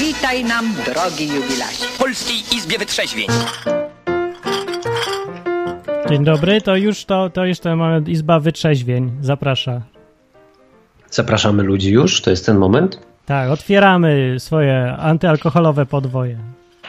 Witaj 0.00 0.44
nam, 0.44 0.74
drogi 0.84 1.28
jubilacie. 1.28 1.86
W 1.94 1.98
Polskiej 1.98 2.36
Izbie 2.56 2.78
Wytrzeźwień. 2.78 3.26
Dzień 6.08 6.24
dobry, 6.24 6.60
to 6.60 6.76
już 6.76 7.04
to, 7.04 7.30
to 7.30 7.44
jeszcze 7.44 7.76
mamy 7.76 8.10
Izba 8.10 8.40
Wytrzeźwień. 8.40 9.12
Zaprasza. 9.20 9.82
Zapraszamy 11.10 11.62
ludzi 11.62 11.90
już, 11.90 12.22
to 12.22 12.30
jest 12.30 12.46
ten 12.46 12.58
moment. 12.58 13.00
Tak, 13.26 13.50
otwieramy 13.50 14.36
swoje 14.38 14.96
antyalkoholowe 14.96 15.86
podwoje. 15.86 16.38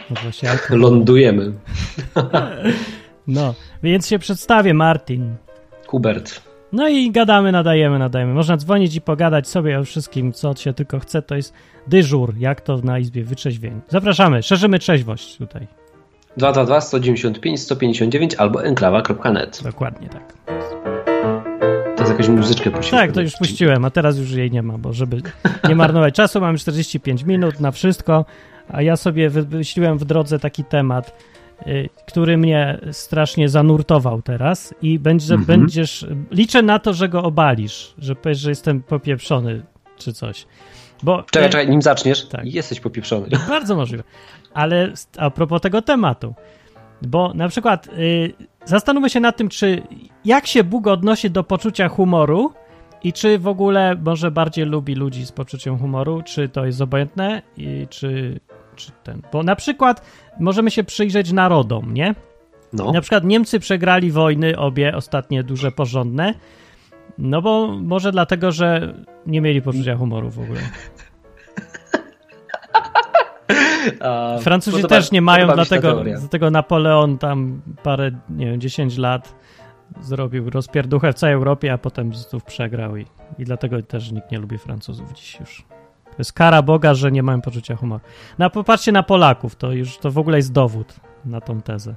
No, 0.10 0.16
właśnie 0.24 0.52
alkohol. 0.52 0.80
Lądujemy. 0.80 1.54
no, 3.28 3.54
więc 3.84 4.08
się 4.08 4.20
przedstawię, 4.20 4.74
Martin. 4.74 5.36
Hubert. 5.88 6.51
No 6.74 6.90
i 6.90 7.12
gadamy, 7.12 7.52
nadajemy, 7.52 8.00
nadajemy. 8.00 8.34
Można 8.34 8.58
dzwonić 8.58 8.96
i 8.96 9.02
pogadać 9.02 9.48
sobie 9.48 9.80
o 9.80 9.84
wszystkim, 9.84 10.34
co 10.34 10.56
się 10.56 10.74
tylko 10.74 11.00
chce. 11.00 11.22
To 11.22 11.36
jest 11.36 11.54
dyżur, 11.88 12.34
jak 12.38 12.62
to 12.62 12.78
na 12.78 13.00
Izbie 13.00 13.24
Wytrzeźwień. 13.24 13.82
Zapraszamy, 13.90 14.44
szerzymy 14.44 14.80
trzeźwość 14.80 15.38
tutaj. 15.38 15.68
222 16.38 16.82
195 16.82 17.62
159 17.62 18.36
albo 18.36 18.64
enklawa.net. 18.64 19.62
Dokładnie 19.64 20.10
tak. 20.10 20.34
To 21.96 22.04
jest 22.04 22.12
jakąś 22.12 22.28
muzyczkę 22.28 22.72
puścić. 22.72 22.92
Tak, 22.92 23.12
to 23.12 23.22
już 23.22 23.34
puściłem, 23.34 23.86
a 23.86 23.90
teraz 23.90 24.18
już 24.18 24.32
jej 24.32 24.52
nie 24.52 24.64
ma, 24.64 24.78
bo 24.78 24.94
żeby 24.94 25.22
nie 25.70 25.76
marnować 25.76 26.16
czasu, 26.16 26.42
mamy 26.42 26.58
45 26.58 27.24
minut 27.24 27.60
na 27.60 27.72
wszystko, 27.72 28.26
a 28.70 28.82
ja 28.82 28.96
sobie 28.96 29.30
wymyśliłem 29.30 29.98
w 29.98 30.06
drodze 30.06 30.40
taki 30.40 30.64
temat, 30.64 31.18
który 32.08 32.38
mnie 32.38 32.80
strasznie 32.92 33.50
zanurtował 33.50 34.22
teraz 34.22 34.74
i 34.82 35.00
będzie, 35.00 35.34
Mhm. 35.34 35.60
będziesz, 35.60 36.06
liczę 36.32 36.62
na 36.62 36.80
to, 36.80 36.94
że 36.94 37.10
go 37.10 37.24
obalisz, 37.24 37.94
że 37.98 38.16
powiesz, 38.16 38.40
że 38.40 38.50
jestem 38.50 38.84
popieprzony 38.84 39.62
czy 39.98 40.14
coś. 40.14 40.46
Bo, 41.04 41.24
Czekaj, 41.24 41.48
y, 41.48 41.52
czekaj, 41.52 41.70
nim 41.70 41.82
zaczniesz, 41.82 42.26
Tak. 42.28 42.46
jesteś 42.46 42.80
popieprzony. 42.80 43.28
Bardzo 43.50 43.76
możliwe. 43.76 44.04
Ale 44.54 44.94
a 45.18 45.30
propos 45.30 45.62
tego 45.62 45.82
tematu, 45.82 46.34
bo 47.02 47.34
na 47.34 47.48
przykład 47.50 47.88
y, 47.88 48.34
zastanówmy 48.66 49.10
się 49.10 49.20
nad 49.20 49.38
tym, 49.38 49.50
czy 49.50 49.82
jak 50.26 50.48
się 50.48 50.64
Bóg 50.64 50.88
odnosi 50.88 51.32
do 51.32 51.44
poczucia 51.44 51.90
humoru 51.90 52.54
i 53.04 53.14
czy 53.14 53.40
w 53.40 53.48
ogóle 53.48 53.96
może 54.06 54.32
bardziej 54.32 54.66
lubi 54.66 54.96
ludzi 54.96 55.26
z 55.26 55.32
poczuciem 55.32 55.78
humoru, 55.78 56.22
czy 56.26 56.50
to 56.50 56.66
jest 56.66 56.82
obojętne 56.82 57.42
i 57.58 57.88
czy, 57.90 58.40
czy 58.86 58.92
ten. 59.04 59.22
Bo 59.34 59.44
na 59.44 59.56
przykład 59.56 60.02
możemy 60.40 60.72
się 60.72 60.84
przyjrzeć 60.84 61.32
narodom, 61.32 61.94
nie? 61.94 62.16
No. 62.74 62.92
Na 62.92 63.02
przykład 63.02 63.24
Niemcy 63.24 63.60
przegrali 63.60 64.12
wojny, 64.12 64.58
obie 64.58 64.96
ostatnie 64.96 65.44
duże, 65.44 65.72
porządne. 65.72 66.34
No 67.18 67.42
bo 67.42 67.68
może 67.68 68.12
dlatego, 68.12 68.52
że 68.52 68.94
nie 69.26 69.42
mieli 69.42 69.62
poczucia 69.62 69.98
humoru 69.98 70.30
w 70.30 70.40
ogóle. 70.40 70.60
Francuzi 74.42 74.78
podoba- 74.78 74.90
też 74.90 75.12
nie 75.12 75.22
mają, 75.22 75.48
dlatego, 75.48 76.04
dlatego 76.04 76.52
Napoleon 76.52 77.18
tam 77.18 77.62
parę, 77.84 78.12
nie 78.30 78.46
wiem, 78.46 78.62
10 78.62 78.98
lat 78.98 79.36
zrobił 80.02 80.50
rozpierduchę 80.50 81.14
w 81.14 81.16
całej 81.16 81.34
Europie, 81.34 81.74
a 81.74 81.78
potem 81.78 82.14
znów 82.14 82.44
przegrał 82.44 82.98
i, 82.98 83.06
i 83.40 83.46
dlatego 83.46 83.82
też 83.82 84.12
nikt 84.12 84.32
nie 84.32 84.40
lubi 84.40 84.58
Francuzów 84.58 85.14
dziś 85.14 85.40
już. 85.40 85.66
To 86.12 86.16
jest 86.18 86.34
kara 86.34 86.62
Boga, 86.62 86.94
że 86.94 87.12
nie 87.12 87.24
mają 87.24 87.42
poczucia 87.42 87.76
humoru. 87.76 88.02
No 88.40 88.50
popatrzcie 88.50 88.92
na 88.92 89.04
Polaków, 89.04 89.56
to 89.56 89.72
już 89.72 89.98
to 89.98 90.12
w 90.12 90.18
ogóle 90.18 90.38
jest 90.38 90.52
dowód 90.52 90.96
na 91.26 91.42
tą 91.42 91.62
tezę. 91.62 91.96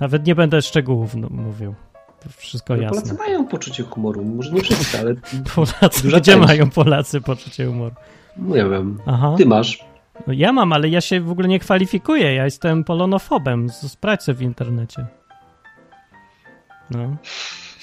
Nawet 0.00 0.26
nie 0.26 0.34
będę 0.34 0.62
szczegółów 0.62 1.14
mówił. 1.14 1.74
To 2.22 2.28
wszystko 2.36 2.76
No, 2.76 2.82
jasne. 2.82 3.00
Polacy 3.02 3.14
mają 3.18 3.46
poczucie 3.46 3.82
humoru, 3.82 4.24
może 4.24 4.50
nie 4.50 4.60
wszyscy, 4.60 4.98
ale 4.98 5.14
Polacy, 5.54 6.08
gdzie 6.08 6.20
część. 6.20 6.46
mają 6.48 6.70
Polacy 6.70 7.20
poczucie 7.20 7.66
humoru? 7.66 7.94
no 8.36 8.56
nie 8.56 8.64
wiem. 8.70 8.98
Aha. 9.06 9.34
Ty 9.38 9.46
masz. 9.46 9.84
No 10.26 10.32
ja 10.32 10.52
mam, 10.52 10.72
ale 10.72 10.88
ja 10.88 11.00
się 11.00 11.20
w 11.20 11.30
ogóle 11.30 11.48
nie 11.48 11.58
kwalifikuję. 11.58 12.34
Ja 12.34 12.44
jestem 12.44 12.84
polonofobem. 12.84 13.68
Sprawdź 13.70 14.24
w 14.26 14.42
internecie. 14.42 15.06
No. 16.90 17.16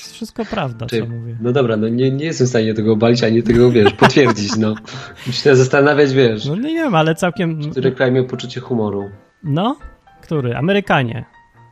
Jest 0.02 0.14
wszystko 0.14 0.46
prawda, 0.46 0.86
Czy- 0.86 1.00
co 1.00 1.06
mówię. 1.06 1.38
No 1.42 1.52
dobra, 1.52 1.78
no 1.78 1.88
nie, 1.90 2.12
nie 2.12 2.26
jestem 2.26 2.48
w 2.48 2.50
stanie 2.50 2.74
tego 2.74 2.94
obalić, 2.94 3.24
ani 3.24 3.44
tego, 3.44 3.72
wiesz, 3.72 3.94
potwierdzić, 3.94 4.58
no. 4.58 4.76
Muszę 5.28 5.42
się 5.42 5.56
zastanawiać, 5.56 6.14
wiesz, 6.14 6.46
No 6.46 6.56
nie 6.56 6.74
wiem, 6.74 6.96
ale 6.96 7.16
całkiem... 7.16 7.72
który 7.72 7.92
kraj 7.92 8.12
miał 8.12 8.26
poczucie 8.26 8.60
humoru. 8.62 9.10
No? 9.44 9.76
Który? 10.22 10.56
Amerykanie. 10.58 11.26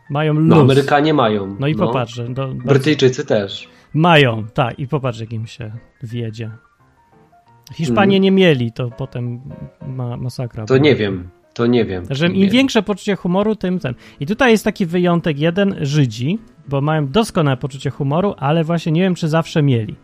Mają 0.10 0.34
luz. 0.34 0.44
No, 0.48 0.62
Amerykanie 0.62 1.14
mają. 1.14 1.56
No 1.60 1.68
i 1.68 1.76
popatrz, 1.76 2.14
że 2.16 2.30
do, 2.30 2.48
Brytyjczycy 2.48 3.26
też. 3.26 3.70
Mają, 3.94 4.48
tak. 4.54 4.80
I 4.80 4.88
popatrz, 4.88 5.20
jak 5.20 5.34
im 5.34 5.48
się 5.48 5.72
wiedzie. 6.04 6.52
Hiszpanie 7.74 8.18
Mhm. 8.18 8.22
nie 8.24 8.32
mieli, 8.32 8.72
to 8.72 8.90
potem 8.90 9.42
ma, 9.88 10.18
masakra. 10.18 10.66
To 10.66 10.74
była. 10.74 10.84
nie 10.86 10.96
wiem, 10.96 11.30
to 11.59 11.68
nie 11.68 11.86
wiem. 11.86 12.03
Że 12.09 12.30
Nie 12.30 12.36
im 12.36 12.42
wiem. 12.42 12.50
większe 12.52 12.84
poczucie 12.84 13.16
humoru, 13.16 13.56
tym 13.56 13.80
ten. 13.80 13.94
I 14.20 14.25
tutaj 14.25 14.52
jest 14.52 14.64
taki 14.64 14.86
wyjątek 14.86 15.40
jeden, 15.40 15.75
Żydzi, 15.81 16.40
bo 16.68 16.81
mają 16.81 17.08
doskonałe 17.08 17.58
poczucie 17.58 17.90
humoru, 17.90 18.34
ale 18.38 18.64
właśnie 18.64 18.92
nie 18.92 19.02
wiem, 19.02 19.16
czy 19.16 19.28
zawsze 19.30 19.62
mieli. 19.64 19.96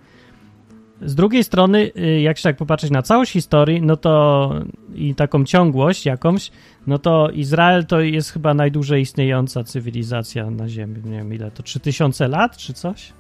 Z 1.02 1.16
drugiej 1.16 1.44
strony, 1.44 1.92
y, 1.98 2.22
jak 2.22 2.38
się 2.38 2.44
tak 2.44 2.58
popatrzeć 2.58 2.92
na 2.92 3.02
całość 3.02 3.32
historii, 3.32 3.82
no 3.82 3.98
to 3.98 4.54
i 4.96 5.16
taką 5.16 5.46
ciągłość 5.46 6.06
jakąś, 6.06 6.52
no 6.88 6.98
to 7.00 7.30
Izrael 7.30 7.86
to 7.86 8.00
jest 8.02 8.32
chyba 8.32 8.54
najdłużej 8.54 9.02
istniejąca 9.02 9.64
cywilizacja 9.64 10.50
na 10.50 10.70
Ziemi. 10.70 10.96
Nie 11.06 11.18
wiem 11.18 11.34
ile 11.34 11.52
to, 11.52 11.64
3000 11.64 12.28
lat 12.28 12.58
czy 12.58 12.74
coś? 12.74 13.14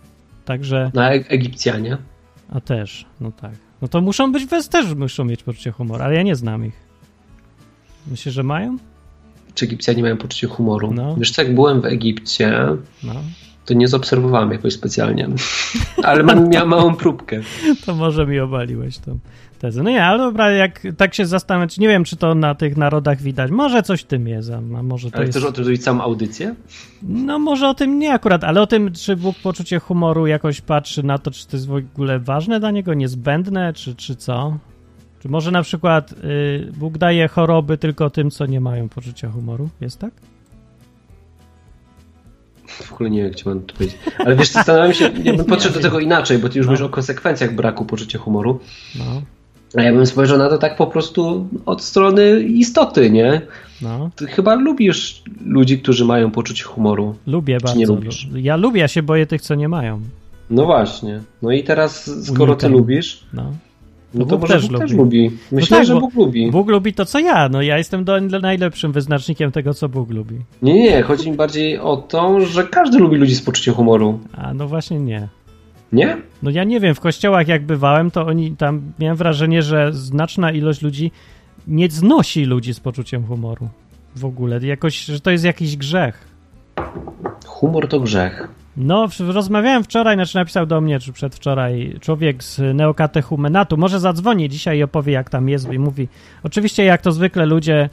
Także, 0.45 0.91
No, 0.93 1.05
e- 1.05 1.11
Egipcjanie. 1.29 1.97
a 2.53 2.59
też, 2.61 3.05
no 3.21 3.31
tak. 3.31 3.51
No 3.81 3.87
to 3.87 4.01
muszą 4.01 4.31
być, 4.31 4.43
też 4.71 4.93
muszą 4.95 5.25
mieć 5.25 5.43
poczucie 5.43 5.71
humoru, 5.71 6.03
ale 6.03 6.15
ja 6.15 6.23
nie 6.23 6.35
znam 6.35 6.65
ich. 6.65 6.84
Myślę, 8.07 8.31
że 8.31 8.43
mają? 8.43 8.77
Czy 9.55 9.65
Egipcjanie 9.65 10.01
mają 10.03 10.17
poczucie 10.17 10.47
humoru? 10.47 10.93
No. 10.93 11.15
Wiesz 11.15 11.31
co, 11.31 11.41
jak 11.41 11.55
byłem 11.55 11.81
w 11.81 11.85
Egipcie, 11.85 12.53
No. 13.03 13.13
to 13.65 13.73
nie 13.73 13.87
zaobserwowałem 13.87 14.51
jakoś 14.51 14.73
specjalnie. 14.73 15.27
Ale 16.03 16.23
mam, 16.23 16.49
miałem 16.49 16.69
małą 16.69 16.95
próbkę. 16.95 17.41
To 17.85 17.95
może 17.95 18.27
mi 18.27 18.39
obaliłeś 18.39 18.97
tą 18.97 19.19
tezę. 19.59 19.83
No 19.83 19.89
nie, 19.89 20.05
ale 20.05 20.17
dobra, 20.17 20.51
jak 20.51 20.81
tak 20.97 21.13
się 21.15 21.25
zastanawiać, 21.25 21.77
nie 21.77 21.87
wiem, 21.87 22.03
czy 22.03 22.15
to 22.15 22.35
na 22.35 22.55
tych 22.55 22.77
narodach 22.77 23.21
widać. 23.21 23.51
Może 23.51 23.83
coś 23.83 24.01
w 24.01 24.05
tym 24.05 24.27
jest, 24.27 24.51
a 24.51 24.61
może 24.61 25.11
to 25.11 25.17
Ale 25.17 25.25
jest... 25.25 25.37
chcesz 25.37 25.49
o 25.49 25.51
tym 25.51 25.63
zrobić 25.63 25.83
całą 25.83 26.01
audycję? 26.01 26.55
No 27.03 27.39
może 27.39 27.67
o 27.69 27.73
tym 27.73 27.99
nie 27.99 28.13
akurat, 28.13 28.43
ale 28.43 28.61
o 28.61 28.67
tym, 28.67 28.91
czy 28.93 29.15
Bóg 29.15 29.35
poczucie 29.43 29.79
humoru 29.79 30.27
jakoś 30.27 30.61
patrzy 30.61 31.03
na 31.03 31.17
to, 31.17 31.31
czy 31.31 31.47
to 31.47 31.57
jest 31.57 31.67
w 31.67 31.73
ogóle 31.75 32.19
ważne 32.19 32.59
dla 32.59 32.71
niego, 32.71 32.93
niezbędne, 32.93 33.73
czy, 33.73 33.95
czy 33.95 34.15
co? 34.15 34.57
Czy 35.25 35.29
może 35.31 35.51
na 35.51 35.61
przykład 35.61 36.11
y, 36.11 36.71
Bóg 36.77 36.97
daje 36.97 37.27
choroby 37.27 37.77
tylko 37.77 38.09
tym, 38.09 38.31
co 38.31 38.45
nie 38.45 38.59
mają 38.59 38.89
poczucia 38.89 39.29
humoru? 39.31 39.69
Jest 39.81 39.99
tak? 39.99 40.11
W 42.67 42.93
ogóle 42.93 43.09
nie 43.09 43.17
wiem, 43.17 43.27
jak 43.27 43.35
ci 43.35 43.49
mam 43.49 43.61
to 43.61 43.73
powiedzieć. 43.75 43.97
Ale 44.19 44.35
wiesz, 44.35 44.51
zastanawiam 44.51 44.93
się, 44.93 45.09
ja 45.23 45.33
bym 45.33 45.45
podszedł 45.45 45.75
do 45.75 45.81
tego 45.81 45.99
inaczej, 45.99 46.37
bo 46.37 46.49
ty 46.49 46.57
już 46.57 46.67
No. 46.67 46.71
mówisz 46.71 46.85
o 46.85 46.89
konsekwencjach 46.89 47.55
braku 47.55 47.85
poczucia 47.85 48.19
humoru. 48.19 48.59
No, 48.99 49.21
A 49.77 49.81
ja 49.81 49.93
bym 49.93 50.05
spojrzał 50.05 50.37
na 50.37 50.49
to 50.49 50.57
tak 50.57 50.77
po 50.77 50.87
prostu 50.87 51.47
od 51.65 51.83
strony 51.83 52.39
istoty, 52.43 53.09
nie? 53.11 53.41
no. 53.81 54.09
Ty 54.15 54.27
chyba 54.27 54.55
lubisz 54.55 55.23
ludzi, 55.45 55.79
którzy 55.79 56.05
mają 56.05 56.31
poczucie 56.31 56.63
humoru. 56.63 57.15
Lubię 57.27 57.57
bardzo. 57.63 57.79
nie 57.79 57.85
lubisz? 57.85 58.27
Ja 58.35 58.55
lubię, 58.55 58.81
ja 58.81 58.87
się 58.87 59.03
boję 59.03 59.25
tych, 59.25 59.41
co 59.41 59.55
nie 59.55 59.69
mają. 59.69 60.01
No 60.49 60.65
właśnie. 60.65 61.21
No 61.41 61.51
i 61.51 61.63
teraz, 61.63 62.11
skoro 62.25 62.55
ty 62.55 62.65
Unikam. 62.65 62.71
lubisz, 62.71 63.23
No. 63.33 63.53
No 64.15 64.25
To 64.25 64.29
to 64.29 64.37
Bóg 64.37 64.41
może 64.49 64.53
też 64.53 64.67
Bóg 64.69 64.79
też 64.79 64.91
lubi. 64.91 65.23
lubi. 65.25 65.37
Myślę, 65.51 65.77
tak, 65.77 65.85
że 65.87 65.99
Bóg 65.99 66.13
lubi. 66.15 66.51
Bóg 66.51 66.69
lubi 66.69 66.93
to, 66.93 67.05
co 67.05 67.19
ja. 67.19 67.49
No 67.49 67.61
ja 67.61 67.77
jestem 67.77 68.03
do, 68.03 68.21
najlepszym 68.21 68.91
wyznacznikiem 68.91 69.51
tego, 69.51 69.73
co 69.73 69.89
Bóg 69.89 70.09
lubi. 70.09 70.35
Nie, 70.61 70.73
nie, 70.73 71.01
chodzi 71.01 71.31
mi 71.31 71.37
bardziej 71.37 71.79
o 71.79 71.97
to, 71.97 72.41
że 72.41 72.63
każdy 72.63 72.99
lubi 72.99 73.17
ludzi 73.17 73.35
z 73.35 73.41
poczuciem 73.41 73.73
humoru. 73.73 74.19
A 74.37 74.53
no 74.53 74.67
właśnie 74.67 74.99
nie. 74.99 75.27
Nie? 75.91 76.17
No 76.43 76.49
ja 76.49 76.63
nie 76.63 76.79
wiem, 76.79 76.95
w 76.95 76.99
kościołach 76.99 77.47
jak 77.47 77.65
bywałem, 77.65 78.11
to 78.11 78.25
oni 78.25 78.51
tam 78.51 78.81
miałem 78.99 79.17
wrażenie, 79.17 79.61
że 79.61 79.93
znaczna 79.93 80.51
ilość 80.51 80.81
ludzi 80.81 81.11
nie 81.67 81.89
znosi 81.89 82.45
ludzi 82.45 82.73
z 82.73 82.79
poczuciem 82.79 83.25
humoru. 83.25 83.67
W 84.15 84.25
ogóle. 84.25 84.59
Jakoś, 84.65 85.05
że 85.05 85.19
to 85.19 85.31
jest 85.31 85.43
jakiś 85.43 85.77
grzech. 85.77 86.27
Humor 87.45 87.87
to 87.87 87.99
grzech. 87.99 88.47
No, 88.77 89.07
rozmawiałem 89.19 89.83
wczoraj, 89.83 90.15
znaczy 90.15 90.35
napisał 90.35 90.65
do 90.65 90.81
mnie, 90.81 90.99
czy 90.99 91.13
przedwczoraj, 91.13 91.97
człowiek 92.01 92.43
z 92.43 92.75
Neokatechumenatu. 92.75 93.77
Może 93.77 93.99
zadzwoni 93.99 94.49
dzisiaj 94.49 94.77
i 94.77 94.83
opowie, 94.83 95.13
jak 95.13 95.29
tam 95.29 95.49
jest 95.49 95.73
i 95.73 95.79
mówi. 95.79 96.07
Oczywiście, 96.43 96.83
jak 96.83 97.01
to 97.01 97.11
zwykle 97.11 97.45
ludzie, 97.45 97.89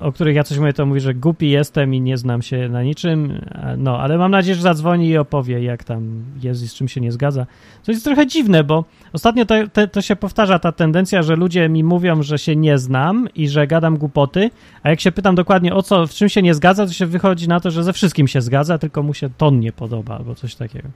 o 0.00 0.12
których 0.12 0.36
ja 0.36 0.44
coś 0.44 0.58
mówię, 0.58 0.72
to 0.72 0.86
mówi, 0.86 1.00
że 1.00 1.14
głupi 1.14 1.50
jestem 1.50 1.94
i 1.94 2.00
nie 2.00 2.16
znam 2.16 2.42
się 2.42 2.68
na 2.68 2.82
niczym. 2.82 3.40
a- 3.62 3.76
No, 3.76 3.98
ale 3.98 4.18
mam 4.18 4.30
nadzieję, 4.30 4.54
że 4.54 4.62
zadzwoni 4.62 5.08
i 5.08 5.16
opowie, 5.16 5.62
jak 5.62 5.84
tam 5.84 6.22
jest 6.42 6.62
i 6.62 6.68
z 6.68 6.74
czym 6.74 6.88
się 6.88 7.00
nie 7.00 7.12
zgadza. 7.12 7.46
To 7.84 7.92
jest 7.92 8.04
trochę 8.04 8.26
dziwne, 8.26 8.64
bo 8.64 8.84
ostatnio 9.12 9.44
to, 9.46 9.54
to, 9.72 9.86
to 9.88 10.02
się 10.02 10.16
powtarza 10.16 10.58
ta 10.58 10.72
tendencja, 10.72 11.22
że 11.22 11.36
ludzie 11.36 11.68
mi 11.68 11.84
mówią, 11.84 12.22
że 12.22 12.38
się 12.38 12.56
nie 12.56 12.78
znam 12.78 13.28
i 13.34 13.48
że 13.48 13.66
gadam 13.66 13.96
głupoty, 13.96 14.50
a 14.82 14.90
jak 14.90 15.00
się 15.00 15.12
pytam 15.12 15.34
dokładnie 15.34 15.74
o 15.74 15.82
co, 15.82 16.06
w 16.06 16.10
czym 16.10 16.28
się 16.28 16.42
nie 16.42 16.54
zgadza, 16.54 16.86
to 16.86 16.92
się 16.92 17.06
wychodzi 17.06 17.48
na 17.48 17.60
to, 17.60 17.70
że 17.70 17.84
ze 17.84 17.92
wszystkim 17.92 18.28
się 18.28 18.40
zgadza, 18.40 18.78
tylko 18.78 19.02
mu 19.02 19.14
się 19.14 19.30
ton 19.38 19.60
nie 19.60 19.72
podoba 19.72 20.16
albo 20.18 20.34
coś 20.34 20.54
takiego. 20.54 20.88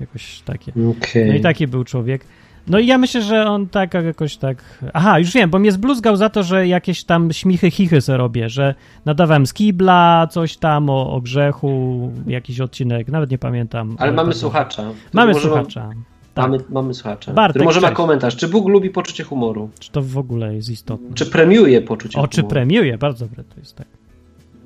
Jakoś 0.00 0.40
takie. 0.40 0.72
Okej. 0.98 1.28
No 1.28 1.34
i 1.34 1.40
taki 1.40 1.66
był 1.66 1.84
człowiek. 1.84 2.24
No 2.66 2.78
i 2.78 2.86
ja 2.86 2.98
myślę, 2.98 3.22
że 3.22 3.46
on 3.46 3.68
tak 3.68 3.94
jakoś 3.94 4.36
tak... 4.36 4.84
Aha, 4.92 5.18
już 5.18 5.32
wiem, 5.32 5.50
bo 5.50 5.58
mnie 5.58 5.72
zbluzgał 5.72 6.16
za 6.16 6.28
to, 6.28 6.42
że 6.42 6.66
jakieś 6.68 7.04
tam 7.04 7.32
śmichy, 7.32 7.70
chichy 7.70 8.00
se 8.00 8.16
robię, 8.16 8.48
że 8.48 8.74
nadawałem 9.04 9.46
z 9.46 9.52
kibla, 9.52 10.26
coś 10.30 10.56
tam 10.56 10.90
o, 10.90 11.12
o 11.12 11.20
grzechu, 11.20 12.10
jakiś 12.26 12.60
odcinek, 12.60 13.08
nawet 13.08 13.30
nie 13.30 13.38
pamiętam. 13.38 13.96
Ale 13.98 14.12
mamy 14.12 14.32
to- 14.32 14.38
słuchacza. 14.38 14.82
Mamy 15.12 15.32
może 15.32 15.48
ma- 15.48 15.54
słuchacza. 15.54 15.88
Tak. 16.34 16.44
Mamy, 16.50 16.58
mamy 16.70 16.94
słuchacza. 16.94 17.32
Bartek, 17.32 17.52
który 17.52 17.64
może 17.64 17.80
ma 17.80 17.88
cześć. 17.88 17.96
komentarz. 17.96 18.36
Czy 18.36 18.48
Bóg 18.48 18.68
lubi 18.68 18.90
poczucie 18.90 19.24
humoru? 19.24 19.70
Czy 19.78 19.90
to 19.92 20.02
w 20.02 20.18
ogóle 20.18 20.54
jest 20.54 20.70
istotne? 20.70 21.14
Czy 21.14 21.26
premiuje 21.26 21.82
poczucie 21.82 22.18
O, 22.18 22.20
humoru? 22.20 22.30
czy 22.32 22.44
premiuje? 22.44 22.98
Bardzo 22.98 23.26
dobre 23.26 23.44
to 23.44 23.60
jest, 23.60 23.76
tak. 23.76 23.86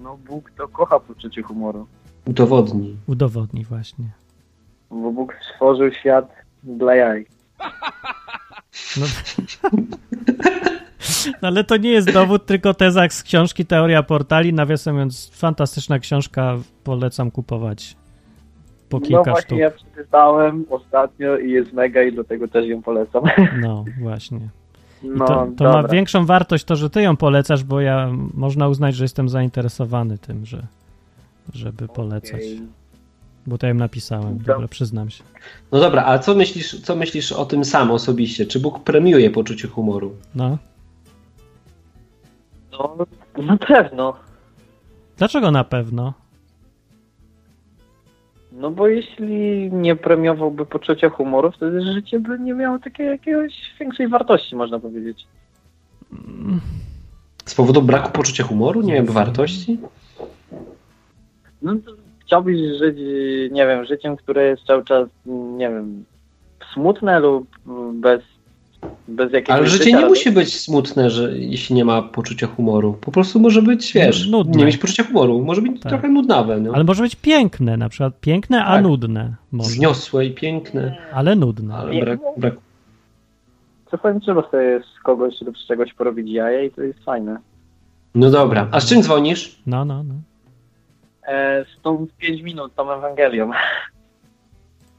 No 0.03 0.19
Bóg 0.29 0.51
to 0.59 0.69
kocha 0.69 1.01
poczucie 1.01 1.43
humoru. 1.43 1.87
Udowodni. 2.27 2.97
Udowodni 3.07 3.65
właśnie. 3.65 4.05
Bo 4.91 5.13
Bóg 5.13 5.35
stworzył 5.55 5.93
świat 5.93 6.33
dla 6.63 6.95
jaj. 6.95 7.27
No, 8.97 9.06
No, 11.43 11.49
ale 11.49 11.64
to 11.64 11.76
nie 11.76 11.91
jest 11.91 12.12
dowód, 12.12 12.47
tylko 12.47 12.75
tezak 12.75 13.12
z 13.12 13.23
książki 13.23 13.67
Teoria 13.67 14.03
Portali. 14.03 14.53
Nawiasem 14.53 14.94
mówiąc, 14.94 15.31
fantastyczna 15.35 15.99
książka, 15.99 16.56
polecam 16.85 17.31
kupować 17.31 17.97
po 18.88 18.99
No 18.99 19.06
kilka 19.06 19.31
właśnie 19.31 19.43
sztuk. 19.47 19.58
ja 19.58 19.70
przeczytałem 19.70 20.64
ostatnio 20.70 21.38
i 21.38 21.50
jest 21.50 21.73
mega 21.73 22.03
i 22.03 22.12
dlatego 22.12 22.49
też 22.49 22.67
ją 22.67 22.82
polecam. 22.82 23.25
No, 23.62 23.85
właśnie. 24.00 24.41
I 25.02 25.09
No, 25.09 25.26
to 25.26 25.49
to 25.56 25.64
ma 25.64 25.88
większą 25.88 26.26
wartość 26.26 26.64
to, 26.64 26.76
że 26.76 26.91
ty 26.91 27.02
ją 27.02 27.17
polecasz, 27.17 27.64
bo 27.64 27.81
ja 27.81 28.11
można 28.35 28.69
uznać, 28.69 28.94
że 28.94 29.05
jestem 29.05 29.29
zainteresowany 29.29 30.19
tym, 30.19 30.47
że 30.47 30.67
żeby 31.55 31.88
polecać. 31.88 32.35
Okej. 32.35 32.62
Bo 33.47 33.59
to 33.59 33.67
ja 33.67 33.73
im 33.73 33.79
napisałem, 33.79 34.39
Dobra. 34.39 34.55
dobra, 34.55 34.69
przyznam 34.69 35.11
się. 35.11 35.25
No 35.73 35.81
dobra, 35.81 36.05
a 36.05 36.19
co 36.19 36.35
myślisz, 36.35 36.81
co 36.81 36.97
myślisz 36.97 37.33
o 37.33 37.47
tym 37.47 37.65
sam 37.65 37.91
osobiście? 37.91 38.47
Czy 38.47 38.61
Bóg 38.61 38.81
premiuje 38.85 39.31
poczucie 39.31 39.69
humoru? 39.69 40.17
No. 40.35 40.59
No, 42.73 42.97
na 43.43 43.57
pewno. 43.57 44.17
Dlaczego 45.17 45.51
na 45.51 45.65
pewno? 45.65 46.13
No 48.53 48.71
bo 48.71 48.89
jeśli 48.89 49.71
nie 49.73 49.97
premiowałby 49.97 50.67
poczucia 50.67 51.11
humoru, 51.11 51.51
wtedy 51.53 51.81
życie 51.95 52.21
by 52.21 52.39
nie 52.39 52.55
miało 52.55 52.79
takiej 52.79 53.07
jakiegoś 53.07 53.53
większej 53.81 54.09
wartości, 54.09 54.57
można 54.57 54.79
powiedzieć. 54.79 55.27
Z 57.45 57.55
powodu 57.55 57.83
braku 57.83 58.11
poczucia 58.13 58.45
humoru? 58.45 58.83
Nie 58.83 58.93
wiem, 58.95 59.07
wartości? 59.07 59.79
No 61.63 61.75
to 61.75 62.06
chciałbyś 62.26 62.56
żyć, 62.78 62.96
nie 63.52 63.67
wiem, 63.67 63.84
życiem, 63.84 64.17
które 64.17 64.46
jest 64.46 64.62
cały 64.64 64.84
czas, 64.84 65.08
nie 65.56 65.69
wiem, 65.69 66.05
smutne 66.75 67.20
lub 67.20 67.49
bez, 67.94 68.20
bez 69.08 69.32
jakiegoś 69.32 69.56
Ale 69.58 69.67
życie 69.67 69.84
życia 69.84 69.96
nie 69.96 70.02
radości? 70.02 70.28
musi 70.28 70.34
być 70.40 70.61
smutne, 70.61 71.11
że 71.11 71.38
jeśli 71.38 71.75
nie 71.76 71.84
ma 71.84 72.02
poczucia 72.02 72.46
humoru. 72.46 72.93
Po 73.00 73.12
prostu 73.12 73.40
może 73.40 73.62
być, 73.62 73.93
wiesz, 73.93 74.28
Nudne. 74.28 74.56
nie 74.58 74.64
mieć 74.64 74.78
poczucia 74.78 75.05
humoru. 75.05 75.43
Może 75.44 75.62
być 75.62 75.81
Tak. 75.82 75.93
trochę 75.93 76.08
nudnawe, 76.08 76.61
no. 76.61 76.73
Ale 76.75 76.84
może 76.84 77.02
być 77.02 77.17
piękne, 77.17 77.76
na 77.76 77.88
przykład 77.88 78.20
piękne, 78.20 78.64
a 78.64 78.75
Tak. 78.75 78.82
nudne. 78.82 79.34
Może, 79.52 79.70
Zniosłe 79.70 80.26
i 80.26 80.31
piękne, 80.34 80.96
ale 81.12 81.37
nudne. 81.37 81.75
ale 81.75 82.00
brak, 82.00 82.20
no. 82.23 82.32
brak. 82.37 82.55
Czasami 83.90 84.20
trzeba 84.20 84.50
sobie 84.50 84.81
z 84.96 85.02
kogoś 85.02 85.40
lub 85.40 85.58
z 85.58 85.67
czegoś 85.67 85.94
porobić 85.94 86.31
jaja 86.31 86.62
i 86.62 86.70
to 86.70 86.82
jest 86.82 87.05
fajne. 87.05 87.37
No 88.14 88.31
dobra, 88.31 88.69
a 88.70 88.81
z 88.81 88.88
czym 88.88 89.02
dzwonisz? 89.02 89.58
No, 89.67 89.84
no, 89.84 90.02
no. 90.02 90.14
E, 91.26 91.64
z 91.64 91.82
tą 91.82 92.06
5 92.19 92.43
minut, 92.43 92.75
tą 92.75 92.93
Ewangelią. 92.93 93.50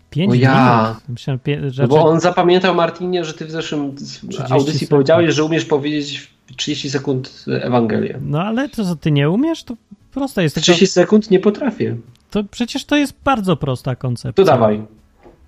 Pięć 0.09 0.31
O 0.31 0.35
ja. 0.35 0.83
minut. 0.87 1.09
Myślałem. 1.09 1.39
No 1.61 1.69
że 1.69 1.87
bo 1.87 2.05
on 2.05 2.19
zapamiętał, 2.19 2.75
Martinie, 2.75 3.25
że 3.25 3.33
ty 3.33 3.45
w 3.45 3.51
zeszłym 3.51 3.95
30 3.95 4.53
audycji 4.53 4.73
sekund. 4.73 4.89
powiedziałeś, 4.89 5.35
że 5.35 5.43
umiesz 5.43 5.65
powiedzieć 5.65 6.31
w 6.47 6.55
30 6.55 6.89
sekund 6.89 7.45
Ewangelię. 7.61 8.19
No 8.21 8.41
ale 8.41 8.69
to, 8.69 8.85
co 8.85 8.95
ty 8.95 9.11
nie 9.11 9.29
umiesz, 9.29 9.63
to 9.63 9.75
proste 10.13 10.43
jest. 10.43 10.55
Tylko 10.55 10.63
30 10.63 10.87
sekund 10.87 11.31
nie 11.31 11.39
potrafię. 11.39 11.95
to 12.31 12.43
przecież 12.43 12.85
to 12.85 12.95
jest 12.95 13.13
bardzo 13.23 13.55
prosta 13.55 13.95
koncepcja. 13.95 14.45
To 14.45 14.51
dawaj. 14.51 14.85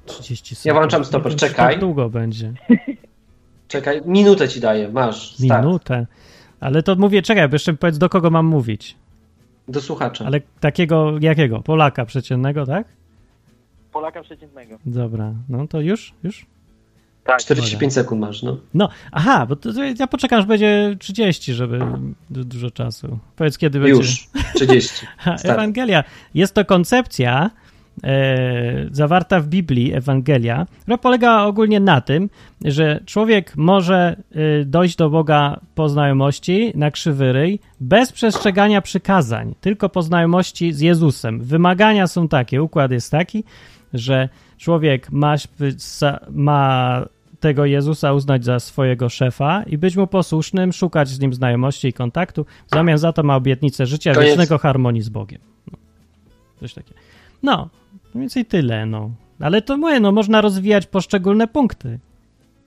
30 0.06 0.56
sekund. 0.56 0.66
Ja 0.66 0.74
włączam 0.74 1.06
stoper, 1.06 1.36
czekaj. 1.36 1.74
Tak 1.74 1.80
długo 1.80 2.10
będzie. 2.10 2.54
Czekaj, 3.68 4.02
minutę 4.06 4.48
ci 4.50 4.60
daję, 4.60 4.90
masz. 4.90 5.36
Start. 5.36 5.66
Minutę. 5.66 6.08
Ale 6.60 6.84
to 6.84 6.96
mówię, 6.96 7.22
czekaj, 7.22 7.50
bo 7.50 7.56
jeszcze 7.56 7.74
powiedz, 7.74 7.98
do 7.98 8.10
kogo 8.10 8.30
mam 8.30 8.46
mówić. 8.46 8.96
Do 9.70 9.82
słuchacza. 9.82 10.26
Ale 10.26 10.42
takiego, 10.60 11.14
jakiego? 11.22 11.62
Polaka 11.62 12.06
przeciętnego, 12.06 12.66
tak? 12.66 12.88
Polaka 13.92 14.24
przeciętnego. 14.24 14.78
Dobra, 14.86 15.34
no 15.50 15.68
to 15.68 15.82
już? 15.82 16.14
Już? 16.24 16.46
Tak. 17.24 17.40
45 17.40 17.94
sekund 17.94 18.22
masz, 18.22 18.44
no. 18.44 18.58
No, 18.74 18.90
aha, 19.12 19.46
bo 19.46 19.56
to, 19.56 19.74
to 19.74 19.84
ja 20.00 20.08
poczekam, 20.08 20.40
aż 20.40 20.46
będzie 20.46 20.96
30, 21.00 21.54
żeby 21.54 21.80
du- 22.30 22.44
dużo 22.44 22.72
czasu. 22.72 23.20
Powiedz, 23.36 23.58
kiedy 23.58 23.80
będzie. 23.80 23.94
Już. 23.94 24.28
30. 24.56 25.06
Ha, 25.18 25.38
Start. 25.38 25.54
Ewangelia. 25.54 26.04
Jest 26.34 26.54
to 26.54 26.66
koncepcja 26.66 27.52
zawarta 28.92 29.40
w 29.40 29.48
Biblii, 29.48 29.94
Ewangelia, 29.94 30.66
która 30.82 30.98
polega 30.98 31.44
ogólnie 31.44 31.80
na 31.80 32.02
tym, 32.02 32.30
że 32.66 33.00
człowiek 33.06 33.58
może 33.58 34.16
e, 34.32 34.66
dojść 34.66 34.96
do 34.96 35.10
Boga 35.10 35.60
po 35.76 35.90
znajomości 35.90 36.72
na 36.76 36.92
krzywy 36.92 37.34
ryj, 37.34 37.60
bez 37.80 38.12
przestrzegania 38.12 38.82
przykazań, 38.82 39.56
tylko 39.62 39.90
po 39.90 40.02
znajomości 40.02 40.74
z 40.74 40.80
Jezusem. 40.80 41.42
Wymagania 41.42 42.08
są 42.08 42.28
takie, 42.28 42.64
układ 42.64 42.92
jest 42.92 43.12
taki, 43.12 43.44
że 43.94 44.30
człowiek 44.58 45.12
ma, 45.12 45.36
ma 46.32 47.06
tego 47.40 47.66
Jezusa 47.66 48.14
uznać 48.14 48.46
za 48.46 48.60
swojego 48.60 49.10
szefa 49.10 49.64
i 49.64 49.78
być 49.78 49.96
mu 49.96 50.08
posłusznym, 50.08 50.74
szukać 50.74 51.10
z 51.10 51.20
nim 51.20 51.34
znajomości 51.34 51.88
i 51.88 51.94
kontaktu. 51.94 52.46
W 52.68 52.76
zamian 52.76 52.98
za 52.98 53.14
to 53.14 53.24
ma 53.24 53.36
obietnicę 53.36 53.86
życia 53.86 54.14
Koniec. 54.14 54.30
wiecznego 54.30 54.58
harmonii 54.58 55.02
z 55.02 55.10
Bogiem. 55.10 55.42
No, 55.72 55.78
coś 56.60 56.74
takiego. 56.74 57.00
No, 57.44 57.70
mniej 58.14 58.22
więcej 58.22 58.46
tyle, 58.46 58.86
no. 58.86 59.12
Ale 59.40 59.62
to 59.62 59.78
mówię, 59.78 60.00
no 60.00 60.12
można 60.12 60.42
rozwijać 60.42 60.86
poszczególne 60.86 61.48
punkty. 61.48 62.00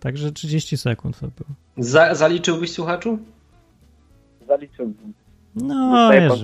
Także 0.00 0.32
30 0.32 0.76
sekund 0.76 1.20
to 1.20 1.26
było. 1.26 1.48
Za, 1.76 2.14
zaliczyłbyś 2.14 2.72
słuchaczu? 2.72 3.18
Zaliczyłbym. 4.48 5.12
No, 5.54 6.10
wiesz, 6.12 6.42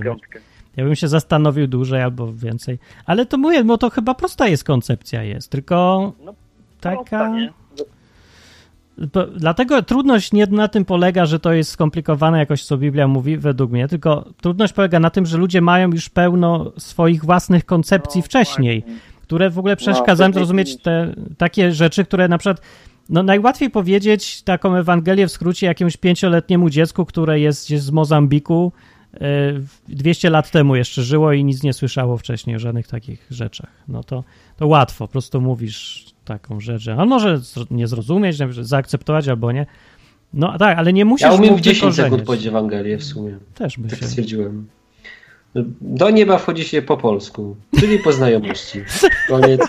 ja 0.76 0.84
bym 0.84 0.94
się 0.96 1.08
zastanowił 1.08 1.66
dłużej 1.66 2.02
albo 2.02 2.32
więcej. 2.32 2.78
Ale 3.06 3.26
to 3.26 3.38
mówię, 3.38 3.64
bo 3.64 3.78
to 3.78 3.90
chyba 3.90 4.14
prosta 4.14 4.48
jest 4.48 4.64
koncepcja 4.64 5.22
jest, 5.22 5.50
tylko 5.50 6.12
No, 6.24 6.34
taka... 6.80 7.04
Prosta, 7.04 7.57
Dlatego 9.36 9.82
trudność 9.82 10.32
nie 10.32 10.46
na 10.46 10.68
tym 10.68 10.84
polega, 10.84 11.26
że 11.26 11.40
to 11.40 11.52
jest 11.52 11.70
skomplikowane 11.70 12.38
jakoś, 12.38 12.64
co 12.64 12.78
Biblia 12.78 13.08
mówi, 13.08 13.36
według 13.36 13.70
mnie, 13.70 13.88
tylko 13.88 14.28
trudność 14.40 14.73
polega 14.73 15.00
na 15.00 15.11
tym, 15.11 15.26
że 15.26 15.38
ludzie 15.38 15.61
mają 15.61 15.90
już 15.90 16.08
pełno 16.08 16.73
swoich 16.78 17.25
własnych 17.25 17.64
koncepcji 17.64 18.18
No, 18.18 18.25
wcześniej, 18.25 18.80
właśnie. 18.80 19.00
które 19.23 19.50
w 19.50 19.58
ogóle 19.58 19.73
No, 19.73 19.76
przeszkadzają 19.76 20.32
to 20.32 20.38
zrozumieć 20.38 20.82
te 20.82 21.14
takie 21.38 21.73
rzeczy, 21.73 22.04
które 22.04 22.28
na 22.28 22.38
przykład 22.38 22.61
no 23.08 23.23
najłatwiej 23.23 23.70
powiedzieć 23.70 24.42
taką 24.42 24.76
Ewangelię 24.76 25.26
w 25.26 25.32
skrócie 25.32 25.66
jakiemuś 25.66 25.96
pięcioletniemu 25.96 26.70
dziecku, 26.70 27.04
które 27.04 27.40
jest 27.40 27.68
z 27.68 27.90
Mozambiku, 27.90 28.73
e, 29.14 29.18
200 29.88 30.30
lat 30.30 30.50
temu 30.50 30.76
jeszcze 30.76 31.02
żyło 31.02 31.32
i 31.32 31.44
nic 31.44 31.62
nie 31.62 31.73
słyszało 31.73 32.16
wcześniej 32.16 32.56
o 32.56 32.58
żadnych 32.58 32.87
takich 32.88 33.26
rzeczach. 33.30 33.70
No 33.88 34.04
to, 34.04 34.25
to 34.56 34.66
łatwo, 34.66 35.06
po 35.06 35.12
prostu 35.12 35.40
mówisz 35.40 36.07
taką 36.28 36.61
rzecz, 36.61 36.82
że 36.82 36.97
on 36.97 37.08
może 37.08 37.40
nie 37.70 37.87
zrozumieć, 37.87 38.37
zaakceptować 38.61 39.28
albo 39.28 39.52
nie. 39.52 39.66
No 40.35 40.58
tak, 40.58 40.78
ale 40.78 40.92
nie 40.92 41.04
musisz 41.04 41.26
Ja 41.26 41.32
umiem 41.32 41.56
w 41.56 41.61
10 41.61 41.94
sekund 41.94 42.23
powiedzieć 42.23 42.47
Ewangelię 42.47 42.99
w 42.99 43.04
sumie. 43.04 43.38
Też 43.54 43.78
by 43.78 43.88
Tak 43.88 43.99
się... 43.99 44.06
stwierdziłem. 44.06 44.66
Do 45.80 46.11
nieba 46.11 46.38
wchodzi 46.38 46.64
się 46.64 46.82
po 46.82 46.97
polsku, 46.97 47.56
czyli 47.80 47.99
po 47.99 48.12
znajomości. 48.12 48.80
Koniec. 49.28 49.61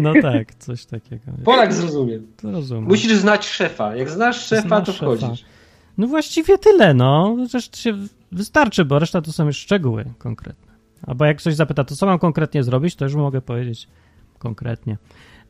No 0.00 0.12
tak, 0.22 0.54
coś 0.54 0.84
takiego. 0.86 1.22
Polak 1.44 1.74
zrozumie. 1.74 2.18
To 2.36 2.50
rozumiem. 2.50 2.84
Musisz 2.84 3.12
znać 3.12 3.46
szefa. 3.48 3.96
Jak 3.96 4.10
znasz 4.10 4.46
szefa, 4.46 4.68
Znasz 4.68 4.86
to 4.86 4.92
szefa. 4.92 5.04
wchodzisz. 5.16 5.44
No 5.98 6.06
właściwie 6.06 6.58
tyle, 6.58 6.94
no. 6.94 7.36
Zresztą 7.50 7.76
się 7.76 7.98
wystarczy, 8.32 8.84
bo 8.84 8.98
reszta 8.98 9.22
to 9.22 9.32
są 9.32 9.46
już 9.46 9.56
szczegóły 9.56 10.04
konkretne. 10.18 10.72
Albo 11.06 11.24
jak 11.24 11.36
ktoś 11.38 11.54
zapyta, 11.54 11.84
to 11.84 11.96
co 11.96 12.06
mam 12.06 12.18
konkretnie 12.18 12.62
zrobić, 12.62 12.96
to 12.96 13.04
już 13.04 13.14
mogę 13.14 13.40
powiedzieć 13.40 13.88
konkretnie. 14.38 14.96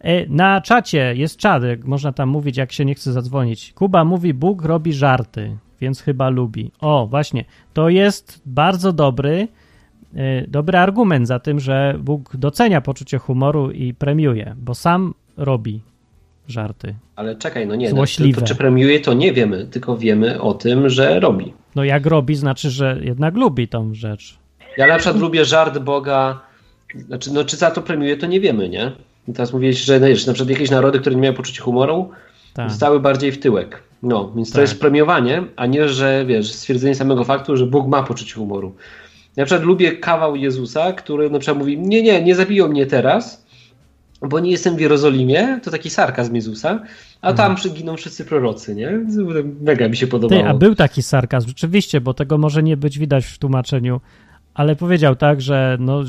E, 0.01 0.27
Na 0.27 0.61
czacie 0.61 1.15
jest 1.17 1.37
czadek, 1.37 1.85
można 1.85 2.13
tam 2.13 2.29
mówić, 2.29 2.57
jak 2.57 2.73
się 2.73 2.85
nie 2.85 2.95
chce 2.95 3.13
zadzwonić. 3.13 3.73
Kuba 3.73 4.05
mówi, 4.05 4.35
Bóg 4.35 4.65
robi 4.65 4.93
żarty, 4.93 5.57
więc 5.81 6.01
chyba 6.03 6.29
lubi. 6.29 6.71
O, 6.81 7.07
właśnie, 7.07 7.45
to 7.73 7.89
jest 7.89 8.43
bardzo 8.47 8.93
dobry, 8.93 9.49
e, 10.17 10.47
dobry 10.47 10.79
argument 10.79 11.27
za 11.27 11.39
tym, 11.39 11.61
że 11.61 11.95
Bóg 12.01 12.37
docenia 12.37 12.81
poczucie 12.81 13.19
humoru 13.19 13.71
i 13.71 13.95
premiuje, 13.95 14.55
bo 14.59 14.75
sam 14.75 15.15
robi 15.37 15.81
żarty. 16.49 16.95
Ale 17.17 17.37
czekaj, 17.37 17.67
no 17.67 17.75
nie. 17.75 17.91
No, 17.91 17.97
Złośliwe. 17.97 18.35
to, 18.35 18.41
to, 18.41 18.47
czy 18.47 18.55
premiuje, 18.55 19.01
to 19.01 19.15
nie 19.15 19.33
wiemy, 19.33 19.67
tylko 19.67 19.97
wiemy 19.97 20.41
o 20.41 20.55
tym, 20.55 20.89
że 20.89 21.21
robi. 21.21 21.53
No 21.75 21.85
jak 21.85 22.07
robi, 22.07 22.35
znaczy, 22.35 22.71
że 22.71 22.99
jednak 23.03 23.35
lubi 23.37 23.69
tą 23.69 23.95
rzecz. 23.95 24.39
Ja 24.77 24.87
na 24.87 24.97
przykład 24.99 25.21
lubię 25.21 25.45
żart 25.45 25.79
Boga. 25.79 26.41
Znaczy, 26.95 27.33
no 27.33 27.45
czy 27.45 27.57
za 27.57 27.71
to 27.71 27.83
premiuje, 27.83 28.17
to 28.17 28.27
nie 28.27 28.41
wiemy, 28.41 28.69
nie? 28.69 28.93
I 29.29 29.33
teraz 29.33 29.53
mówiłeś, 29.53 29.79
że, 29.85 30.01
no, 30.01 30.07
że 30.07 30.27
na 30.27 30.33
przykład 30.33 30.51
jakieś 30.51 30.71
narody, 30.71 31.01
które 31.01 31.15
nie 31.17 31.23
miały 31.23 31.37
poczucia 31.37 31.63
humoru, 31.63 32.11
Tak. 32.55 32.71
zostały 32.71 33.01
bardziej 33.01 33.33
w 33.33 33.41
tyłek. 33.41 33.83
No, 34.03 34.33
więc 34.37 34.49
to 34.51 34.55
Tak. 34.55 34.63
jest 34.63 34.81
premiowanie, 34.81 35.45
a 35.57 35.67
nie, 35.67 35.89
że 35.89 36.25
wiesz, 36.27 36.53
stwierdzenie 36.53 36.95
samego 36.95 37.25
faktu, 37.25 37.57
że 37.57 37.67
Bóg 37.67 37.89
ma 37.89 38.03
poczucie 38.03 38.35
humoru. 38.35 38.75
Ja 39.37 39.43
na 39.43 39.47
przykład 39.47 39.67
lubię 39.67 39.93
kawał 39.93 40.37
Jezusa, 40.37 40.93
który 40.93 41.31
na 41.31 41.39
przykład 41.39 41.59
mówi, 41.59 41.79
nie, 41.79 42.03
nie, 42.03 42.23
nie 42.23 42.35
zabiją 42.35 42.69
mnie 42.69 42.87
teraz, 42.87 43.47
bo 44.23 44.41
nie 44.41 44.51
jestem 44.51 44.77
w 44.77 44.81
Jerozolimie, 44.81 45.61
to 45.63 45.71
taki 45.71 45.91
sarkazm 45.91 46.35
Jezusa, 46.35 46.81
a 47.21 47.33
tam 47.33 47.55
przyginą 47.57 47.97
wszyscy 47.97 48.25
prorocy, 48.25 48.75
nie? 48.75 49.01
Mega 49.61 49.89
mi 49.89 49.97
się 49.97 50.07
podobało. 50.07 50.43
Ty, 50.43 50.49
a 50.49 50.55
był 50.55 50.75
taki 50.75 51.03
sarkazm, 51.03 51.49
rzeczywiście, 51.49 52.01
bo 52.01 52.15
tego 52.15 52.39
może 52.39 52.63
nie 52.63 52.77
być 52.77 52.99
widać 52.99 53.27
w 53.27 53.39
tłumaczeniu, 53.39 54.01
ale 54.55 54.77
powiedział 54.77 55.17
tak, 55.17 55.41
że 55.41 55.77
no, 55.81 56.03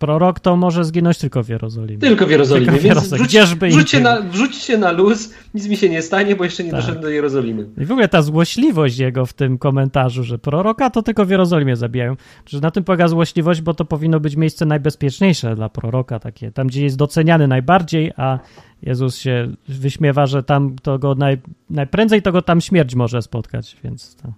prorok 0.00 0.40
to 0.40 0.56
może 0.56 0.84
zginąć 0.84 1.18
tylko 1.18 1.42
w 1.42 1.48
Jerozolimie. 1.48 1.98
Tylko 1.98 2.26
w 2.26 2.30
Jerozolimie, 2.30 2.66
Tylko 2.66 2.80
w 2.80 2.82
więc 2.82 2.94
Jerozolimie. 2.94 3.16
wrzuć, 3.16 3.28
Gdzieżby 3.28 3.68
wrzućcie, 3.68 4.00
na, 4.00 4.20
wrzućcie 4.22 4.78
na 4.78 4.92
luz, 4.92 5.34
nic 5.54 5.68
mi 5.68 5.76
się 5.76 5.88
nie 5.88 6.02
stanie, 6.02 6.36
bo 6.36 6.44
jeszcze 6.44 6.64
nie 6.64 6.70
Tak. 6.70 6.80
doszedłem 6.80 7.02
do 7.02 7.08
Jerozolimy. 7.10 7.66
I 7.78 7.84
w 7.84 7.92
ogóle 7.92 8.08
ta 8.08 8.22
złośliwość 8.22 8.98
jego 8.98 9.26
w 9.26 9.32
tym 9.32 9.58
komentarzu, 9.58 10.24
że 10.24 10.38
proroka 10.38 10.90
to 10.90 11.02
tylko 11.02 11.24
w 11.24 11.30
Jerozolimie 11.30 11.76
zabijają. 11.76 12.16
Że 12.46 12.60
na 12.60 12.70
tym 12.70 12.84
polega 12.84 13.08
złośliwość, 13.08 13.60
bo 13.60 13.74
to 13.74 13.84
powinno 13.84 14.20
być 14.20 14.36
miejsce 14.36 14.66
najbezpieczniejsze 14.66 15.56
dla 15.56 15.68
proroka, 15.68 16.18
takie 16.18 16.52
tam, 16.52 16.66
gdzie 16.66 16.82
jest 16.84 16.96
doceniany 16.96 17.48
najbardziej, 17.48 18.12
a 18.16 18.38
Jezus 18.82 19.16
się 19.18 19.48
wyśmiewa, 19.68 20.26
że 20.26 20.42
tam 20.42 20.76
to 20.82 20.98
go 20.98 21.14
naj, 21.14 21.38
najprędzej 21.70 22.22
to 22.22 22.32
go 22.32 22.42
tam 22.42 22.60
śmierć 22.60 22.94
może 22.94 23.22
spotkać, 23.22 23.76
więc 23.84 24.16
to. 24.16 24.32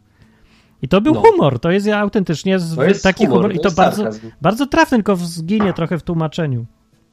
I 0.83 0.89
to 0.89 1.01
był 1.01 1.15
No. 1.15 1.21
humor, 1.23 1.59
to 1.61 1.71
jest 1.71 1.89
autentycznie 1.89 2.59
To 2.77 2.85
jest 2.85 3.03
taki 3.03 3.27
humor, 3.27 3.43
humor, 3.43 3.55
i 3.55 3.61
to 3.61 3.69
to 3.71 3.75
bardzo, 3.77 3.97
sarkazm. 4.03 4.31
bardzo 4.41 4.67
trafny, 4.67 4.99
tylko 4.99 5.17
zginie 5.17 5.73
trochę 5.73 5.99
w 5.99 6.03
tłumaczeniu. 6.03 6.65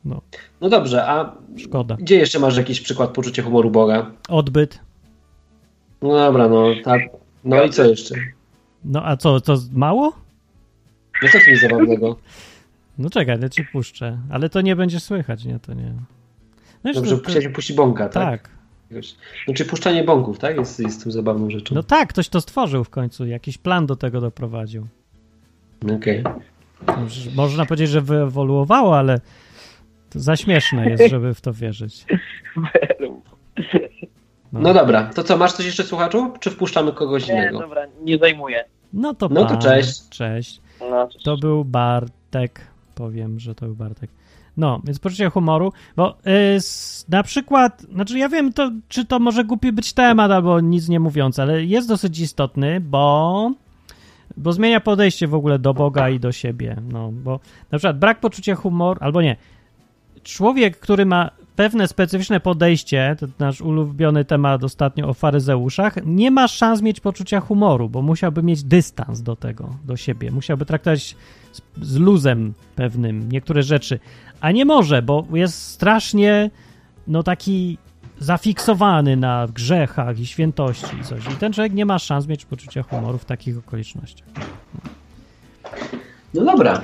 No, 0.05 0.21
No 0.61 0.69
dobrze, 0.69 1.07
a 1.07 1.35
szkoda. 1.57 1.95
gdzie 1.99 2.15
jeszcze 2.15 2.39
masz 2.39 2.57
jakiś 2.57 2.81
przykład 2.81 3.09
poczucia 3.09 3.43
humoru 3.43 3.71
Boga? 3.71 4.11
Odbyt. 4.29 4.79
No 6.01 6.13
dobra, 6.13 6.47
no 6.49 6.65
tak. 6.83 7.01
No 7.43 7.63
i 7.63 7.69
co 7.69 7.83
jeszcze? 7.83 8.15
No 8.85 9.05
a 9.05 9.17
co, 9.17 9.41
to 9.41 9.57
mało? 9.73 10.13
No 11.23 11.29
co 11.31 11.39
w 11.39 11.45
tym 11.45 11.57
zabawnego? 11.57 12.15
No 12.97 13.09
czekaj, 13.09 13.39
ja 13.41 13.49
ci 13.49 13.65
puszczę, 13.65 14.17
ale 14.31 14.49
to 14.49 14.61
nie 14.61 14.75
będzie 14.75 14.99
słychać, 14.99 15.45
nie, 15.45 15.59
to 15.59 15.73
nie. 15.73 15.93
No 16.83 16.93
Dobrze, 16.93 17.17
to- 17.17 17.49
puścić 17.53 17.75
bąka, 17.75 18.09
tak? 18.09 18.41
tak. 18.41 18.49
Wiesz. 18.91 19.15
Znaczy 19.46 19.65
puszczanie 19.65 20.03
bąków, 20.03 20.39
tak? 20.39 20.58
Jest, 20.58 20.79
jest 20.79 21.03
tym 21.03 21.12
zabawną 21.12 21.50
rzeczą. 21.50 21.75
No 21.75 21.84
tak, 21.84 22.10
ktoś 22.10 22.29
to 22.29 22.41
stworzył 22.41 22.84
w 22.84 22.89
końcu, 22.89 23.25
jakiś 23.25 23.58
plan 23.58 23.86
do 23.86 23.96
tego 23.96 24.22
doprowadził. 24.22 24.88
Okej. 25.96 26.24
Już 27.03 27.36
Można 27.36 27.65
powiedzieć, 27.65 27.89
że 27.89 28.01
wyewoluowało, 28.01 28.98
ale 28.98 29.22
to 30.10 30.19
za 30.19 30.36
śmieszne 30.36 30.89
jest, 30.89 31.03
żeby 31.12 31.34
w 31.34 31.41
to 31.41 31.53
wierzyć. 31.53 32.05
No 34.53 34.74
dobra, 34.74 35.03
to 35.03 35.24
co, 35.24 35.38
masz 35.38 35.51
coś 35.53 35.65
jeszcze 35.65 35.84
słuchaczu? 35.84 36.34
Czy 36.39 36.50
wpuszczamy 36.51 36.93
kogoś 36.93 37.27
Nie, 37.27 37.34
innego? 37.34 37.60
dobra, 37.60 37.81
nie 38.03 38.17
zajmuję. 38.17 38.65
No 38.93 39.13
to, 39.13 39.29
No 39.31 39.46
to 39.46 39.58
cześć. 39.58 40.10
Cześć. 40.10 40.62
No, 40.79 41.10
To 41.24 41.38
był 41.38 41.65
Bartek. 41.65 42.62
Powiem, 42.96 43.39
że 43.39 43.55
to 43.55 43.65
był 43.65 43.75
Bartek. 43.75 44.10
No, 44.57 44.81
więc 44.83 44.99
poczucie 44.99 45.29
humoru, 45.29 45.73
bo 45.95 46.17
y, 46.27 46.31
s, 46.55 47.05
na 47.09 47.23
przykład, 47.23 47.81
znaczy 47.81 48.19
ja 48.19 48.29
wiem, 48.29 48.53
to, 48.53 48.71
czy 48.87 49.05
to 49.05 49.19
może 49.19 49.43
głupi 49.43 49.71
być 49.71 49.93
temat, 49.93 50.31
albo 50.31 50.59
nic 50.59 50.89
nie 50.89 50.99
mówiąc, 50.99 51.39
ale 51.39 51.65
jest 51.65 51.87
dosyć 51.87 52.19
istotny, 52.19 52.79
bo, 52.79 53.51
bo 54.37 54.53
zmienia 54.53 54.79
podejście 54.79 55.27
w 55.27 55.33
ogóle 55.33 55.59
do 55.59 55.73
Boga 55.73 56.09
i 56.09 56.19
do 56.19 56.31
siebie. 56.31 56.81
No, 56.91 57.11
bo 57.11 57.39
na 57.71 57.77
przykład 57.77 57.99
brak 57.99 58.19
poczucia 58.19 58.55
humoru, 58.55 58.99
albo 59.03 59.21
nie. 59.21 59.35
Człowiek, 60.23 60.79
który 60.79 61.05
ma 61.05 61.31
pewne 61.59 61.87
specyficzne 61.87 62.39
podejście, 62.39 63.15
to 63.19 63.27
nasz 63.39 63.61
ulubiony 63.61 64.25
temat 64.25 64.63
ostatnio 64.63 65.07
o 65.07 65.13
faryzeuszach, 65.13 65.95
nie 66.05 66.31
ma 66.31 66.47
szans 66.47 66.81
mieć 66.81 66.99
poczucia 66.99 67.39
humoru, 67.39 67.89
bo 67.89 68.01
musiałby 68.01 68.43
mieć 68.43 68.63
dystans 68.63 69.21
do 69.21 69.35
tego, 69.35 69.69
do 69.85 69.97
siebie. 69.97 70.31
Musiałby 70.31 70.65
traktować 70.65 71.15
z, 71.51 71.61
z 71.81 71.95
luzem 71.95 72.53
pewnym 72.75 73.31
niektóre 73.31 73.63
rzeczy, 73.63 73.99
a 74.41 74.51
nie 74.51 74.65
może, 74.65 75.01
bo 75.01 75.25
jest 75.33 75.61
strasznie 75.61 76.51
no 77.07 77.23
taki 77.23 77.77
zafiksowany 78.19 79.17
na 79.17 79.47
grzechach 79.53 80.19
i 80.19 80.25
świętości 80.25 80.95
i 81.01 81.03
coś. 81.03 81.25
I 81.25 81.35
ten 81.35 81.53
człowiek 81.53 81.73
nie 81.73 81.85
ma 81.85 81.99
szans 81.99 82.27
mieć 82.27 82.45
poczucia 82.45 82.83
humoru 82.83 83.17
w 83.17 83.25
takich 83.25 83.57
okolicznościach. 83.57 84.27
No 86.33 86.45
dobra, 86.45 86.81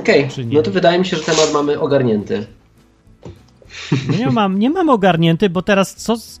okej. 0.00 0.28
Nie? 0.46 0.56
No 0.56 0.62
to 0.62 0.70
wydaje 0.70 0.98
mi 0.98 1.06
się, 1.06 1.16
że 1.16 1.22
temat 1.22 1.52
mamy 1.52 1.80
ogarnięty. 1.80 2.46
No 4.08 4.16
Nie 4.18 4.30
mam, 4.30 4.58
nie 4.58 4.70
mam 4.70 4.88
ogarnięty, 4.88 5.50
bo 5.50 5.62
teraz 5.62 5.94
co... 5.94 6.16
Z... 6.16 6.40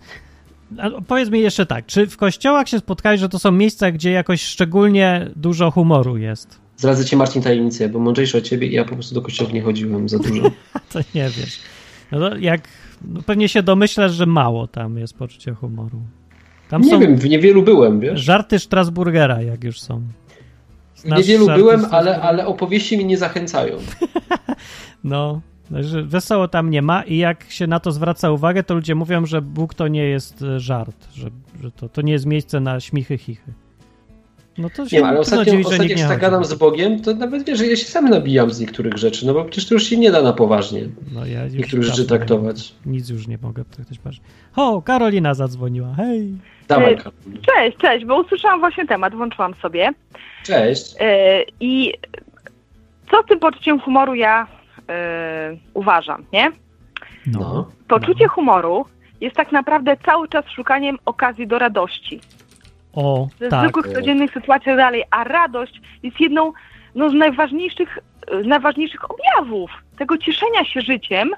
Powiedz 1.06 1.30
mi 1.30 1.40
jeszcze 1.40 1.66
tak, 1.66 1.86
czy 1.86 2.06
w 2.06 2.16
kościołach 2.16 2.68
się 2.68 2.78
spotkałeś, 2.78 3.20
że 3.20 3.28
to 3.28 3.38
są 3.38 3.52
miejsca, 3.52 3.90
gdzie 3.90 4.10
jakoś 4.10 4.42
szczególnie 4.42 5.30
dużo 5.36 5.70
humoru 5.70 6.16
jest? 6.16 6.60
Zdradzę 6.76 7.04
ci 7.04 7.16
Marcin 7.16 7.42
tajemnicę, 7.42 7.88
bo 7.88 7.98
mądrzejszy 7.98 8.38
od 8.38 8.44
ciebie 8.44 8.66
i 8.66 8.72
ja 8.72 8.84
po 8.84 8.94
prostu 8.94 9.14
do 9.14 9.22
kościoła 9.22 9.50
nie 9.50 9.62
chodziłem 9.62 10.08
za 10.08 10.18
dużo. 10.18 10.42
To 10.92 10.98
nie 11.14 11.30
wiesz. 11.30 11.58
No 12.12 12.18
to 12.18 12.36
jak... 12.36 12.60
No 13.04 13.22
pewnie 13.22 13.48
się 13.48 13.62
domyślasz, 13.62 14.12
że 14.12 14.26
mało 14.26 14.66
tam 14.66 14.98
jest 14.98 15.14
poczucia 15.14 15.54
humoru. 15.54 16.00
Tam 16.68 16.82
Nie 16.82 16.90
są 16.90 17.00
wiem, 17.00 17.16
w 17.16 17.28
niewielu 17.28 17.62
byłem, 17.62 18.00
wiesz? 18.00 18.20
żarty 18.20 18.58
Strasburgera, 18.58 19.42
jak 19.42 19.64
już 19.64 19.80
są. 19.80 20.02
W 20.94 21.00
Znasz 21.00 21.18
niewielu 21.18 21.46
byłem, 21.46 21.84
ale, 21.90 22.20
ale 22.20 22.46
opowieści 22.46 22.96
mnie 22.96 23.04
nie 23.06 23.18
zachęcają. 23.18 23.76
No, 25.04 25.40
że 25.70 26.02
wesoło 26.02 26.48
tam 26.48 26.70
nie 26.70 26.82
ma 26.82 27.02
i 27.02 27.16
jak 27.16 27.50
się 27.50 27.66
na 27.66 27.80
to 27.80 27.92
zwraca 27.92 28.30
uwagę, 28.30 28.62
to 28.62 28.74
ludzie 28.74 28.94
mówią, 28.94 29.26
że 29.26 29.42
Bóg 29.42 29.74
to 29.74 29.88
nie 29.88 30.04
jest 30.04 30.42
e, 30.42 30.60
żart, 30.60 31.08
że, 31.14 31.30
że 31.62 31.70
to, 31.70 31.88
to 31.88 32.02
nie 32.02 32.12
jest 32.12 32.26
miejsce 32.26 32.60
na 32.60 32.80
śmichy, 32.80 33.18
chichy. 33.18 33.52
No 34.58 34.70
to 34.70 34.88
się 34.88 34.96
Nie 34.96 35.06
ale 35.06 35.20
ostatnio, 35.20 35.44
dziwić, 35.44 35.66
że 35.66 35.72
ostatnio 35.72 35.88
jak 35.88 35.98
nie 35.98 36.08
tak 36.08 36.20
gadam 36.20 36.44
z 36.44 36.54
Bogiem, 36.54 37.02
to 37.02 37.14
nawet 37.14 37.46
wiesz, 37.46 37.58
że 37.58 37.66
ja 37.66 37.76
się 37.76 37.84
sam 37.84 38.08
nabijam 38.08 38.50
z 38.50 38.60
niektórych 38.60 38.96
rzeczy, 38.96 39.26
no 39.26 39.34
bo 39.34 39.44
przecież 39.44 39.68
to 39.68 39.74
już 39.74 39.84
się 39.84 39.96
nie 39.96 40.10
da 40.10 40.22
na 40.22 40.32
poważnie 40.32 40.88
No, 41.12 41.26
ja 41.26 41.44
już 41.44 41.54
niektóre 41.54 41.82
rzeczy 41.82 42.04
traktować. 42.04 42.74
Nic 42.86 43.08
już 43.08 43.26
nie 43.26 43.38
mogę 43.42 43.64
traktować 43.64 43.98
poważnie. 43.98 44.24
O, 44.56 44.82
Karolina 44.82 45.34
zadzwoniła, 45.34 45.94
hej. 45.96 46.32
Dawaj. 46.68 46.96
Karol. 46.96 47.12
Cześć, 47.46 47.76
cześć, 47.76 48.04
bo 48.04 48.20
usłyszałam 48.20 48.60
właśnie 48.60 48.86
temat, 48.86 49.14
włączyłam 49.14 49.54
sobie. 49.54 49.90
Cześć. 50.44 50.94
Yy, 51.00 51.44
I 51.60 51.92
co 53.10 53.22
z 53.22 53.26
tym 53.26 53.40
poczuciem 53.40 53.80
humoru 53.80 54.14
ja 54.14 54.46
uważam, 55.74 56.24
nie? 56.32 56.52
No. 57.26 57.68
Poczucie 57.88 58.28
humoru 58.28 58.86
jest 59.20 59.36
tak 59.36 59.52
naprawdę 59.52 59.96
cały 59.96 60.28
czas 60.28 60.44
szukaniem 60.48 60.98
okazji 61.04 61.46
do 61.46 61.58
radości. 61.58 62.20
O, 62.92 63.28
Ze 63.40 63.48
tak. 63.48 63.60
zwykłych, 63.60 63.94
codziennych 63.94 64.32
sytuacjach 64.32 64.76
dalej, 64.76 65.04
a 65.10 65.24
radość 65.24 65.80
jest 66.02 66.20
jedną 66.20 66.52
no, 66.94 67.10
z 67.10 67.14
najważniejszych, 67.14 67.98
z 68.42 68.46
najważniejszych 68.46 69.00
objawów 69.10 69.70
tego 69.98 70.18
cieszenia 70.18 70.64
się 70.64 70.80
życiem 70.80 71.30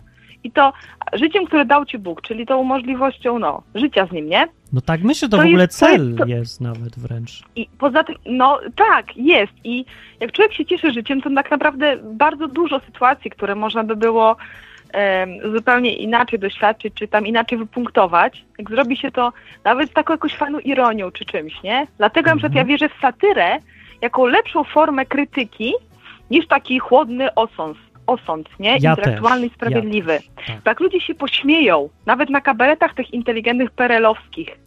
i 0.44 0.50
to 0.50 0.72
życiem, 1.12 1.46
które 1.46 1.64
dał 1.64 1.84
ci 1.84 1.98
Bóg, 1.98 2.22
czyli 2.22 2.46
tą 2.46 2.62
możliwością 2.64 3.38
no, 3.38 3.62
życia 3.74 4.06
z 4.06 4.12
nim, 4.12 4.28
nie? 4.28 4.48
No 4.72 4.80
tak 4.80 5.02
myślę, 5.02 5.28
to, 5.28 5.36
To 5.36 5.42
w 5.42 5.46
ogóle 5.46 5.64
jest- 5.64 5.80
to 5.80 5.86
cel 5.86 6.06
jest- 6.06 6.18
to- 6.18 6.26
jest 6.26 6.60
nawet 6.60 6.98
wręcz. 6.98 7.42
I 7.56 7.68
poza 7.78 8.04
tym, 8.04 8.16
no 8.26 8.60
tak, 8.76 9.16
jest. 9.16 9.52
I 9.64 9.84
jak 10.20 10.32
człowiek 10.32 10.52
się 10.54 10.66
cieszy 10.66 10.92
życiem, 10.92 11.20
to 11.22 11.30
tak 11.34 11.50
naprawdę 11.50 11.96
bardzo 12.02 12.48
dużo 12.48 12.80
sytuacji, 12.80 13.30
które 13.30 13.54
można 13.54 13.84
by 13.84 13.96
było 13.96 14.36
zupełnie 15.54 15.96
inaczej 15.96 16.38
doświadczyć, 16.38 16.94
czy 16.94 17.08
tam 17.08 17.26
inaczej 17.26 17.58
wypunktować, 17.58 18.44
jak 18.58 18.70
zrobi 18.70 18.96
się 18.96 19.10
to 19.10 19.32
nawet 19.64 19.90
z 19.90 19.92
taką 19.92 20.12
jakąś 20.14 20.34
fajną 20.36 20.58
ironią 20.58 21.10
czy 21.10 21.24
czymś, 21.24 21.62
nie? 21.62 21.86
Dlatego 21.98 22.30
na 22.30 22.36
przykład 22.36 22.54
ja 22.54 22.64
wierzę 22.64 22.88
w 22.88 23.00
satyrę 23.00 23.58
jako 24.02 24.26
lepszą 24.26 24.64
formę 24.64 25.06
krytyki 25.06 25.72
niż 26.30 26.46
taki 26.46 26.78
chłodny 26.78 27.34
osąd, 27.34 27.78
osąd 28.10 28.48
nie? 28.60 28.76
Ja 28.80 28.90
Intelektualny 28.90 29.46
też, 29.46 29.52
i 29.52 29.54
sprawiedliwy. 29.54 30.18
Tak. 30.46 30.56
Bo 30.64 30.70
jak 30.70 30.80
ludzie 30.80 31.00
się 31.00 31.14
pośmieją, 31.14 31.88
nawet 32.06 32.30
na 32.30 32.40
kabaretach 32.40 32.94
tych 32.94 33.14
inteligentnych 33.14 33.70
perelowskich, 33.70 34.58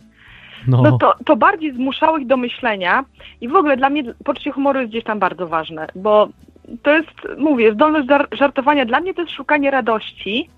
No, 0.67 0.81
no 0.81 0.97
to, 0.97 1.15
to 1.25 1.35
bardziej 1.35 1.73
zmuszało 1.73 2.17
ich 2.17 2.27
do 2.27 2.37
myślenia 2.37 3.05
i 3.41 3.47
w 3.47 3.55
ogóle 3.55 3.77
dla 3.77 3.89
mnie 3.89 4.03
poczucie 4.25 4.51
humoru 4.51 4.79
jest 4.79 4.91
gdzieś 4.91 5.03
tam 5.03 5.19
bardzo 5.19 5.47
ważne, 5.47 5.87
bo 5.95 6.29
to 6.83 6.91
jest, 6.91 7.11
mówię, 7.37 7.73
zdolność 7.73 8.07
do 8.07 8.17
żartowania 8.31 8.85
dla 8.85 8.99
mnie 8.99 9.13
to 9.13 9.21
jest 9.21 9.33
szukanie 9.33 9.71
radości 9.71 10.49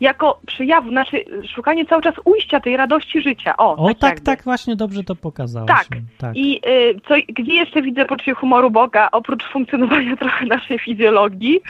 jako 0.00 0.40
przejawu, 0.46 0.90
znaczy 0.90 1.24
szukanie 1.54 1.86
cały 1.86 2.02
czas 2.02 2.14
ujścia 2.24 2.60
tej 2.60 2.76
radości 2.76 3.22
życia. 3.22 3.56
O, 3.56 3.76
o 3.76 3.88
tak, 3.88 3.98
tak, 4.00 4.20
tak, 4.20 4.44
właśnie 4.44 4.76
dobrze 4.76 5.04
to 5.04 5.16
pokazałaś. 5.16 5.68
Tak. 5.68 5.86
tak. 6.18 6.36
I 6.36 6.60
y, 6.68 7.00
co, 7.08 7.14
gdzie 7.28 7.54
jeszcze 7.54 7.82
widzę 7.82 8.04
poczucie 8.04 8.34
humoru 8.34 8.70
Boga, 8.70 9.08
oprócz 9.12 9.44
funkcjonowania 9.44 10.16
trochę 10.22 10.46
naszej 10.46 10.78
fizjologii, 10.78 11.60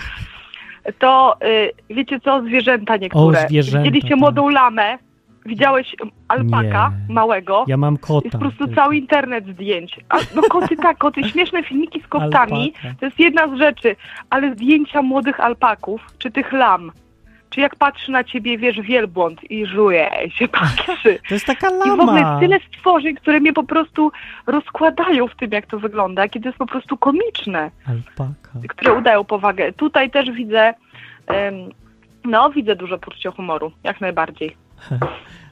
to 0.98 1.36
y, 1.44 1.94
wiecie 1.94 2.20
co, 2.20 2.42
zwierzęta 2.42 2.96
niektóre. 2.96 3.44
O, 3.44 3.48
zwierzęta, 3.48 3.82
Widzieliście 3.82 4.10
tak. 4.10 4.18
młodą 4.18 4.48
lamę, 4.48 4.98
widziałeś 5.46 5.96
alpaka 6.28 6.92
Nie. 7.08 7.14
małego. 7.14 7.64
Ja 7.66 7.76
mam 7.76 7.96
kota. 7.96 8.20
Jest 8.24 8.32
po 8.32 8.38
prostu 8.38 8.58
tylko. 8.66 8.74
cały 8.74 8.96
internet 8.96 9.46
zdjęć. 9.46 10.00
A, 10.08 10.18
no 10.36 10.42
koty 10.50 10.76
tak, 10.76 10.98
koty, 10.98 11.24
śmieszne 11.24 11.62
filmiki 11.62 12.00
z 12.00 12.06
kotami, 12.06 12.72
Alpaka. 12.76 12.94
to 13.00 13.06
jest 13.06 13.18
jedna 13.18 13.56
z 13.56 13.58
rzeczy, 13.58 13.96
ale 14.30 14.54
zdjęcia 14.54 15.02
młodych 15.02 15.40
alpaków, 15.40 16.00
czy 16.18 16.30
tych 16.30 16.52
lam, 16.52 16.92
czy 17.52 17.60
jak 17.60 17.76
patrzy 17.76 18.12
na 18.12 18.24
ciebie, 18.24 18.58
wiesz, 18.58 18.80
wielbłąd 18.80 19.50
i 19.50 19.66
żuje 19.66 20.10
się 20.28 20.48
patrzy. 20.48 21.18
To 21.28 21.34
jest 21.34 21.46
taka 21.46 21.68
I 21.68 21.88
w 21.88 21.92
ogóle 22.00 22.20
lama. 22.20 22.40
tyle 22.40 22.58
stworzeń, 22.68 23.14
które 23.14 23.40
mnie 23.40 23.52
po 23.52 23.62
prostu 23.62 24.12
rozkładają 24.46 25.28
w 25.28 25.36
tym, 25.36 25.50
jak 25.50 25.66
to 25.66 25.78
wygląda, 25.78 26.28
kiedy 26.28 26.48
jest 26.48 26.58
po 26.58 26.66
prostu 26.66 26.96
komiczne, 26.96 27.70
Alpaka. 27.86 28.68
które 28.68 28.92
udają 28.94 29.24
powagę. 29.24 29.72
Tutaj 29.72 30.10
też 30.10 30.30
widzę, 30.30 30.74
no, 32.24 32.50
widzę 32.50 32.76
dużo 32.76 32.98
poczucia 32.98 33.30
humoru, 33.30 33.72
jak 33.84 34.00
najbardziej. 34.00 34.56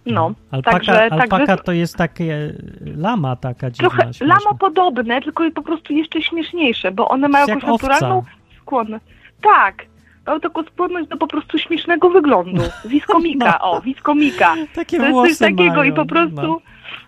No, 0.07 0.33
Alpaka, 0.51 0.77
także, 0.77 1.03
alpaka 1.03 1.39
także 1.39 1.57
to 1.57 1.73
jest 1.73 1.97
takie 1.97 2.53
lama 2.97 3.37
taka 3.37 3.71
dziwna, 3.71 3.89
trochę 3.89 4.03
śmieszna. 4.15 4.27
lamopodobne, 4.27 5.23
tylko 5.23 5.51
po 5.51 5.63
prostu 5.63 5.93
jeszcze 5.93 6.23
śmieszniejsze, 6.23 6.93
bo 6.93 7.09
one 7.09 7.29
mają 7.29 7.47
Jak 7.47 7.63
jakąś 7.63 7.83
naturalną 7.83 8.25
skłonność. 8.63 9.05
Tak, 9.43 9.87
mają 10.31 10.41
taką 10.41 10.63
skłonność 10.63 11.09
do 11.09 11.17
po 11.17 11.27
prostu 11.27 11.59
śmiesznego 11.59 12.11
wyglądu. 12.11 12.63
Wiskomika, 12.85 13.59
No. 13.63 13.71
o, 13.71 13.81
wiskomika. 13.81 14.55
Takie 14.75 14.97
To 14.99 15.05
jest 15.05 15.17
coś 15.39 15.39
takiego 15.49 15.75
mają, 15.75 15.83
i 15.83 15.93
po 15.93 16.07
prostu 16.07 16.43
no. 16.43 16.61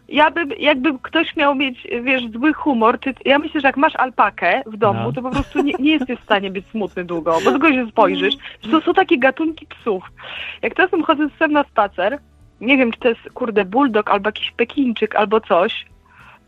ja 0.09 0.31
bym, 0.31 0.51
jakby 0.59 0.99
ktoś 1.03 1.37
miał 1.37 1.55
mieć, 1.55 1.87
wiesz, 2.03 2.23
zły 2.31 2.53
humor, 2.53 3.01
czy 3.01 3.15
ja 3.25 3.39
myślę, 3.39 3.61
że 3.61 3.67
jak 3.69 3.77
masz 3.77 3.97
alpakę 3.97 4.63
w 4.67 4.77
domu, 4.77 5.01
No. 5.05 5.13
to 5.13 5.23
po 5.23 5.31
prostu 5.31 5.63
nie, 5.63 5.73
nie 5.79 5.93
jesteś 5.93 6.19
w 6.19 6.25
stanie 6.25 6.51
być 6.51 6.67
smutny 6.67 7.05
długo, 7.05 7.39
bo 7.45 7.51
tylko 7.51 7.73
się 7.73 7.87
spojrzysz, 7.91 8.35
że 8.63 8.71
to 8.71 8.81
są 8.81 8.95
takie 8.95 9.19
gatunki 9.19 9.67
psów. 9.67 10.05
Jak 10.63 10.75
czasem 10.75 11.03
chodzę 11.03 11.29
z 11.29 11.33
psem 11.33 11.53
na 11.53 11.65
spacer, 11.65 12.19
nie 12.61 12.77
wiem, 12.77 12.93
czy 12.93 12.99
to 13.01 13.09
jest, 13.09 13.21
kurde, 13.35 13.65
bulldog 13.65 14.11
albo 14.11 14.29
jakiś 14.29 14.51
pekińczyk 14.51 15.17
albo 15.17 15.41
coś, 15.41 15.87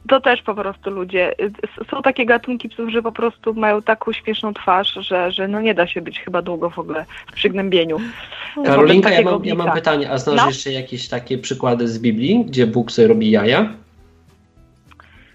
to 0.09 0.21
też 0.21 0.43
po 0.43 0.55
prostu 0.55 0.91
ludzie, 0.91 1.35
y, 1.41 1.53
są 1.91 2.03
takie 2.03 2.27
gatunki 2.27 2.69
psów, 2.69 2.91
że 2.91 3.03
po 3.03 3.13
prostu 3.13 3.55
mają 3.55 3.83
taką 3.83 4.13
śmieszną 4.13 4.55
twarz, 4.55 4.95
że, 5.01 5.33
że 5.33 5.49
no 5.49 5.61
nie 5.61 5.75
da 5.75 5.87
się 5.87 6.01
być 6.01 6.21
chyba 6.21 6.43
długo 6.43 6.71
w 6.71 6.79
ogóle 6.79 7.05
w 7.27 7.33
przygnębieniu. 7.33 8.01
Karolinka, 8.65 9.11
ja 9.11 9.23
mam, 9.23 9.45
ja 9.45 9.55
mam 9.55 9.73
pytanie, 9.73 10.11
a 10.11 10.19
znasz 10.19 10.37
No. 10.37 10.47
jeszcze 10.47 10.73
jakieś 10.73 11.09
takie 11.09 11.39
przykłady 11.39 11.89
z 11.89 11.99
Biblii, 11.99 12.45
gdzie 12.45 12.67
Bóg 12.67 12.93
sobie 12.93 13.09
robi 13.09 13.31
jaja? 13.31 13.73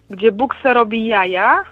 Gdzie 0.09 0.31
Bóg 0.31 0.55
se 0.63 0.73
robi 0.73 1.05
jaja, 1.05 1.63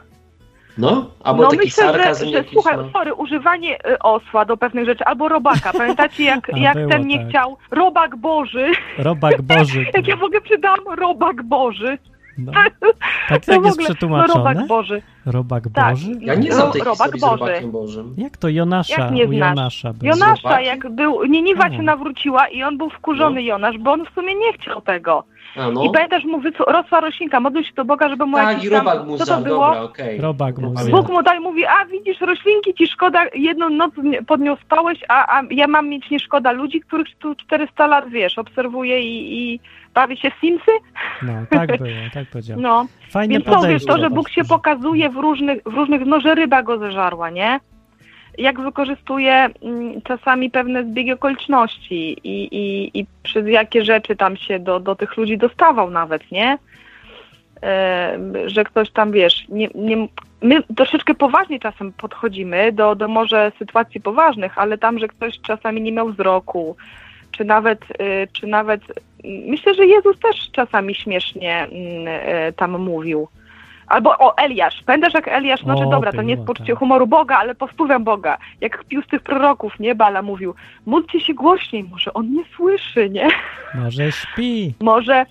No? 0.78 1.10
Albo 1.24 1.44
no 1.44 1.50
taki 1.50 1.66
myślę, 1.66 1.84
sarkazm 1.84 2.26
że, 2.26 2.32
że 2.32 2.38
jakiś, 2.38 2.54
słuchaj, 2.54 2.78
no. 2.78 2.90
sorry, 2.92 3.14
używanie 3.14 3.78
y, 3.88 4.00
osła 4.00 4.46
do 4.46 4.58
pewnych 4.58 4.86
rzeczy, 4.86 5.06
albo 5.06 5.30
robaka. 5.30 5.74
Pamiętacie, 5.74 6.24
jak, 6.24 6.50
A, 6.54 6.58
jak 6.58 6.76
było 6.76 6.90
ten 6.90 7.08
nie 7.08 7.20
tak. 7.20 7.30
chciał? 7.30 7.58
Robak 7.72 8.16
Boży. 8.16 8.72
Robak 8.98 9.42
Boży. 9.42 9.86
Jak 9.94 10.08
ja 10.08 10.16
w 10.16 10.24
ogóle 10.24 10.42
przydałam 10.42 10.80
robak 10.96 11.44
Boży. 11.44 11.98
No. 12.38 12.52
Tak, 13.30 13.46
To 13.46 13.52
tak 13.52 13.62
w 13.62 13.66
jest 13.66 13.70
ogóle, 13.70 13.74
no, 13.78 13.84
przetłumaczone? 13.86 14.34
robak 14.54 14.68
Boży. 14.68 15.02
Robak 15.26 15.64
Tak. 15.74 15.90
Boży? 15.94 16.12
Ja 16.22 16.36
nie 16.36 16.52
znam 16.54 16.72
tej 16.72 16.82
robak 16.82 17.12
historii 17.14 17.22
Boży. 17.22 17.38
z 17.38 17.40
Robakiem 17.48 17.72
Bożym. 17.72 18.14
Jak 18.18 18.38
to 18.38 18.50
Jonasza? 18.50 19.02
Jak 19.02 19.12
nie 19.12 19.28
znasz? 19.28 19.50
Jonasza 19.50 19.94
był. 19.94 20.10
Jonasza, 20.10 20.62
jak 20.62 20.90
był, 20.92 21.24
Niniwa 21.26 21.70
się 21.72 21.82
nawróciła 21.82 22.48
i 22.48 22.64
on 22.64 22.78
był 22.78 22.90
wkurzony, 22.90 23.36
No. 23.36 23.42
Jonasz, 23.48 23.78
bo 23.78 23.92
on 23.92 24.06
w 24.06 24.10
sumie 24.16 24.36
nie 24.36 24.54
chciał 24.54 24.82
tego. 24.82 25.24
A 25.56 25.72
no? 25.72 25.84
I 25.84 25.90
pamiętasz, 25.92 26.24
mu 26.26 26.40
wycu- 26.42 26.64
rosła 26.72 27.00
roślinka, 27.00 27.40
modlił 27.40 27.64
się 27.64 27.74
do 27.74 27.86
Boga, 27.86 28.10
żeby 28.10 28.26
mu 28.26 28.38
Tak, 28.38 28.48
jakiś 28.50 28.66
i 28.66 28.70
tam, 28.70 28.78
robak 28.88 29.08
mu 29.08 29.18
co 29.18 29.26
to 29.26 29.42
było? 29.42 29.66
dobra, 29.66 29.82
okej. 29.82 30.22
Robak 30.22 30.58
mu. 30.58 30.74
Bóg 30.92 31.10
mu 31.10 31.24
daj, 31.24 31.40
mówi, 31.40 31.66
a 31.66 31.86
widzisz, 31.86 32.22
roślinki 32.22 32.74
ci 32.74 32.88
szkoda, 32.88 33.20
jedną 33.36 33.70
noc 33.70 33.94
pod 34.28 34.42
nią 34.42 34.56
spałeś, 34.56 35.00
a, 35.10 35.38
a 35.40 35.44
ja 35.52 35.68
mam 35.68 35.90
mieć 35.90 36.10
nie 36.10 36.20
szkoda 36.20 36.52
ludzi, 36.52 36.82
których 36.82 37.08
tu 37.20 37.36
400 37.36 37.88
lat, 37.88 38.10
wiesz, 38.10 38.38
obserwuję 38.38 39.02
i, 39.02 39.40
i 39.54 39.60
bawię 39.98 40.18
się 40.18 40.32
w 40.32 40.40
Simsy? 40.40 40.72
No, 41.22 41.34
tak 41.50 41.68
było, 41.78 41.90
tak 42.14 42.28
powiedział. 42.30 42.60
No, 42.60 42.86
Fajne 43.12 43.34
więc 43.34 43.46
to, 43.46 43.56
podejście. 43.56 43.88
to, 43.88 43.98
że 43.98 44.10
Bóg 44.10 44.30
się 44.30 44.44
pokazuje 44.44 45.10
w 45.10 45.16
różnych, 45.16 45.64
w 45.66 45.74
różnych, 45.74 46.02
no, 46.06 46.20
że 46.20 46.36
ryba 46.36 46.64
go 46.64 46.78
zeżarła, 46.78 47.30
nie? 47.30 47.60
Jak 48.38 48.62
wykorzystuje 48.62 49.34
mm, 49.34 50.02
czasami 50.02 50.52
pewne 50.52 50.84
zbiegi 50.84 51.12
okoliczności 51.14 52.18
i, 52.24 52.48
i, 52.52 53.00
i 53.00 53.06
przez 53.24 53.48
jakie 53.48 53.86
rzeczy 53.86 54.16
tam 54.16 54.38
się 54.38 54.60
do, 54.60 54.80
do 54.80 54.96
tych 54.96 55.18
ludzi 55.18 55.38
dostawał 55.38 55.90
nawet, 55.90 56.32
nie? 56.32 56.58
E, 57.64 58.20
że 58.46 58.64
ktoś 58.64 58.92
tam, 58.92 59.12
wiesz, 59.12 59.46
nie, 59.50 59.70
nie, 59.76 60.08
my 60.42 60.64
troszeczkę 60.76 61.14
poważnie 61.14 61.60
czasem 61.60 61.94
podchodzimy 61.94 62.72
do, 62.72 62.96
do 62.96 63.08
może 63.08 63.52
sytuacji 63.60 64.02
poważnych, 64.02 64.58
ale 64.58 64.78
tam, 64.78 65.00
że 65.00 65.08
ktoś 65.08 65.40
czasami 65.40 65.82
nie 65.82 65.92
miał 65.92 66.10
wzroku, 66.10 66.76
czy 67.32 67.46
nawet, 67.46 67.82
y, 68.02 68.28
czy 68.34 68.48
nawet 68.48 68.82
myślę, 69.46 69.74
że 69.74 69.86
Jezus 69.86 70.20
też 70.20 70.52
czasami 70.52 70.96
śmiesznie 70.96 71.58
mm, 71.58 72.08
y, 72.08 72.54
tam 72.54 72.82
mówił. 72.82 73.28
Albo 73.88 74.18
o 74.18 74.38
Eliasz. 74.38 74.84
Pamiętasz 74.86 75.14
jak 75.14 75.28
Eliasz, 75.28 75.62
znaczy 75.62 75.84
O, 75.84 75.90
dobra, 75.90 76.12
to 76.12 76.22
nie 76.22 76.34
jest 76.34 76.46
poczucie 76.46 76.74
tak. 76.74 76.80
humoru 76.80 77.08
Boga, 77.08 77.38
ale 77.38 77.56
pod 77.56 77.72
wpływem 77.72 78.04
Boga. 78.04 78.38
Jak 78.62 78.84
pił 78.84 79.02
z 79.02 79.08
tych 79.08 79.22
proroków, 79.22 79.80
nie? 79.80 79.96
Bala 79.96 80.22
mówił, 80.22 80.56
módlcie 80.86 81.20
się 81.20 81.34
głośniej, 81.34 81.84
może 81.84 82.14
on 82.14 82.34
nie 82.34 82.44
słyszy, 82.56 83.10
nie? 83.10 83.28
Może 83.76 84.12
śpi. 84.12 84.74
Może 84.82 85.26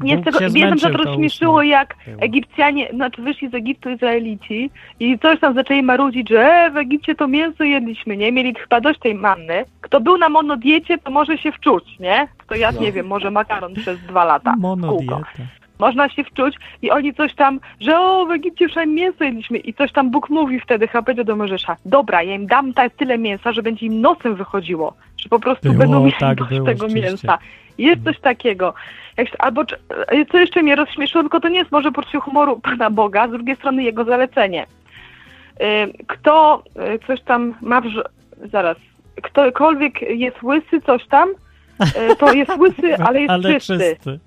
Bóg 0.00 0.24
tego, 0.24 0.38
wiem, 0.50 0.78
że 0.78 0.88
rozśmieszyło, 0.88 1.62
jak. 1.62 1.94
Egipcjanie, 2.20 2.88
znaczy 2.94 3.22
wyszli 3.22 3.48
z 3.48 3.54
Egiptu 3.54 3.90
Izraelici 3.90 4.70
i 5.00 5.18
coś 5.18 5.40
tam 5.40 5.54
zaczęli 5.54 5.82
marudzić, 5.82 6.28
że 6.28 6.40
e, 6.40 6.70
w 6.70 6.76
Egipcie 6.76 7.14
to 7.14 7.28
mięso 7.28 7.64
jedliśmy, 7.64 8.16
nie? 8.16 8.32
Mieli 8.32 8.54
chyba 8.54 8.80
dość 8.80 9.00
tej 9.00 9.14
manny. 9.14 9.64
Kto 9.80 10.00
był 10.00 10.18
na 10.18 10.28
monodiecie, 10.28 10.98
to 10.98 11.10
może 11.10 11.38
się 11.38 11.52
wczuć, 11.52 11.98
nie? 12.00 12.28
To 12.48 12.54
ja 12.54 12.72
No. 12.72 12.80
nie 12.80 12.92
wiem, 12.92 13.06
może 13.06 13.30
makaron 13.30 13.74
przez 13.74 13.98
dwa 14.00 14.24
lata. 14.24 14.54
Monodieta. 14.58 15.20
Można 15.78 16.08
się 16.08 16.24
wczuć 16.24 16.54
i 16.82 16.90
oni 16.90 17.14
coś 17.14 17.34
tam, 17.34 17.60
że 17.80 18.00
o, 18.00 18.26
w 18.26 18.30
Egipcie 18.30 18.66
przynajmniej 18.66 19.04
mięso 19.04 19.24
jedliśmy 19.24 19.58
i 19.58 19.74
coś 19.74 19.92
tam 19.92 20.10
Bóg 20.10 20.30
mówi 20.30 20.60
wtedy, 20.60 20.88
chyba 20.88 21.02
powiedział 21.02 21.24
do 21.24 21.36
Mojżesza, 21.36 21.76
dobra, 21.84 22.22
ja 22.22 22.34
im 22.34 22.46
dam 22.46 22.72
ta, 22.72 22.90
tyle 22.90 23.18
mięsa, 23.18 23.52
że 23.52 23.62
będzie 23.62 23.86
im 23.86 24.00
nosem 24.00 24.34
wychodziło, 24.34 24.94
że 25.22 25.28
po 25.28 25.38
prostu 25.40 25.62
Było, 25.62 25.74
będą 25.78 26.00
mieli 26.00 26.12
tak 26.20 26.38
dość 26.38 26.50
było, 26.50 26.66
tego 26.66 26.88
rzeczywiście. 26.88 27.10
mięsa. 27.10 27.38
Jest 27.78 28.04
coś 28.04 28.20
takiego. 28.20 28.74
Jak, 29.16 29.28
albo 29.38 29.62
e, 29.62 30.26
co 30.26 30.38
jeszcze 30.38 30.62
mnie 30.62 30.76
rozśmieszyło, 30.76 31.22
tylko 31.22 31.40
to 31.40 31.48
nie 31.48 31.58
jest 31.58 31.72
może 31.72 31.92
poczucie 31.92 32.20
humoru 32.20 32.60
Pana 32.70 32.90
Boga, 32.90 33.28
z 33.28 33.30
drugiej 33.30 33.56
strony 33.56 33.82
jego 33.82 34.04
zalecenie. 34.04 34.66
Y, 35.62 36.04
Kto 36.06 36.62
y, 36.94 37.06
coś 37.06 37.20
tam 37.22 37.54
ma 37.60 37.80
w... 37.80 37.84
Zaraz. 38.52 38.76
Ktokolwiek 39.22 40.02
jest 40.02 40.42
łysy, 40.42 40.80
coś 40.86 41.06
tam, 41.06 41.28
to 42.18 42.32
jest 42.32 42.58
łysy, 42.58 42.96
ale 43.06 43.20
jest 43.20 43.66
czysty. 43.66 44.20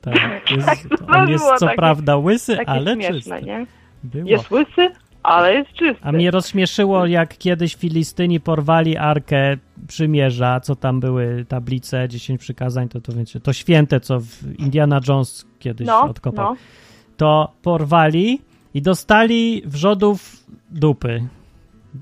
Tak, 0.00 0.50
jest, 0.56 0.66
Tak, 0.66 0.78
on 1.16 1.28
jest 1.28 1.44
co 1.58 1.66
takie- 1.66 1.76
prawda 1.76 2.16
łysy, 2.16 2.58
ale 2.66 2.94
śmieszne, 2.94 3.14
czysty. 3.14 3.42
nie? 3.42 3.66
Było. 4.04 4.28
Jest 4.28 4.50
łysy, 4.50 4.90
ale 5.24 5.54
jest 5.54 5.72
czysty. 5.72 6.02
A 6.02 6.12
mnie 6.12 6.30
rozśmieszyło, 6.30 7.06
jak 7.06 7.38
kiedyś 7.38 7.74
Filistyni 7.74 8.40
porwali 8.40 8.96
Arkę 8.96 9.56
Przymierza, 9.88 10.60
co 10.60 10.76
tam 10.76 11.00
były 11.00 11.44
tablice, 11.48 12.08
10 12.08 12.40
przykazań, 12.40 12.88
to 12.88 13.00
to 13.00 13.12
wiecie, 13.12 13.40
to 13.40 13.52
święte, 13.52 14.00
co 14.00 14.20
w 14.20 14.42
Indiana 14.58 15.00
Jones 15.08 15.46
kiedyś 15.58 15.86
No, 15.86 16.02
odkopał. 16.02 16.44
no. 16.50 16.56
To 17.16 17.52
porwali 17.62 18.40
i 18.74 18.82
dostali 18.82 19.62
wrzodów 19.66 20.36
dupy. 20.70 21.22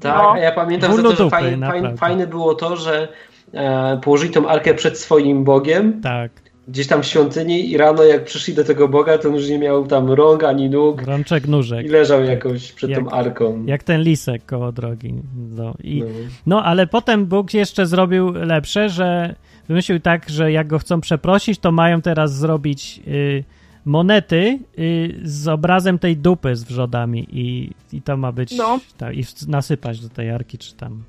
Tak, 0.00 0.16
No. 0.22 0.36
ja 0.36 0.52
pamiętam 0.52 0.96
za 0.96 1.02
to, 1.02 1.10
że 1.10 1.16
dupy, 1.16 1.30
fajne, 1.30 1.50
fajne, 1.50 1.56
naprawdę. 1.82 1.96
fajne 1.96 2.26
było 2.26 2.54
to, 2.54 2.76
że 2.76 3.08
e, 3.54 4.00
położyli 4.02 4.32
tą 4.32 4.48
arkę 4.48 4.74
przed 4.74 4.98
swoim 4.98 5.44
Bogiem, 5.44 6.00
Tak, 6.00 6.32
gdzieś 6.68 6.86
tam 6.86 7.02
w 7.02 7.06
świątyni 7.06 7.70
i 7.70 7.76
rano 7.76 8.02
jak 8.04 8.24
przyszli 8.24 8.54
do 8.54 8.64
tego 8.64 8.88
Boga, 8.88 9.18
to 9.18 9.28
już 9.28 9.48
nie 9.48 9.58
miał 9.58 9.86
tam 9.86 10.10
rąk 10.10 10.44
ani 10.44 10.70
nóg 10.70 11.02
rączek 11.02 11.46
nóżek. 11.48 11.86
i 11.86 11.88
leżał 11.88 12.24
jakoś 12.24 12.72
przed 12.72 12.90
Jak- 12.90 13.00
tą 13.04 13.10
arką. 13.10 13.64
Jak 13.66 13.82
ten 13.82 14.02
lisek 14.02 14.46
koło 14.46 14.72
drogi. 14.72 15.14
No, 15.56 15.74
i, 15.84 16.00
No. 16.00 16.06
no, 16.46 16.64
ale 16.64 16.86
potem 16.86 17.26
Bóg 17.26 17.54
jeszcze 17.54 17.86
zrobił 17.86 18.30
lepsze, 18.32 18.88
że 18.88 19.34
wymyślił 19.68 20.00
tak, 20.00 20.28
że 20.30 20.52
jak 20.52 20.66
go 20.66 20.78
chcą 20.78 21.00
przeprosić, 21.00 21.58
to 21.58 21.72
mają 21.72 22.02
teraz 22.02 22.34
zrobić 22.34 23.00
y, 23.08 23.44
monety 23.84 24.58
y, 24.78 25.14
z 25.24 25.48
obrazem 25.48 25.98
tej 25.98 26.16
dupy 26.16 26.56
z 26.56 26.64
wrzodami 26.64 27.26
i, 27.32 27.70
i 27.92 28.02
to 28.02 28.16
ma 28.16 28.32
być 28.32 28.56
No. 28.56 28.78
ta, 28.98 29.12
i 29.12 29.24
nasypać 29.48 30.00
do 30.00 30.08
tej 30.08 30.30
arki, 30.30 30.58
czy 30.58 30.74
tam. 30.74 31.02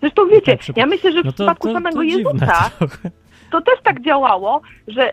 Zresztą 0.00 0.28
wiecie, 0.28 0.52
Tak, 0.52 0.60
przypa- 0.60 0.78
ja 0.78 0.86
myślę, 0.86 1.12
że 1.12 1.22
w 1.22 1.24
No 1.24 1.32
to, 1.32 1.34
przypadku 1.36 1.68
to, 1.68 1.74
samego 1.74 1.96
to 1.96 2.02
Jezusa. 2.02 2.70
to 3.50 3.60
też 3.60 3.74
tak 3.82 4.00
działało, 4.02 4.60
że 4.88 5.12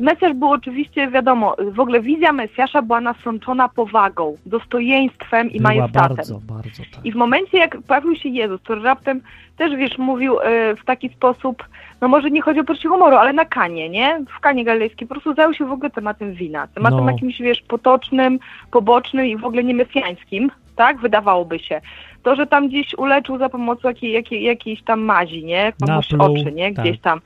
Mesjasz 0.00 0.32
był 0.34 0.50
oczywiście, 0.50 1.08
wiadomo, 1.08 1.56
w 1.72 1.80
ogóle 1.80 2.00
wizja 2.00 2.32
Mesjasza 2.32 2.82
była 2.82 3.00
nasączona 3.00 3.68
powagą, 3.68 4.36
dostojeństwem 4.46 5.50
i 5.50 5.58
Była 5.58 5.68
majestatem. 5.70 6.16
bardzo, 6.16 6.40
bardzo 6.54 6.82
tak. 6.94 7.06
I 7.06 7.12
w 7.12 7.16
momencie, 7.16 7.58
jak 7.58 7.76
pojawił 7.82 8.16
się 8.16 8.28
Jezus, 8.28 8.60
który 8.60 8.82
raptem 8.82 9.20
też, 9.56 9.76
wiesz, 9.76 9.98
mówił 9.98 10.40
e, 10.40 10.76
w 10.76 10.84
taki 10.84 11.08
sposób, 11.08 11.64
no 12.00 12.08
może 12.08 12.30
nie 12.30 12.42
chodzi 12.42 12.60
o 12.60 12.64
poczucie 12.64 12.88
humoru, 12.88 13.16
ale 13.16 13.32
na 13.32 13.44
Kanie, 13.44 13.88
nie? 13.88 14.24
W 14.36 14.40
Kanie 14.40 14.64
Galilejskiej 14.64 15.08
po 15.08 15.14
prostu 15.14 15.34
zajął 15.34 15.54
się 15.54 15.64
w 15.64 15.72
ogóle 15.72 15.90
tematem 15.90 16.32
wina. 16.34 16.66
Tematem 16.66 17.04
No. 17.04 17.10
jakimś, 17.12 17.38
wiesz, 17.40 17.62
potocznym, 17.62 18.38
pobocznym 18.70 19.26
i 19.26 19.36
w 19.36 19.44
ogóle 19.44 19.64
niemesjańskim, 19.64 20.50
tak? 20.76 20.98
Wydawałoby 21.00 21.58
się. 21.58 21.80
To, 22.22 22.36
że 22.36 22.46
tam 22.46 22.68
gdzieś 22.68 22.94
uleczył 22.94 23.38
za 23.38 23.48
pomocą 23.48 23.88
jakiej, 23.88 24.12
jakiej, 24.12 24.42
jakiejś 24.42 24.82
tam 24.82 25.00
mazi, 25.00 25.44
nie? 25.44 25.72
Komuś 25.86 26.10
Napluł, 26.10 26.32
oczy, 26.40 26.52
nie? 26.52 26.74
tak. 26.74 26.84
Gdzieś 26.84 27.00
tam. 27.00 27.20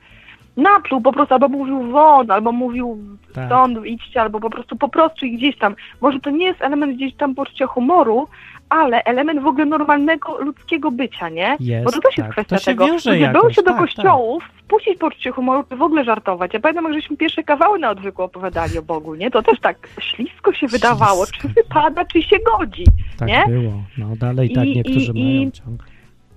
Napluł 0.57 1.01
po 1.01 1.13
prostu, 1.13 1.33
albo 1.33 1.47
mówił 1.47 1.91
won, 1.91 2.31
albo 2.31 2.51
mówił 2.51 2.97
Tak. 3.33 3.45
stąd 3.45 3.85
idźcie, 3.85 4.21
albo 4.21 4.39
po 4.39 4.49
prostu 4.49 4.75
po 4.75 4.89
prostu 4.89 5.25
i 5.25 5.37
gdzieś 5.37 5.57
tam. 5.57 5.75
Może 6.01 6.19
to 6.19 6.29
nie 6.29 6.45
jest 6.45 6.61
element 6.61 6.95
gdzieś 6.95 7.13
tam 7.15 7.35
poczucia 7.35 7.67
humoru, 7.67 8.27
ale 8.69 9.03
element 9.03 9.41
w 9.41 9.47
ogóle 9.47 9.65
normalnego 9.65 10.37
ludzkiego 10.41 10.91
bycia, 10.91 11.29
nie? 11.29 11.57
Jest, 11.59 11.85
Bo 11.85 11.91
to 11.91 12.01
też 12.01 12.17
jest 12.17 12.27
tak. 12.27 12.31
kwestia 12.31 12.55
To 12.55 12.61
się 12.61 12.65
tego, 12.65 12.85
wiąże 12.87 12.99
żeby 13.13 13.17
było 13.17 13.33
jakoś, 13.43 13.55
się 13.55 13.61
do 13.63 13.71
tak, 13.71 13.79
kościołów, 13.79 14.43
spuścić 14.65 14.97
poczucie 14.97 15.31
humoru, 15.31 15.63
czy 15.69 15.75
w 15.75 15.81
ogóle 15.81 16.03
żartować. 16.03 16.53
Ja 16.53 16.59
pamiętam, 16.59 16.85
jak 16.85 16.93
żeśmy 16.93 17.17
pierwsze 17.17 17.43
kawały 17.43 17.79
na 17.79 17.89
odwyku 17.89 18.23
opowiadali 18.23 18.77
o 18.77 18.81
Bogu, 18.81 19.15
nie? 19.15 19.31
To 19.31 19.41
też 19.41 19.59
tak 19.59 19.87
ślisko 19.99 20.53
się 20.53 20.67
wydawało, 20.67 21.25
czy 21.25 21.47
wypada, 21.47 22.05
czy 22.05 22.21
się 22.21 22.35
godzi. 22.57 22.83
Tak 23.19 23.27
nie? 23.27 23.43
było. 23.47 23.73
No 23.97 24.07
dalej 24.15 24.49
tak 24.49 24.65
I- 24.65 24.75
niektórzy 24.75 25.11
i- 25.15 25.23
mają 25.35 25.47
i- 25.47 25.51
ciągle. 25.51 25.87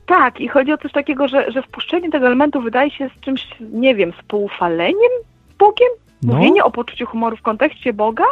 Tak, 0.09 0.41
i 0.41 0.49
chodzi 0.49 0.73
o 0.73 0.79
coś 0.79 0.93
takiego, 0.93 1.29
że, 1.29 1.53
że 1.53 1.63
wpuszczenie 1.63 2.11
tego 2.11 2.27
elementu 2.27 2.61
wydaje 2.61 2.91
się 2.91 3.11
z 3.19 3.21
czymś, 3.21 3.47
nie 3.61 3.95
wiem, 3.95 4.13
z 4.23 4.25
poufaleniem 4.27 5.11
Bogiem? 5.59 5.89
No 6.23 6.35
Mówienie 6.35 6.65
o 6.65 6.71
poczuciu 6.71 7.07
humoru 7.07 7.37
w 7.37 7.43
kontekście 7.43 7.93
Boga? 7.93 8.25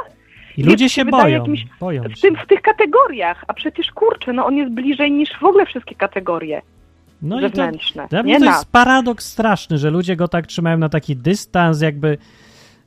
i 0.57 0.61
nie, 0.63 0.67
ludzie 0.71 0.89
się 0.89 1.05
boją. 1.05 1.27
jakimś- 1.45 1.67
Boją 1.81 2.03
W, 2.03 2.15
się. 2.17 2.21
tym, 2.23 2.37
w 2.37 2.47
tych 2.47 2.63
kategoriach, 2.63 3.45
a 3.49 3.55
przecież 3.55 3.91
kurczę, 3.93 4.33
no 4.33 4.47
on 4.47 4.57
jest 4.57 4.73
bliżej 4.73 5.13
niż 5.13 5.31
w 5.41 5.45
ogóle 5.45 5.67
wszystkie 5.67 5.95
kategorie 5.95 6.63
No 7.23 7.39
i 7.39 7.43
to, 7.43 7.49
zewnętrzne. 7.49 8.07
dla 8.11 8.19
nie 8.19 8.25
mnie 8.25 8.39
to 8.39 8.45
nas. 8.45 8.55
jest 8.55 8.73
paradoks 8.73 9.27
straszny, 9.33 9.79
że 9.79 9.91
ludzie 9.91 10.17
go 10.17 10.29
tak 10.29 10.47
trzymają 10.47 10.79
na 10.79 10.89
taki 10.89 11.17
dystans, 11.17 11.81
jakby 11.81 12.19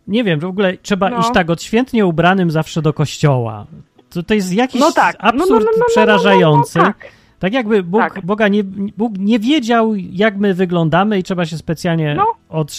nie 0.07 0.23
wiem, 0.23 0.39
w 0.39 0.45
ogóle 0.45 0.77
trzeba 0.77 1.09
No. 1.09 1.19
iść 1.19 1.29
tak 1.33 1.49
odświętnie 1.49 2.05
ubranym 2.05 2.51
zawsze 2.51 2.81
do 2.81 2.93
kościoła. 2.93 3.65
To, 4.09 4.23
to 4.23 4.33
jest 4.33 4.53
jakiś 4.53 4.81
No 4.81 4.91
tak, 4.91 5.15
absurd 5.19 5.49
no, 5.49 5.55
no, 5.59 5.65
no, 5.65 5.71
no, 5.79 5.85
przerażający. 5.87 6.79
Tak. 6.79 6.97
Tak 7.39 7.53
jakby 7.53 7.83
Bóg, 7.83 8.01
Tak. 8.01 8.25
Boga 8.25 8.47
nie, 8.47 8.63
Bóg 8.97 9.13
nie 9.17 9.39
wiedział, 9.39 9.93
jak 10.11 10.37
my 10.37 10.53
wyglądamy 10.53 11.19
i 11.19 11.23
trzeba 11.23 11.45
się 11.45 11.57
specjalnie 11.57 12.15
No, 12.15 12.25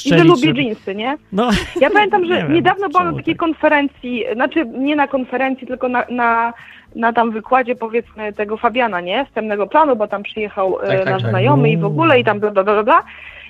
I 0.06 0.08
że 0.08 0.24
lubię 0.24 0.40
żeby- 0.40 0.54
dżinsy, 0.54 0.94
nie? 0.94 1.16
No, 1.32 1.50
Ja 1.80 1.90
pamiętam, 1.90 2.22
Nie 2.24 2.28
że 2.28 2.36
wiem, 2.36 2.52
niedawno 2.54 2.88
byłam 2.88 3.10
na 3.10 3.16
takiej 3.16 3.34
tak. 3.34 3.40
konferencji, 3.40 4.24
znaczy 4.34 4.66
nie 4.66 4.96
na 4.96 5.08
konferencji, 5.08 5.66
tylko 5.66 5.88
na, 5.88 6.04
na, 6.10 6.52
na 6.96 7.12
tam 7.12 7.30
wykładzie 7.30 7.74
powiedzmy 7.76 8.32
tego 8.32 8.56
Fabiana, 8.56 9.00
nie? 9.00 9.24
Wstępnego 9.26 9.66
planu, 9.66 9.96
bo 9.96 10.08
tam 10.08 10.22
przyjechał 10.22 10.78
e, 10.82 10.86
Tak, 10.86 10.98
tak, 10.98 11.10
nasz 11.10 11.22
tak. 11.22 11.30
znajomy 11.30 11.70
i 11.70 11.76
w 11.76 11.84
ogóle 11.84 12.20
i 12.20 12.24
tam 12.24 12.40
bla 12.40 12.50
bla 12.50 12.64
bla 12.64 12.72
bla, 12.74 12.82
bla. 12.82 13.02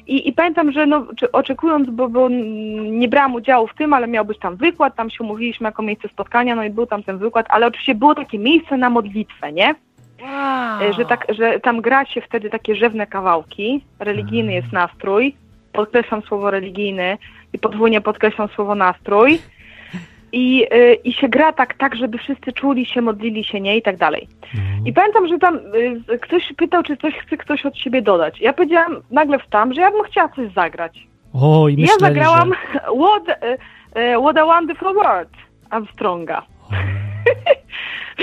I, 0.06 0.28
I 0.28 0.32
pamiętam, 0.32 0.72
że 0.72 0.86
no, 0.86 1.06
czy, 1.16 1.32
oczekując, 1.32 1.90
bo, 1.90 2.08
bo 2.08 2.28
nie 2.90 3.08
brałam 3.08 3.34
udziału 3.34 3.66
w 3.66 3.74
tym, 3.74 3.92
ale 3.92 4.06
miał 4.08 4.24
być 4.24 4.38
tam 4.38 4.56
wykład, 4.56 4.96
tam 4.96 5.10
się 5.10 5.24
umówiliśmy 5.24 5.64
jako 5.68 5.82
miejsce 5.82 6.08
spotkania, 6.08 6.54
no 6.54 6.64
i 6.64 6.70
był 6.70 6.86
tam 6.86 7.02
ten 7.02 7.18
wykład, 7.18 7.46
ale 7.48 7.66
oczywiście 7.66 7.94
było 7.94 8.14
takie 8.14 8.38
miejsce 8.38 8.76
na 8.76 8.90
modlitwę, 8.90 9.52
nie? 9.52 9.74
E, 10.22 10.92
Że, 10.92 11.04
tak, 11.04 11.26
że 11.28 11.60
tam 11.60 11.80
gra 11.80 12.04
się 12.06 12.20
wtedy 12.20 12.50
takie 12.50 12.76
rzewne 12.76 13.06
kawałki, 13.06 13.84
religijny 13.98 14.52
jest 14.52 14.72
nastrój, 14.72 15.34
podkreślam 15.72 16.22
słowo 16.22 16.50
religijny 16.50 17.18
i 17.52 17.58
podwójnie 17.58 18.00
podkreślam 18.00 18.48
słowo 18.48 18.74
nastrój 18.74 19.38
i, 20.32 20.66
y, 20.74 20.94
i 20.94 21.12
się 21.12 21.28
gra 21.28 21.52
tak, 21.52 21.74
tak, 21.74 21.96
żeby 21.96 22.18
wszyscy 22.18 22.52
czuli 22.52 22.86
się, 22.86 23.00
modlili 23.00 23.44
się, 23.44 23.60
nie 23.60 23.76
i 23.76 23.82
tak 23.82 23.96
dalej. 23.96 24.28
I 24.84 24.92
pamiętam, 24.92 25.28
że 25.28 25.38
tam 25.38 25.56
y, 25.56 26.18
ktoś 26.18 26.52
pytał, 26.56 26.82
czy 26.82 26.96
coś 26.96 27.14
chce 27.14 27.36
ktoś 27.36 27.66
od 27.66 27.78
siebie 27.78 28.02
dodać. 28.02 28.40
Ja 28.40 28.52
powiedziałam, 28.52 28.96
nagle 29.10 29.38
wstałam, 29.38 29.74
że 29.74 29.80
ja 29.80 29.90
bym 29.90 30.02
chciała 30.02 30.28
coś 30.28 30.52
zagrać. 30.52 31.06
o, 31.32 31.68
i 31.68 31.74
I 31.74 31.80
ja 31.80 31.92
myśleli, 31.92 32.14
zagrałam 32.14 32.52
że... 32.74 32.80
what, 33.02 33.28
y, 33.28 34.20
what 34.20 34.36
a 34.36 34.44
Wonderful 34.44 34.94
World 34.94 35.30
Armstronga. 35.70 36.42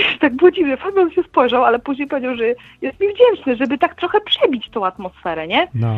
tak 0.20 0.34
było 0.34 0.50
dziwne. 0.50 0.76
Fabian 0.76 1.10
się 1.10 1.22
spojrzał, 1.22 1.64
ale 1.64 1.78
później 1.78 2.08
powiedział, 2.08 2.36
że 2.36 2.44
jest 2.82 3.00
mi 3.00 3.06
wdzięczny, 3.14 3.56
żeby 3.56 3.78
tak 3.78 3.94
trochę 3.94 4.20
przebić 4.20 4.70
tą 4.70 4.86
atmosferę, 4.86 5.48
nie? 5.48 5.68
No, 5.74 5.94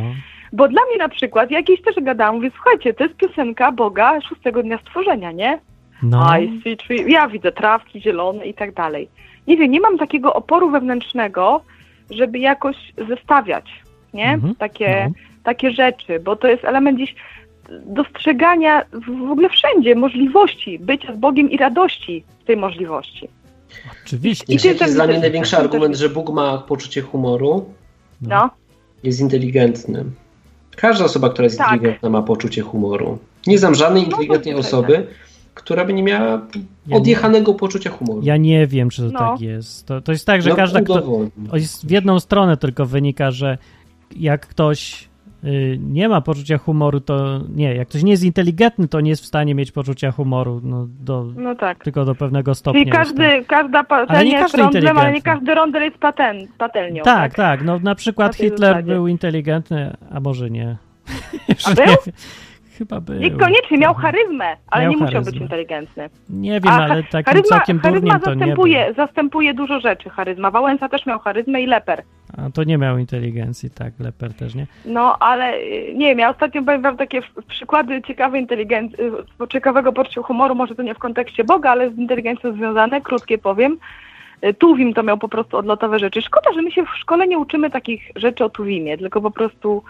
Bo 0.52 0.68
dla 0.68 0.82
mnie 0.88 0.96
na 0.98 1.08
przykład, 1.08 1.50
jakieś 1.50 1.82
też 1.82 1.96
gadałam, 2.02 2.34
mówię, 2.34 2.50
słuchajcie, 2.54 2.94
to 2.94 3.04
jest 3.04 3.16
piosenka 3.16 3.72
Boga 3.72 4.20
szóstego 4.20 4.62
dnia 4.62 4.78
stworzenia, 4.78 5.32
nie? 5.32 5.58
no, 6.02 6.38
I 6.38 6.60
see 6.62 6.76
tree, 6.76 7.12
ja 7.12 7.28
widzę 7.28 7.52
trawki 7.52 8.00
zielone 8.00 8.46
i 8.46 8.54
tak 8.54 8.74
dalej. 8.74 9.08
Nie 9.46 9.56
wiem, 9.56 9.70
nie 9.70 9.80
mam 9.80 9.98
takiego 9.98 10.34
oporu 10.34 10.70
wewnętrznego, 10.70 11.60
żeby 12.10 12.38
jakoś 12.38 12.76
zestawiać, 13.08 13.82
nie? 14.14 14.32
Mhm, 14.32 14.54
Takie, 14.54 15.04
no. 15.08 15.14
takie 15.44 15.70
rzeczy, 15.70 16.20
bo 16.20 16.36
to 16.36 16.48
jest 16.48 16.64
element 16.64 16.98
dziś 16.98 17.14
dostrzegania 17.86 18.82
w 18.92 19.30
ogóle 19.30 19.48
wszędzie 19.48 19.94
możliwości 19.94 20.78
bycia 20.78 21.14
z 21.14 21.16
Bogiem 21.16 21.50
i 21.50 21.56
radości 21.56 22.24
z 22.42 22.44
tej 22.44 22.56
możliwości. 22.56 23.28
Oczywiście. 24.04 24.44
I 24.52 24.56
jaki 24.56 24.68
jest 24.68 24.94
dla 24.94 25.06
mnie 25.06 25.18
największy 25.18 25.56
argument, 25.56 25.96
że 25.96 26.08
Bóg 26.08 26.30
ma 26.30 26.58
poczucie 26.58 27.02
humoru? 27.02 27.64
No, 28.22 28.50
Jest 29.02 29.20
inteligentny. 29.20 30.04
Każda 30.76 31.04
osoba, 31.04 31.30
która 31.30 31.44
jest 31.44 31.58
Tak. 31.58 31.72
inteligentna, 31.72 32.10
ma 32.10 32.22
poczucie 32.22 32.62
humoru. 32.62 33.18
Nie 33.46 33.58
znam 33.58 33.74
żadnej 33.74 34.02
No, 34.02 34.08
inteligentnej 34.08 34.54
to 34.54 34.60
osoby, 34.60 35.06
która 35.54 35.84
by 35.84 35.92
nie 35.92 36.02
miała 36.02 36.46
odjechanego 36.92 37.54
poczucia 37.54 37.90
humoru. 37.90 38.20
Ja 38.24 38.36
nie 38.36 38.66
wiem, 38.66 38.90
czy 38.90 39.02
to 39.02 39.08
No. 39.12 39.18
tak 39.18 39.40
jest. 39.40 39.86
To, 39.86 40.00
to 40.00 40.12
jest 40.12 40.26
tak, 40.26 40.42
że 40.42 40.50
No, 40.50 40.56
każda, 40.56 40.80
kto, 40.80 41.02
jest 41.52 41.86
w 41.86 41.90
jedną 41.90 42.20
stronę 42.20 42.56
tylko 42.56 42.86
wynika, 42.86 43.30
że 43.30 43.58
jak 44.16 44.46
ktoś 44.46 45.08
nie 45.78 46.08
ma 46.08 46.20
poczucia 46.20 46.58
humoru, 46.58 47.00
to 47.00 47.40
nie, 47.54 47.74
jak 47.74 47.88
ktoś 47.88 48.02
nie 48.02 48.10
jest 48.10 48.24
inteligentny, 48.24 48.88
to 48.88 49.00
nie 49.00 49.10
jest 49.10 49.22
w 49.22 49.26
stanie 49.26 49.54
mieć 49.54 49.72
poczucia 49.72 50.10
humoru, 50.12 50.60
no, 50.64 50.86
do, 51.00 51.26
no 51.36 51.54
tak. 51.54 51.84
tylko 51.84 52.04
do 52.04 52.14
pewnego 52.14 52.54
stopnia. 52.54 52.84
Czyli 52.84 52.98
jest 52.98 53.16
tak. 53.16 53.18
każdy, 53.18 53.44
każda 53.44 53.84
patelnia 53.84 54.38
jest 54.38 54.42
każdy 54.42 54.58
rondlem, 54.58 54.98
ale 54.98 55.10
nie 55.10 55.16
inteligentny. 55.16 55.22
każdy 55.22 55.54
rondel 55.54 55.82
jest 55.82 55.98
paten, 55.98 56.48
patelnią. 56.58 57.02
Tak, 57.02 57.34
tak, 57.34 57.64
no 57.64 57.78
na 57.78 57.94
przykład 57.94 58.32
Na 58.32 58.44
Hitler 58.44 58.58
zasadzie. 58.74 58.92
był 58.92 59.08
inteligentny, 59.08 59.96
a 60.10 60.20
może 60.20 60.50
nie. 60.50 60.76
A 61.66 61.74
był? 61.74 61.84
nie. 62.06 62.12
Chyba 62.80 63.00
był. 63.00 63.14
Niekoniecznie 63.20 63.78
miał 63.78 63.94
charyzmę, 63.94 64.56
ale 64.66 64.82
Miał 64.82 64.90
nie 64.92 64.96
musiał 64.98 65.12
charyzmę. 65.12 65.32
być 65.32 65.40
inteligentny. 65.40 66.10
Nie 66.30 66.60
wiem, 66.60 66.72
A 66.72 66.76
ale 66.76 67.02
takim 67.02 67.24
charyzma, 67.24 67.56
całkiem 67.56 67.80
charyzma 67.80 68.18
to 68.20 68.30
nie 68.30 68.36
był. 68.36 68.38
zastępuje, 68.38 68.94
zastępuje 68.96 69.54
dużo 69.54 69.80
rzeczy, 69.80 70.10
charyzma. 70.10 70.50
Wałęsa 70.50 70.88
też 70.88 71.06
miał 71.06 71.18
charyzmę 71.18 71.62
i 71.62 71.66
leper. 71.66 72.02
A 72.38 72.50
to 72.50 72.64
nie 72.64 72.78
miał 72.78 72.98
inteligencji, 72.98 73.70
tak, 73.70 73.92
Leper 73.98 74.34
też 74.34 74.54
nie. 74.54 74.66
No, 74.84 75.16
ale 75.18 75.54
y, 75.58 75.94
nie 75.94 76.06
wiem, 76.08 76.18
ja 76.18 76.30
ostatnio 76.30 76.62
powiem 76.62 76.82
wam 76.82 76.96
takie 76.96 77.20
przykłady 77.48 78.02
ciekawej 78.02 78.40
inteligencji, 78.40 78.98
y, 79.44 79.48
ciekawego 79.48 79.92
poczucia 79.92 80.22
humoru, 80.22 80.54
może 80.54 80.74
to 80.74 80.82
nie 80.82 80.94
w 80.94 80.98
kontekście 80.98 81.44
Boga, 81.44 81.70
ale 81.70 81.90
z 81.90 81.98
inteligencją 81.98 82.52
związane, 82.52 83.00
krótkie 83.00 83.38
powiem. 83.38 83.78
Y, 84.44 84.54
Tuwim 84.54 84.94
to 84.94 85.02
miał 85.02 85.18
po 85.18 85.28
prostu 85.28 85.56
odlotowe 85.56 85.98
rzeczy. 85.98 86.22
Szkoda, 86.22 86.52
że 86.52 86.62
my 86.62 86.70
się 86.70 86.84
w 86.84 86.96
szkole 87.00 87.26
nie 87.26 87.38
uczymy 87.38 87.70
takich 87.70 88.02
rzeczy 88.16 88.44
o 88.44 88.50
Tuwimie, 88.50 88.98
tylko 88.98 89.20
po 89.20 89.30
prostu 89.30 89.82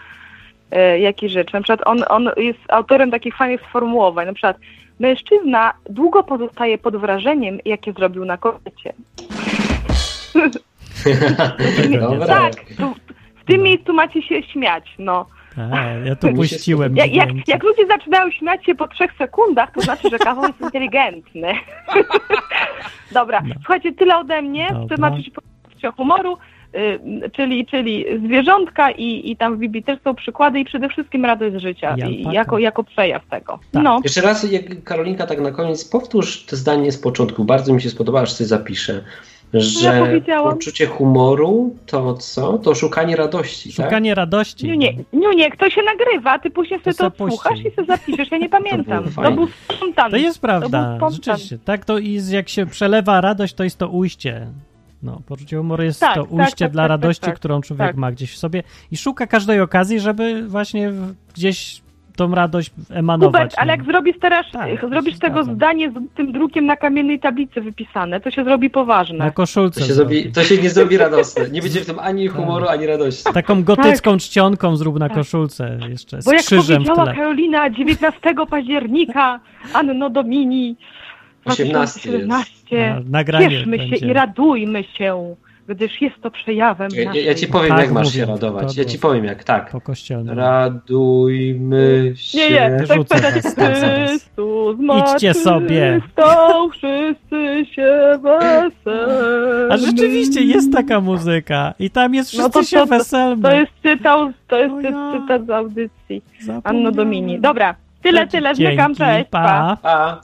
e, 0.71 0.99
jakieś 0.99 1.33
rzeczy. 1.33 1.55
Na 1.55 1.61
przykład 1.61 1.89
on, 1.89 2.05
on 2.09 2.31
jest 2.37 2.59
autorem 2.69 3.11
takich 3.11 3.37
fajnych 3.37 3.61
sformułowań. 3.69 4.27
Na 4.27 4.33
przykład 4.33 4.57
mężczyzna 5.01 5.73
długo 5.91 6.23
pozostaje 6.25 6.79
pod 6.79 6.97
wrażeniem, 6.97 7.59
jakie 7.65 7.93
zrobił 7.93 8.25
na 8.25 8.37
kobiecie. 8.37 8.93
Dobra. 12.01 12.27
Tak, 12.27 12.55
tu, 12.79 12.95
w 13.37 13.45
tym 13.47 13.57
No. 13.57 13.63
miejscu 13.63 13.93
macie 13.93 14.23
się 14.23 14.43
śmiać, 14.43 14.85
no. 14.99 15.27
Tak, 15.57 16.07
ja 16.07 16.17
to 16.17 16.29
puściłem. 16.37 16.97
Jak, 16.97 17.15
jak, 17.15 17.29
jak 17.49 17.63
ludzie 17.63 17.87
zaczynają 17.87 18.31
śmiać 18.31 18.65
się 18.67 18.75
po 18.75 18.89
trzech 18.89 19.13
sekundach, 19.19 19.73
to 19.75 19.81
znaczy, 19.81 20.09
że 20.11 20.19
kawał 20.19 20.45
jest 20.45 20.61
inteligentny. 20.61 21.53
Dobra, 23.13 23.41
No. 23.45 23.55
słuchajcie, 23.55 23.93
tyle 23.93 24.19
ode 24.19 24.43
mnie 24.43 24.69
Dobra. 24.73 24.97
temacie 24.97 25.31
poczucia 25.65 25.93
humoru, 25.93 26.33
y, 26.35 26.39
czyli, 27.33 27.67
czyli 27.67 28.05
zwierzątka 28.27 28.91
i, 28.91 29.31
i 29.31 29.37
tam 29.37 29.57
w 29.57 29.59
Biblii 29.59 29.83
też 29.83 29.99
są 30.05 30.15
przykłady 30.15 30.61
i 30.61 30.65
przede 30.65 30.89
wszystkim 30.89 31.25
radość 31.25 31.57
z 31.57 31.59
życia 31.59 31.97
jako, 32.33 32.59
jako 32.59 32.85
przejaw 32.85 33.27
tego. 33.27 33.59
Tak. 33.73 33.83
No, 33.83 34.01
Jeszcze 34.05 34.21
raz, 34.21 34.53
jak 34.53 34.85
Karolinka, 34.85 35.27
tak 35.27 35.41
na 35.41 35.51
koniec, 35.51 35.85
powtórz 35.85 36.45
to 36.45 36.57
zdanie 36.57 36.93
z 36.93 36.99
początku. 36.99 37.45
Bardzo 37.45 37.73
mi 37.75 37.83
się 37.83 37.91
spodobało, 37.91 38.23
aż 38.23 38.33
sobie 38.33 38.49
zapiszę. 38.49 39.05
Że 39.55 39.99
powiedziałam? 40.01 40.53
poczucie 40.53 40.87
humoru 40.87 41.77
to 41.87 42.15
co? 42.15 42.59
To 42.59 42.75
szukanie 42.75 43.17
radości, 43.17 43.75
tak? 43.75 43.87
Szukanie 43.87 44.15
radości. 44.15 44.67
nie, 44.67 44.77
nie, 44.77 44.93
nie, 45.13 45.35
nie, 45.37 45.51
kto 45.51 45.71
się 45.71 45.81
nagrywa, 45.83 46.39
ty 46.39 46.51
później 46.51 46.81
sobie 46.81 46.95
to 46.97 47.07
odsłuchasz 47.07 47.61
i 47.61 47.71
sobie 47.71 47.87
zapiszesz, 47.87 48.31
ja 48.31 48.39
nie 48.39 48.49
pamiętam. 48.59 49.05
To, 49.05 49.11
fajne. 49.11 49.37
był 49.37 49.47
spontan. 49.69 50.11
To 50.11 50.17
jest 50.17 50.41
To 50.41 50.47
był 50.49 50.59
prawda, 50.59 50.97
spontan. 50.97 51.11
rzeczywiście. 51.13 51.59
Tak 51.65 51.85
to 51.85 51.99
i 51.99 52.19
z- 52.19 52.31
jak 52.31 52.49
się 52.49 52.67
przelewa 52.67 53.21
radość, 53.21 53.55
to 53.55 53.65
jest 53.65 53.79
to 53.79 53.89
ujście. 53.89 54.47
No, 55.03 55.21
poczucie 55.27 55.57
humoru 55.57 55.83
jest 55.83 56.01
Tak, 56.01 56.15
to 56.15 56.23
tak, 56.23 56.33
ujście 56.33 56.65
tak, 56.65 56.73
dla 56.73 56.83
tak, 56.83 56.89
radości, 56.89 57.21
tak, 57.21 57.31
tak. 57.31 57.39
którą 57.39 57.61
człowiek 57.61 57.87
Tak. 57.87 57.97
ma 57.97 58.13
gdzieś 58.13 58.33
w 58.33 58.37
sobie 58.39 58.63
i 58.93 58.97
szuka 58.97 59.27
każdej 59.27 59.61
okazji, 59.61 60.01
żeby 60.01 60.43
właśnie 60.49 60.91
w- 60.91 61.15
gdzieś 61.35 61.83
tą 62.17 62.35
radość 62.35 62.71
emanować. 62.91 63.33
Hubert, 63.43 63.55
ale 63.59 63.67
no. 63.67 63.73
jak 63.73 63.85
zrobisz 63.85 64.17
teraz, 64.21 64.47
Tak, 64.53 64.81
zrobisz 64.91 65.19
tego 65.19 65.35
zgadzam. 65.35 65.55
zdanie 65.55 65.91
z 65.91 65.95
tym 66.17 66.33
drukiem 66.33 66.67
na 66.67 66.77
kamiennej 66.77 67.21
tablicy 67.21 67.61
wypisane, 67.61 68.21
to 68.21 68.31
się 68.31 68.45
zrobi 68.45 68.71
poważne. 68.71 69.19
Na 69.19 69.31
koszulce. 69.31 69.81
To 69.81 69.87
się, 69.87 69.95
zrobi. 69.95 70.33
to 70.33 70.43
się 70.45 70.59
nie 70.59 70.71
zrobi 70.71 70.97
radosne. 70.97 71.49
Nie 71.51 71.63
będzie 71.63 71.81
w 71.81 71.87
tym 71.87 71.99
ani 71.99 72.29
humoru, 72.29 72.67
ani 72.69 72.87
radości. 72.87 73.25
Taką 73.35 73.65
gotycką 73.65 74.17
czcionką 74.19 74.77
zrób 74.77 74.99
na 74.99 75.09
Tak. 75.09 75.17
koszulce 75.19 75.79
jeszcze, 75.89 76.23
z 76.23 76.25
Bo 76.25 76.33
jak 76.33 76.43
krzyżem 76.43 76.83
w 76.83 76.87
powiedziała 76.87 77.05
tle. 77.05 77.15
Karolina 77.15 77.71
19 77.71 78.47
października, 78.51 79.41
Anno 79.73 80.11
Domini 80.11 80.77
18 81.45 82.11
jest. 82.11 82.27
2017, 82.27 82.95
Na- 82.95 83.19
nagranie 83.19 83.51
cieszmy 83.51 83.79
się 83.79 83.89
będzie. 83.91 84.07
i 84.07 84.13
radujmy 84.13 84.85
się 84.99 85.35
gdyż 85.69 86.03
jest 86.03 86.17
to 86.23 86.31
przejawem 86.31 86.89
Ja, 86.95 87.15
ja 87.15 87.35
ci 87.35 87.47
powiem, 87.47 87.69
Tak 87.71 87.79
jak 87.81 87.93
masz 87.93 88.13
się 88.13 88.21
mówią. 88.21 88.33
radować. 88.33 88.75
To 88.75 88.81
Ja 88.81 88.85
ci 88.85 88.99
powiem, 88.99 89.25
jak 89.25 89.45
tak. 89.45 89.71
Po 89.71 89.81
kościelnym. 89.81 90.39
Radujmy 90.39 92.13
się. 92.17 92.39
Nie, 92.39 92.51
nie, 92.51 92.77
tak 92.89 92.97
Rzucę 92.97 93.21
was 93.21 93.55
tam 93.55 93.75
zaraz. 93.75 94.09
Chrystus 94.11 94.77
Idźcie 95.15 95.35
sobie. 95.35 96.01
Stał, 96.13 96.71
wszyscy 96.71 97.67
się 97.75 98.19
weselmy. 98.23 99.73
A 99.73 99.77
rzeczywiście 99.77 100.41
jest 100.45 100.73
taka 100.73 101.01
muzyka 101.01 101.75
i 101.79 101.91
tam 101.91 102.15
jest 102.15 102.29
wszyscy 102.31 102.43
No 102.45 102.51
to 102.51 102.63
się 102.63 102.77
to- 102.79 102.87
weselmy. 102.87 103.43
To 103.43 103.53
jest 103.53 103.73
cytat, 103.83 104.29
to 104.49 104.59
jest 104.59 104.75
O 104.75 104.81
ja. 104.81 105.13
cytat 105.21 105.47
z 105.47 105.51
audycji 105.51 106.23
Anno. 106.65 106.93
Domini. 106.93 107.41
Dobra, 107.41 107.75
tyle, 108.03 108.27
tyle, 108.27 108.55
zmykam, 108.55 108.95
Dzięki, 108.95 109.13
cześć, 109.13 109.31
pa. 109.31 109.77
pa. 109.83 109.91
A, 109.91 110.21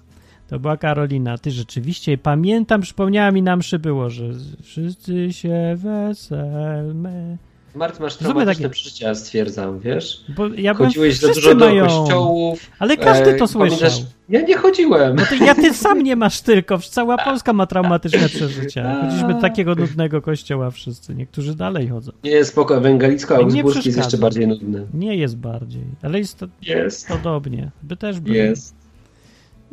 To 0.49 0.59
była 0.59 0.77
Karolina. 0.77 1.39
Ty 1.39 1.51
rzeczywiście, 1.51 2.19
pamiętam, 2.19 2.81
przypomniała 2.81 3.31
mi 3.31 3.43
na 3.43 3.57
mszy 3.57 3.79
było, 3.79 4.11
że 4.11 4.25
wszyscy 4.63 5.33
się 5.33 5.77
weselmy. 5.77 7.39
Marty, 7.75 8.03
masz 8.03 8.17
traumatyczne 8.17 8.55
takie- 8.55 8.69
przeżycia, 8.71 9.15
stwierdzam, 9.15 9.81
wiesz? 9.81 10.25
Bo 10.37 10.47
ja 10.49 10.75
bym 10.75 10.87
Chodziłeś 10.87 11.19
za 11.19 11.29
dużo 11.29 11.55
do 11.55 11.67
mają. 11.67 11.87
kościołów. 11.87 12.71
Ale 12.79 12.97
każdy 12.97 13.35
to 13.35 13.45
e, 13.45 13.49
słyszał. 13.49 13.79
pamiętasz- 13.79 14.03
Ja 14.29 14.41
nie 14.41 14.57
chodziłem. 14.57 15.17
No 15.17 15.23
to 15.29 15.45
ja 15.45 15.55
ty 15.55 15.75
sam 15.75 16.03
nie 16.03 16.17
masz 16.27 16.41
tylko, 16.41 16.79
cała 16.79 17.19
Polska 17.19 17.53
ma 17.53 17.67
traumatyczne 17.67 18.29
przeżycia. 18.29 19.01
Chodziliśmy 19.01 19.35
do 19.35 19.41
takiego 19.41 19.75
nudnego 19.75 20.23
kościoła 20.23 20.71
wszyscy, 20.71 21.15
niektórzy 21.15 21.55
dalej 21.55 21.89
chodzą. 21.89 22.13
Nie, 22.25 22.45
spoko, 22.45 22.77
Ewangelicko, 22.77 23.35
Nie 23.37 23.41
Augsburski 23.43 23.89
jest 23.89 23.99
jeszcze 23.99 24.19
bardziej 24.19 24.49
nudny. 24.49 24.87
Nie 24.95 25.17
jest 25.17 25.37
bardziej, 25.37 25.85
ale 26.03 26.19
jest 26.19 26.39
to 26.39 26.47
Jest, 26.63 27.09
podobnie. 27.09 27.71
By 27.83 27.97
też 27.97 28.21
był. 28.21 28.35
jest. 28.35 28.75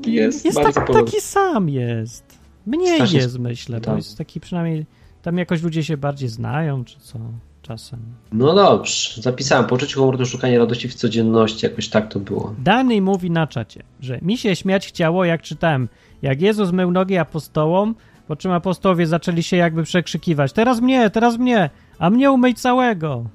Jest, 0.05 0.45
jest 0.45 0.57
bardzo 0.57 0.79
tak, 0.79 0.87
podobny. 0.87 1.11
taki 1.11 1.21
sam 1.21 1.69
jest. 1.69 2.39
Mniej 2.65 2.95
Strasznie 2.95 3.19
jest, 3.19 3.39
myślę, 3.39 3.79
bo 3.79 3.85
tak. 3.85 3.95
jest 3.95 4.17
taki 4.17 4.39
przynajmniej, 4.39 4.85
tam 5.21 5.37
jakoś 5.37 5.63
ludzie 5.63 5.83
się 5.83 5.97
bardziej 5.97 6.29
znają, 6.29 6.85
czy 6.85 6.99
co, 6.99 7.19
czasem. 7.61 7.99
No 8.31 8.55
dobrze, 8.55 9.21
zapisałem. 9.21 9.65
Poczucie 9.65 9.95
humoru 9.95 10.17
to 10.17 10.25
szukanie 10.25 10.59
radości 10.59 10.89
w 10.89 10.95
codzienności, 10.95 11.65
jakoś 11.65 11.89
tak 11.89 12.09
to 12.13 12.19
było. 12.19 12.55
Dany 12.59 13.01
mówi 13.01 13.31
na 13.31 13.47
czacie, 13.47 13.83
że 13.99 14.19
mi 14.21 14.37
się 14.37 14.55
śmiać 14.55 14.87
chciało, 14.87 15.25
jak 15.25 15.41
czytałem, 15.41 15.89
jak 16.21 16.41
Jezus 16.41 16.71
mył 16.71 16.91
nogi 16.91 17.17
apostołom, 17.17 17.95
po 18.27 18.35
czym 18.35 18.51
apostołowie 18.51 19.07
zaczęli 19.07 19.43
się 19.43 19.57
jakby 19.57 19.83
przekrzykiwać, 19.83 20.53
teraz 20.53 20.81
mnie, 20.81 21.09
teraz 21.09 21.37
mnie, 21.37 21.69
a 21.99 22.09
mnie 22.09 22.31
umyj 22.31 22.53
całego. 22.53 23.25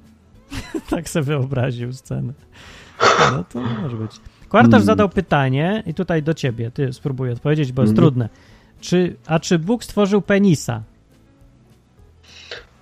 tak 0.89 1.09
sobie 1.09 1.25
wyobraził 1.25 1.93
scenę. 1.93 2.33
No 3.31 3.43
to 3.43 3.59
może 3.59 3.97
być. 3.97 4.11
Kwartarz 4.49 4.71
Hmm. 4.71 4.85
zadał 4.85 5.09
pytanie 5.09 5.83
i 5.87 5.93
tutaj 5.93 6.23
do 6.23 6.33
ciebie, 6.33 6.71
ty 6.71 6.93
spróbuj 6.93 7.31
odpowiedzieć, 7.31 7.71
bo 7.71 7.81
jest 7.81 7.91
Mhm. 7.91 8.03
trudne. 8.07 8.29
Czy, 8.81 9.15
a 9.27 9.39
czy 9.39 9.59
Bóg 9.59 9.83
stworzył 9.83 10.21
penisa? 10.21 10.81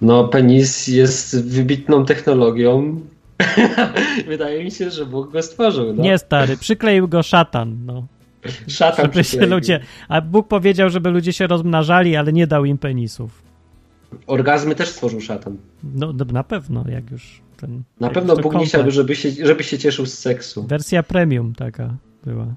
No, 0.01 0.27
penis 0.27 0.88
jest 0.88 1.47
wybitną 1.49 2.06
technologią. 2.06 3.01
Wydaje 4.27 4.63
mi 4.63 4.71
się, 4.71 4.89
że 4.91 5.06
Bóg 5.06 5.32
go 5.32 5.41
stworzył. 5.41 5.93
No. 5.93 6.03
Nie, 6.03 6.17
stary, 6.17 6.58
przykleił 6.58 7.08
go 7.08 7.23
szatan, 7.23 7.77
no. 7.86 8.08
Szatan 8.67 9.06
Żeby 9.06 9.17
się 9.23 9.23
przykleił. 9.23 9.51
ludzie, 9.51 9.80
a 10.10 10.21
Bóg 10.21 10.47
powiedział, 10.47 10.89
żeby 10.89 11.10
ludzie 11.10 11.34
się 11.34 11.47
rozmnażali, 11.47 12.15
ale 12.15 12.34
nie 12.34 12.47
dał 12.47 12.65
im 12.65 12.77
penisów. 12.77 13.41
Orgazmy 14.27 14.75
też 14.75 14.89
stworzył 14.89 15.21
szatan. 15.21 15.58
No 15.95 16.13
na 16.32 16.43
pewno, 16.43 16.84
jak 16.89 17.12
już 17.12 17.41
ten... 17.58 17.84
Na 18.00 18.10
pewno 18.10 18.36
Bóg 18.36 18.56
nie 18.56 18.65
chciałby, 18.65 18.91
żeby 18.91 19.15
się, 19.15 19.30
żeby 19.46 19.63
się 19.63 19.78
cieszył 19.78 20.06
z 20.06 20.13
seksu. 20.13 20.67
Wersja 20.67 21.04
premium 21.04 21.54
taka 21.56 21.96
była. 22.26 22.48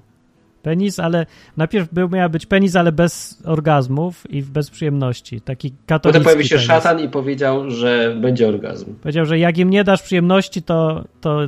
Penis, 0.63 0.99
ale 0.99 1.25
najpierw 1.57 1.93
był, 1.93 2.09
miał 2.09 2.29
być 2.29 2.45
penis, 2.45 2.75
ale 2.75 2.91
bez 2.91 3.41
orgazmów 3.45 4.31
i 4.31 4.43
bez 4.43 4.69
przyjemności. 4.69 5.41
Taki 5.41 5.71
katolicki 5.85 6.09
Potem 6.19 6.23
pojawił 6.23 6.45
się 6.45 6.55
penis. 6.55 6.67
szatan 6.67 6.99
i 6.99 7.09
powiedział, 7.09 7.71
że 7.71 8.15
będzie 8.21 8.47
orgazm. 8.47 8.93
Powiedział, 8.95 9.25
że 9.25 9.39
jak 9.39 9.57
im 9.57 9.69
nie 9.69 9.83
dasz 9.83 10.01
przyjemności, 10.01 10.61
to, 10.61 11.03
to 11.21 11.39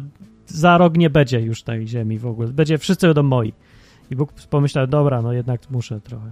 za 0.48 0.78
rok 0.78 0.98
nie 0.98 1.10
będzie 1.10 1.39
już 1.42 1.63
tej 1.63 1.88
ziemi 1.88 2.20
w 2.20 2.26
ogóle. 2.28 2.48
Będzie, 2.48 2.78
wszyscy 2.78 3.08
będą 3.08 3.24
moi. 3.24 3.54
I 4.12 4.16
Bóg 4.16 4.34
pomyślał, 4.34 4.88
dobra, 4.88 5.22
no 5.22 5.34
jednak 5.34 5.62
muszę 5.72 6.02
trochę. 6.02 6.32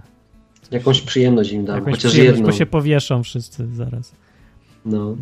Jakąś 0.70 1.00
przyjemność 1.00 1.52
im 1.52 1.64
dam, 1.64 1.76
Jakąś 1.76 1.94
chociaż 1.94 2.14
jedną. 2.14 2.46
bo 2.46 2.52
się 2.52 2.66
powieszą 2.66 3.22
wszyscy 3.22 3.68
zaraz. 3.74 4.12
No. 4.84 5.16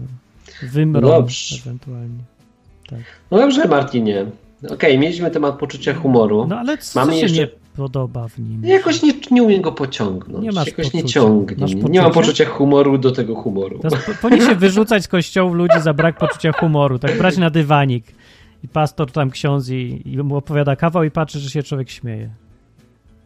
Wymrą 0.62 1.00
Dobrze. 1.08 1.56
ewentualnie. 1.66 2.18
no 3.30 3.38
dobrze, 3.38 3.68
Martinie. 3.68 4.26
Okej, 4.70 4.98
mieliśmy 4.98 5.30
temat 5.30 5.58
poczucia 5.58 5.94
humoru. 5.94 6.46
No 6.46 6.58
ale 6.58 6.78
co 6.78 7.00
Mamy 7.00 7.12
się 7.12 7.18
jeszcze- 7.18 7.40
nie 7.40 7.48
podoba 7.76 8.28
w 8.28 8.38
nim? 8.38 8.64
Jakoś 8.64 9.02
nie, 9.02 9.12
nie 9.30 9.42
umiem 9.42 9.62
go 9.62 9.72
pociągnąć. 9.72 10.44
Nie 10.44 10.52
masz 10.52 10.66
Jakoś 10.66 10.92
nie 10.92 11.02
poczucia. 11.02 11.20
ciągnie. 11.20 11.56
Masz 11.60 11.74
mnie. 11.74 11.84
Nie 11.84 12.02
mam 12.02 12.12
poczucia 12.12 12.44
humoru 12.44 12.98
do 12.98 13.10
tego 13.10 13.34
humoru. 13.34 13.80
Powinien 14.22 14.46
się 14.48 14.54
wyrzucać 14.54 15.04
z 15.04 15.08
kościołów 15.08 15.54
ludzi 15.54 15.80
za 15.80 15.94
brak 15.94 16.18
poczucia 16.18 16.52
humoru. 16.52 16.98
Tak 16.98 17.18
brać 17.18 17.36
na 17.36 17.50
dywanik. 17.50 18.04
I 18.64 18.68
pastor 18.68 19.12
tam 19.12 19.30
ksiądz 19.30 19.68
i, 19.70 20.02
i 20.04 20.18
mu 20.18 20.36
opowiada 20.36 20.76
kawał 20.76 21.04
i 21.04 21.10
patrzy, 21.10 21.38
że 21.40 21.50
się 21.50 21.62
człowiek 21.62 21.90
śmieje. 21.90 22.30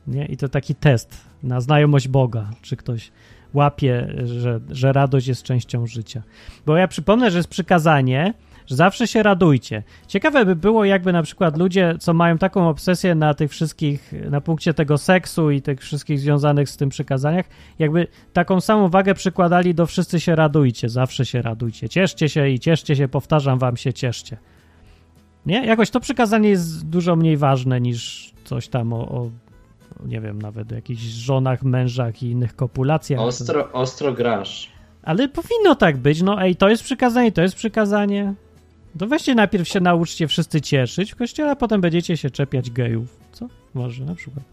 Nie? 0.07 0.27
I 0.27 0.37
to 0.37 0.49
taki 0.49 0.75
test 0.75 1.17
na 1.43 1.61
znajomość 1.61 2.09
Boga. 2.09 2.51
Czy 2.63 2.77
ktoś 2.77 3.11
łapie, 3.55 4.15
że, 4.25 4.61
że 4.71 4.93
radość 4.93 5.27
jest 5.27 5.43
częścią 5.43 5.87
życia. 5.87 6.23
Bo 6.67 6.77
ja 6.77 6.89
przypomnę, 6.89 7.31
że 7.31 7.39
jest 7.39 7.49
przykazanie, 7.49 8.35
że 8.67 8.77
zawsze 8.77 9.07
się 9.07 9.23
radujcie. 9.23 9.83
Ciekawe 10.07 10.45
by 10.45 10.57
było, 10.57 10.85
jakby 10.85 11.13
na 11.13 11.23
przykład 11.23 11.59
ludzie, 11.59 11.95
co 11.99 12.15
mają 12.15 12.39
taką 12.39 12.69
obsesję 12.69 13.15
na 13.15 13.35
tych 13.35 13.51
wszystkich, 13.51 14.13
na 14.31 14.41
punkcie 14.41 14.75
tego 14.75 14.99
seksu 14.99 15.51
i 15.51 15.63
tych 15.63 15.81
wszystkich 15.81 16.21
związanych 16.21 16.69
z 16.69 16.77
tym 16.77 16.89
przykazaniach, 16.89 17.47
jakby 17.79 18.07
taką 18.33 18.61
samą 18.61 18.89
wagę 18.89 19.15
przykładali 19.15 19.75
do 19.75 19.87
wszyscy 19.87 20.21
się 20.21 20.37
radujcie, 20.37 20.89
zawsze 20.89 21.27
się 21.27 21.43
radujcie, 21.43 21.89
cieszcie 21.89 22.29
się 22.29 22.49
i 22.49 22.59
cieszcie 22.59 22.97
się, 22.97 23.09
powtarzam 23.09 23.59
wam 23.59 23.77
się, 23.77 23.93
cieszcie. 23.93 24.37
Nie? 25.47 25.67
Jakoś 25.67 25.91
to 25.91 26.01
przykazanie 26.01 26.49
jest 26.49 26.89
dużo 26.89 27.17
mniej 27.17 27.37
ważne 27.37 27.81
niż 27.81 28.33
coś 28.45 28.69
tam 28.69 28.93
o, 28.93 29.09
o 29.09 29.31
nie 30.07 30.21
wiem, 30.21 30.43
nawet 30.43 30.73
o 30.73 30.75
jakichś 30.75 31.03
żonach, 31.03 31.63
mężach 31.63 32.23
i 32.23 32.31
innych 32.31 32.57
kopulacjach. 32.57 33.21
Ostro, 33.21 33.73
ostro 33.73 34.13
grasz. 34.13 34.73
Ale 35.03 35.29
powinno 35.29 35.75
tak 35.75 35.97
być. 35.97 36.23
No 36.23 36.43
ej, 36.43 36.57
to 36.57 36.69
jest 36.69 36.83
przykazanie, 36.83 37.33
to 37.33 37.43
jest 37.43 37.55
przykazanie. 37.57 38.35
To 38.99 39.07
weźcie 39.07 39.35
najpierw 39.35 39.69
się 39.69 39.81
nauczcie 39.81 40.29
wszyscy 40.29 40.61
cieszyć 40.61 41.13
w 41.13 41.17
kościele, 41.17 41.51
a 41.51 41.57
potem 41.57 41.81
będziecie 41.81 42.17
się 42.17 42.31
czepiać 42.31 42.71
gejów. 42.71 43.17
Co? 43.33 43.49
Może 43.75 44.05
na 44.05 44.15
przykład. 44.15 44.45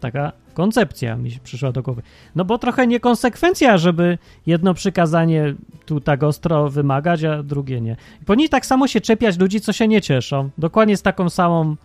Taka 0.00 0.32
koncepcja 0.54 1.16
mi 1.16 1.30
się 1.30 1.40
przyszła 1.40 1.72
do 1.72 1.82
głowy. 1.82 2.02
No 2.36 2.44
bo 2.44 2.58
trochę 2.58 2.86
niekonsekwencja, 2.86 3.78
żeby 3.78 4.18
jedno 4.46 4.74
przykazanie 4.74 5.54
tu 5.86 6.00
tak 6.00 6.22
ostro 6.22 6.70
wymagać, 6.70 7.24
a 7.24 7.42
drugie 7.42 7.80
nie. 7.80 7.96
I 8.22 8.24
powinni 8.24 8.48
tak 8.48 8.66
samo 8.66 8.88
się 8.88 9.00
czepiać 9.00 9.38
ludzi, 9.38 9.60
co 9.60 9.72
się 9.72 9.88
nie 9.88 10.00
cieszą. 10.00 10.50
Dokładnie 10.58 10.96
z 10.96 11.02
taką 11.02 11.30
samą 11.30 11.76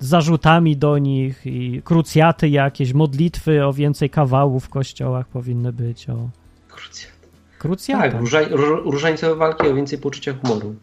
zarzutami 0.00 0.76
do 0.76 0.98
nich 0.98 1.46
i 1.46 1.82
krucjaty 1.84 2.48
jakieś, 2.48 2.92
modlitwy 2.92 3.66
o 3.66 3.72
więcej 3.72 4.10
kawałów 4.10 4.64
w 4.64 4.68
kościołach 4.68 5.28
powinny 5.28 5.72
być. 5.72 6.10
O 6.10 6.28
Krucjat. 6.68 7.12
krucjata. 7.58 8.02
Tak, 8.02 8.20
różań, 8.20 8.44
ró- 8.44 8.82
różańcowe 8.90 9.34
walki 9.36 9.66
o 9.68 9.74
więcej 9.74 9.98
poczucia 9.98 10.34
humoru. 10.42 10.74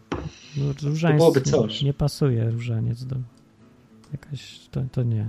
No, 0.56 0.64
różaniec 0.90 1.18
byłoby 1.18 1.40
coś. 1.40 1.82
Nie 1.82 1.92
pasuje 1.94 2.50
różaniec 2.50 3.04
do. 3.04 3.16
Jakaś. 4.12 4.58
To, 4.70 4.80
to 4.92 5.02
nie. 5.02 5.26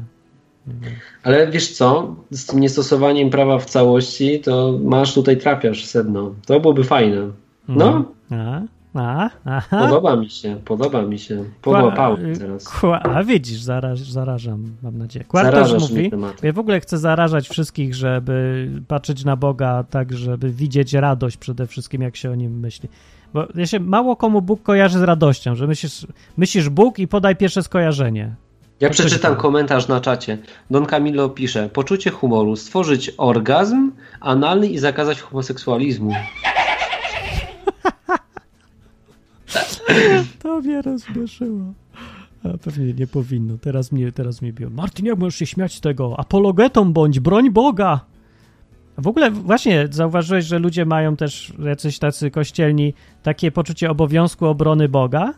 Ale 1.24 1.52
wiesz 1.52 1.72
co, 1.72 2.16
z 2.32 2.46
tym 2.46 2.60
niestosowaniem 2.60 3.30
prawa 3.30 3.60
w 3.60 3.66
całości, 3.66 4.40
to 4.40 4.80
masz 4.84 5.14
tutaj 5.14 5.38
trafiasz 5.38 5.86
sedno. 5.86 6.36
To 6.46 6.60
byłoby 6.60 6.84
fajne. 6.84 7.32
No, 7.68 8.06
A, 8.32 8.62
a, 8.94 9.30
aha. 9.46 9.80
podoba 9.80 10.16
mi 10.16 10.30
się, 10.30 10.58
podoba 10.66 11.02
mi 11.02 11.20
się. 11.20 11.44
Połapałem 11.62 12.36
teraz. 12.40 12.70
Kła, 12.70 13.00
a 13.00 13.24
widzisz, 13.24 13.62
zaraż, 13.62 14.00
zarażam, 14.00 14.64
mam 14.84 14.98
nadzieję. 14.98 15.26
Kwartaż 15.26 15.74
mówi. 15.74 16.12
Ja 16.44 16.54
w 16.54 16.60
ogóle 16.60 16.80
chcę 16.80 16.98
zarażać 16.98 17.50
wszystkich, 17.50 17.96
żeby 17.96 18.68
patrzeć 18.88 19.26
na 19.26 19.36
Boga 19.36 19.84
tak, 19.90 20.14
żeby 20.14 20.52
widzieć 20.52 20.94
radość 20.94 21.38
przede 21.38 21.68
wszystkim, 21.68 22.02
jak 22.02 22.16
się 22.16 22.32
o 22.32 22.36
nim 22.36 22.60
myśli. 22.60 22.90
Bo 23.34 23.48
ja 23.56 23.68
się 23.68 23.80
mało 23.80 24.16
komu 24.16 24.42
Bóg 24.42 24.64
kojarzy 24.64 25.00
z 25.00 25.04
radością, 25.04 25.56
że 25.56 25.68
myślisz, 25.68 26.08
myślisz 26.38 26.70
Bóg 26.70 27.00
i 27.00 27.08
podaj 27.08 27.36
pierwsze 27.36 27.64
skojarzenie. 27.64 28.36
Ja 28.80 28.90
przeczytam 28.90 29.32
tam. 29.32 29.42
komentarz 29.42 29.88
na 29.88 30.02
czacie. 30.02 30.38
Don 30.72 30.86
Camilo 30.86 31.30
pisze, 31.30 31.70
poczucie 31.70 32.10
humoru, 32.10 32.56
stworzyć 32.56 33.12
orgazm 33.18 33.92
analny 34.20 34.68
i 34.68 34.78
zakazać 34.78 35.22
homoseksualizmu. 35.22 36.14
To 40.44 40.62
mnie 40.62 40.82
rozśmieszyło. 40.82 41.74
A 42.44 42.58
pewnie 42.58 42.94
nie 42.94 43.08
powinno. 43.08 43.58
Teraz 43.58 43.92
mnie, 43.92 44.12
teraz 44.12 44.42
mnie 44.42 44.54
biją. 44.54 44.70
Martin, 44.70 45.06
jak 45.06 45.20
możesz 45.20 45.36
się 45.36 45.46
śmiać 45.46 45.76
z 45.76 45.82
tego? 45.82 46.20
Apologetą 46.20 46.94
bądź, 46.94 47.20
broń 47.20 47.50
Boga! 47.50 48.00
W 48.98 49.08
ogóle 49.08 49.32
właśnie 49.32 49.88
zauważyłeś, 49.92 50.46
że 50.46 50.60
ludzie 50.60 50.86
mają 50.86 51.16
też, 51.16 51.54
jacyś 51.66 52.00
tacy 52.00 52.32
kościelni, 52.32 52.94
takie 53.24 53.52
poczucie 53.52 53.92
obowiązku 53.92 54.46
obrony 54.46 54.90
Boga? 54.90 55.34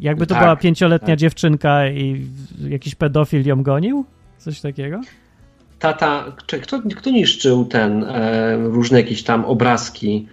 Jakby 0.00 0.26
to 0.26 0.34
Tak, 0.34 0.42
była 0.42 0.56
pięcioletnia 0.56 1.08
tak. 1.08 1.18
dziewczynka 1.18 1.88
i 1.88 2.26
jakiś 2.68 2.94
pedofil 2.94 3.46
ją 3.46 3.62
gonił? 3.62 4.04
Coś 4.38 4.60
takiego? 4.60 5.00
Tata, 5.78 6.24
czy 6.46 6.60
kto, 6.60 6.82
kto 6.96 7.10
niszczył 7.10 7.64
ten, 7.64 8.04
e, 8.04 8.56
różne 8.56 9.00
jakieś 9.00 9.22
tam 9.22 9.44
obrazki 9.44 10.28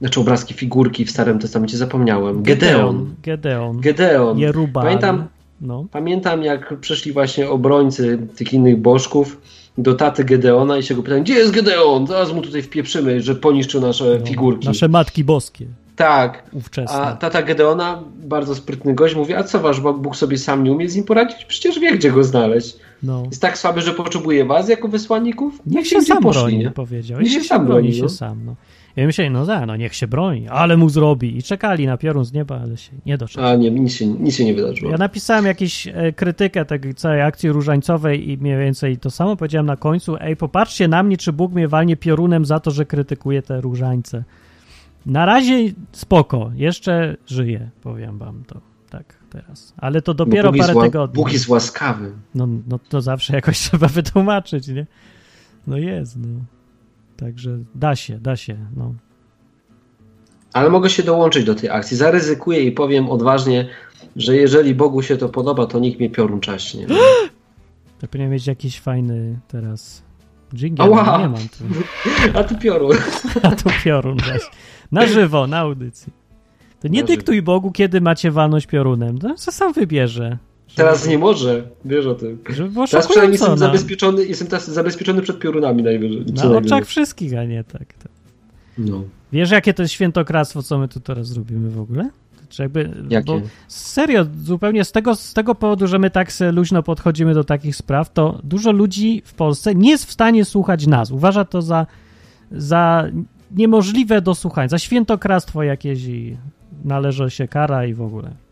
znaczy 0.00 0.20
obrazki, 0.20 0.54
figurki 0.54 1.04
w 1.04 1.10
Starym 1.10 1.38
Testamencie, 1.38 1.76
zapomniałem. 1.76 2.42
Gedeon. 2.42 3.14
Gedeon. 3.22 3.80
Gedeon. 3.80 4.38
Jerubal. 4.38 4.84
Pamiętam, 4.84 5.24
No. 5.60 5.84
pamiętam, 5.92 6.42
jak 6.42 6.80
przyszli 6.80 7.12
właśnie 7.12 7.50
obrońcy 7.50 8.18
tych 8.36 8.52
innych 8.52 8.76
bożków 8.76 9.40
do 9.78 9.94
taty 9.94 10.24
Gedeona 10.24 10.78
i 10.78 10.82
się 10.82 10.94
go 10.94 11.02
pytają, 11.02 11.22
gdzie 11.22 11.34
jest 11.34 11.52
Gedeon? 11.52 12.06
Zaraz 12.06 12.32
mu 12.32 12.42
tutaj 12.42 12.62
wpieprzymy, 12.62 13.20
że 13.22 13.34
poniszczył 13.34 13.80
nasze 13.80 14.16
no. 14.20 14.26
figurki. 14.26 14.68
Nasze 14.68 14.88
matki 14.88 15.24
boskie. 15.24 15.66
Tak. 15.96 16.44
Ówczesne. 16.52 16.96
A 16.96 17.12
tata 17.16 17.42
Gedeona, 17.42 18.02
bardzo 18.24 18.54
sprytny 18.54 18.94
gość, 18.94 19.14
mówi, 19.14 19.34
a 19.34 19.44
co 19.44 19.60
wasz 19.60 19.80
Bóg 19.80 19.98
Bóg 19.98 20.16
sobie 20.16 20.38
sam 20.38 20.64
nie 20.64 20.72
umie 20.72 20.88
z 20.88 20.96
nim 20.96 21.04
poradzić? 21.04 21.44
Przecież 21.44 21.78
wie, 21.80 21.92
gdzie 21.96 22.10
go 22.12 22.24
znaleźć. 22.24 22.76
no. 23.02 23.22
Jest 23.26 23.42
tak 23.42 23.58
słaby, 23.58 23.80
że 23.80 23.92
potrzebuje 23.92 24.44
was 24.44 24.68
jako 24.68 24.88
wysłanników? 24.88 25.60
Niech 25.66 25.86
się 25.86 25.96
gdzie 25.96 26.06
sam 26.06 26.22
poszli, 26.22 26.40
broni, 26.42 26.58
nie? 26.58 26.70
powiedział. 26.70 27.20
Niech 27.20 27.32
się 27.32 27.44
sam 27.44 27.66
broni, 27.66 27.82
broni, 27.82 27.96
się 27.96 28.02
no. 28.02 28.08
sam. 28.08 28.40
No. 28.46 28.54
Ja 28.96 29.06
myślałem, 29.06 29.32
no 29.32 29.46
da, 29.46 29.66
no 29.66 29.76
niech 29.76 29.94
się 29.94 30.06
broni, 30.06 30.48
ale 30.48 30.76
mu 30.76 30.88
zrobi. 30.88 31.38
I 31.38 31.42
czekali 31.42 31.86
na 31.86 31.96
piorun 31.96 32.24
z 32.24 32.32
nieba, 32.32 32.60
ale 32.60 32.76
się 32.76 32.92
nie 33.06 33.18
doczekali. 33.18 33.46
A 33.52 33.56
nie, 33.56 33.70
nic 33.70 33.92
się, 33.92 34.06
nic 34.06 34.34
się 34.36 34.44
nie 34.44 34.54
wydarzyło. 34.54 34.90
Ja 34.90 34.98
napisałem 34.98 35.46
jakąś 35.46 35.86
e, 35.88 36.12
krytykę 36.12 36.64
tej 36.64 36.94
całej 36.94 37.22
akcji 37.22 37.52
różańcowej 37.52 38.30
i 38.30 38.38
mniej 38.38 38.58
więcej 38.58 38.96
to 38.98 39.10
samo 39.10 39.36
powiedziałem 39.36 39.66
na 39.66 39.76
końcu. 39.76 40.16
Ej, 40.20 40.36
popatrzcie 40.36 40.88
na 40.88 41.02
mnie, 41.02 41.16
czy 41.16 41.32
Bóg 41.32 41.52
mnie 41.52 41.68
walnie 41.68 41.96
piorunem 41.96 42.44
za 42.44 42.60
to, 42.60 42.70
że 42.70 42.86
krytykuję 42.86 43.42
te 43.42 43.60
różańce. 43.60 44.24
Na 45.06 45.26
razie 45.26 45.58
spoko, 45.92 46.50
jeszcze 46.54 47.16
żyję, 47.26 47.70
powiem 47.82 48.18
wam 48.18 48.44
to 48.46 48.60
tak 48.90 49.14
teraz. 49.30 49.74
Ale 49.76 50.02
to 50.02 50.14
dopiero 50.14 50.54
jest 50.54 50.68
parę 50.68 50.78
ła- 50.80 50.82
tygodni. 50.84 51.14
Bóg 51.14 51.32
jest 51.32 51.48
łaskawy. 51.48 52.12
No, 52.34 52.48
no 52.68 52.78
to 52.88 53.00
zawsze 53.00 53.34
jakoś 53.40 53.58
trzeba 53.58 53.88
wytłumaczyć, 53.88 54.68
nie? 54.68 54.86
No 55.66 55.76
jest, 55.76 56.16
no. 56.16 56.28
Także 57.16 57.58
da 57.74 57.96
się, 57.96 58.18
da 58.18 58.36
się, 58.36 58.56
no. 58.76 58.94
Ale 60.52 60.70
mogę 60.70 60.90
się 60.90 61.02
dołączyć 61.02 61.44
do 61.44 61.54
tej 61.54 61.70
akcji. 61.70 61.96
Zaryzykuję 61.96 62.62
i 62.62 62.72
powiem 62.72 63.08
odważnie, 63.10 63.68
że 64.16 64.36
jeżeli 64.36 64.74
Bogu 64.74 65.02
się 65.02 65.16
to 65.16 65.28
podoba, 65.28 65.66
to 65.66 65.78
nikt 65.78 65.98
mnie 65.98 66.10
piorun 66.10 66.40
czaśnie. 66.40 66.86
To 68.00 68.06
powinien 68.08 68.30
mieć 68.30 68.46
jakiś 68.46 68.80
fajny 68.80 69.38
teraz 69.48 70.02
jingle, 70.54 70.84
Ała! 70.84 71.04
no 71.04 71.18
nie 71.18 71.28
mam 71.28 71.40
tu. 71.48 71.64
A 72.38 72.44
ty 72.44 72.54
piorun. 72.54 72.96
A 73.42 73.50
tu 73.50 73.70
piorun 73.84 74.16
właśnie. 74.16 74.50
Na 74.92 75.06
żywo, 75.06 75.46
na 75.46 75.58
audycji. 75.58 76.12
To 76.80 76.88
nie 76.88 77.00
Na 77.02 77.06
żywo. 77.06 77.16
dyktuj 77.16 77.42
Bogu, 77.42 77.72
kiedy 77.72 78.00
macie 78.00 78.30
walność 78.30 78.66
piorunem. 78.66 79.18
To 79.18 79.36
sam 79.38 79.72
wybierze. 79.72 80.38
Teraz 80.74 81.08
nie 81.08 81.18
może, 81.18 81.68
wiesz 81.84 82.06
o 82.06 82.14
tym. 82.14 82.38
Teraz 82.90 83.06
przynajmniej 83.06 83.32
jestem 83.32 83.50
na, 83.50 83.56
zabezpieczony, 83.56 84.26
jestem 84.26 84.48
teraz 84.48 84.70
zabezpieczony 84.70 85.22
przed 85.22 85.38
piorunami 85.38 85.82
najwyżej. 85.82 86.18
na 86.18 86.24
najwyżej. 86.26 86.56
oczach 86.56 86.84
wszystkich, 86.84 87.38
a 87.38 87.44
nie 87.44 87.64
tak. 87.64 87.94
tak. 87.94 88.12
No. 88.78 89.04
Wiesz, 89.32 89.50
jakie 89.50 89.74
to 89.74 89.82
jest 89.82 89.94
świętokradztwo, 89.94 90.62
co 90.62 90.78
my 90.78 90.88
tu 90.88 91.00
teraz 91.00 91.36
robimy 91.36 91.70
w 91.70 91.80
ogóle? 91.80 92.10
Czy 92.48 92.62
jakby, 92.62 92.90
Jakie? 93.10 93.24
Bo 93.24 93.40
serio, 93.68 94.26
zupełnie 94.44 94.84
z 94.84 94.92
tego, 94.92 95.14
z 95.14 95.34
tego 95.34 95.54
powodu, 95.54 95.86
że 95.86 95.98
my 95.98 96.10
tak 96.10 96.28
luźno 96.52 96.82
podchodzimy 96.82 97.34
do 97.34 97.44
takich 97.44 97.76
spraw, 97.76 98.12
to 98.12 98.40
dużo 98.44 98.72
ludzi 98.72 99.22
w 99.24 99.34
Polsce 99.34 99.74
nie 99.74 99.90
jest 99.90 100.04
w 100.04 100.12
stanie 100.12 100.44
słuchać 100.44 100.86
nas. 100.86 101.10
Uważa 101.10 101.44
to 101.44 101.62
za, 101.62 101.86
za 102.52 103.06
niemożliwe 103.50 104.22
do 104.22 104.34
słuchania, 104.34 104.68
za 104.68 104.78
świętokradztwo 104.78 105.62
jakieś 105.62 106.04
i 106.04 106.36
należy 106.84 107.30
się 107.30 107.48
kara 107.48 107.86
i 107.86 107.94
w 107.94 108.02
ogóle. 108.02 108.45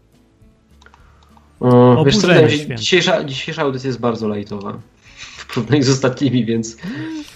O, 1.61 2.05
wiesz 2.05 2.17
co, 2.17 2.27
wydaje 2.27 2.51
się, 2.51 2.75
dzisiejsza, 2.75 3.25
dzisiejsza 3.25 3.63
audycja 3.63 3.89
jest 3.89 4.01
bardzo 4.01 4.29
lajtowa. 4.29 4.79
W 5.39 5.55
porównaniu 5.55 5.83
z 5.83 5.89
ostatnimi, 5.89 6.45
więc 6.45 6.77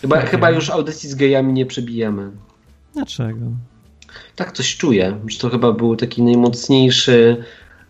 chyba, 0.00 0.16
okej. 0.16 0.28
chyba 0.28 0.50
już 0.50 0.70
audycji 0.70 1.08
z 1.08 1.14
gejami 1.14 1.52
nie 1.52 1.66
przebijemy. 1.66 2.30
Dlaczego? 2.94 3.40
Tak 4.36 4.52
coś 4.52 4.76
czuję, 4.76 5.18
że 5.26 5.38
to 5.38 5.48
chyba 5.48 5.72
był 5.72 5.96
taki 5.96 6.22
najmocniejszy, 6.22 7.44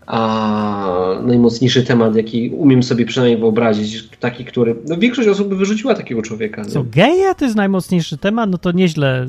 a, 0.07 1.19
najmocniejszy 1.23 1.83
temat, 1.83 2.15
jaki 2.15 2.49
umiem 2.49 2.83
sobie 2.83 3.05
przynajmniej 3.05 3.39
wyobrazić. 3.39 4.09
Taki, 4.19 4.45
który. 4.45 4.75
No, 4.87 4.97
większość 4.97 5.29
osób 5.29 5.47
by 5.47 5.55
wyrzuciła 5.55 5.95
takiego 5.95 6.21
człowieka. 6.21 6.61
Nie? 6.61 6.69
Co, 6.69 6.83
geje 6.83 7.35
to 7.35 7.45
jest 7.45 7.57
najmocniejszy 7.57 8.17
temat? 8.17 8.49
No 8.49 8.57
to 8.57 8.71
nieźle 8.71 9.27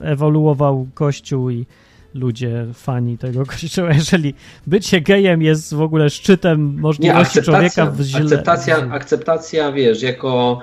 ewoluował 0.00 0.86
Kościół 0.94 1.50
i 1.50 1.66
ludzie, 2.14 2.66
fani 2.74 3.18
tego 3.18 3.46
Kościoła. 3.52 3.92
Jeżeli 3.92 4.34
bycie 4.66 5.00
gejem 5.00 5.42
jest 5.42 5.74
w 5.74 5.80
ogóle 5.80 6.10
szczytem 6.10 6.74
Nie, 6.74 6.80
możliwości 6.80 7.42
człowieka 7.42 7.66
akceptacja, 7.66 7.90
w 7.90 8.00
źle... 8.02 8.20
akceptacja, 8.20 8.76
akceptacja, 8.90 9.72
wiesz, 9.72 10.02
jako. 10.02 10.58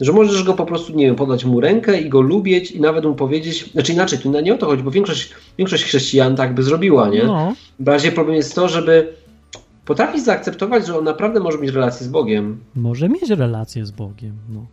Że 0.00 0.12
możesz 0.12 0.42
go 0.42 0.54
po 0.54 0.66
prostu, 0.66 0.96
nie 0.96 1.06
wiem, 1.06 1.14
podać 1.16 1.44
mu 1.44 1.60
rękę 1.60 2.00
i 2.00 2.08
go 2.08 2.20
lubić 2.20 2.70
i 2.70 2.80
nawet 2.80 3.04
mu 3.04 3.14
powiedzieć, 3.14 3.70
znaczy 3.72 3.92
inaczej, 3.92 4.18
tu 4.18 4.40
nie 4.40 4.54
o 4.54 4.58
to 4.58 4.66
chodzi, 4.66 4.82
bo 4.82 4.90
większość, 4.90 5.34
większość 5.58 5.84
chrześcijan 5.84 6.36
tak 6.36 6.54
by 6.54 6.62
zrobiła, 6.62 7.08
nie? 7.08 7.24
No, 7.24 7.54
Bardziej 7.80 8.12
problem 8.12 8.36
jest 8.36 8.54
to, 8.54 8.68
żeby 8.68 9.12
potrafić 9.84 10.24
zaakceptować, 10.24 10.86
że 10.86 10.98
on 10.98 11.04
naprawdę 11.04 11.40
może 11.40 11.58
mieć 11.58 11.70
relację 11.70 12.06
z 12.06 12.08
Bogiem. 12.08 12.58
może 12.74 13.08
mieć 13.08 13.30
relację 13.30 13.86
z 13.86 13.90
Bogiem. 13.90 14.32
No. 14.48 14.66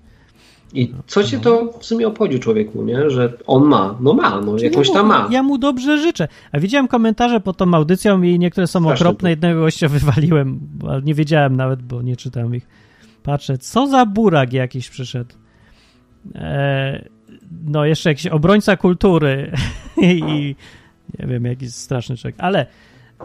I 0.73 0.93
co 1.07 1.23
cię 1.23 1.39
to 1.39 1.73
w 1.79 1.85
sumie 1.85 2.07
obchodzi 2.07 2.39
człowieku, 2.39 2.83
nie? 2.83 3.09
Że 3.09 3.33
on 3.47 3.63
ma, 3.63 3.97
no 4.01 4.13
ma, 4.13 4.41
no 4.41 4.57
jakąś 4.57 4.87
Ja 4.87 4.93
tam 4.93 5.07
ma. 5.07 5.27
Ja 5.31 5.43
mu 5.43 5.57
dobrze 5.57 5.97
życzę. 5.97 6.27
A 6.51 6.59
widziałem 6.59 6.87
komentarze 6.87 7.39
pod 7.39 7.57
tą 7.57 7.73
audycją 7.73 8.21
i 8.21 8.39
niektóre 8.39 8.67
są 8.67 8.79
Straszne 8.79 9.05
okropne. 9.05 9.27
to. 9.27 9.29
Jednego 9.29 9.59
gościa 9.59 9.87
wywaliłem, 9.99 10.59
ale 10.87 11.01
nie 11.01 11.13
wiedziałem 11.13 11.55
nawet, 11.55 11.81
bo 11.81 12.01
nie 12.01 12.15
czytałem 12.15 12.55
ich. 12.55 12.67
Patrzę, 13.23 13.57
co 13.57 13.87
za 13.87 14.05
burak 14.05 14.53
jakiś 14.53 14.89
przyszedł. 14.89 15.35
E, 16.35 17.09
no, 17.65 17.85
jeszcze 17.85 18.09
jakiś 18.09 18.27
obrońca 18.27 18.77
kultury 18.77 19.51
i 20.01 20.55
nie 21.19 21.27
wiem, 21.27 21.45
jakiś 21.45 21.73
straszny 21.73 22.17
człowiek. 22.17 22.35
Ale 22.39 22.65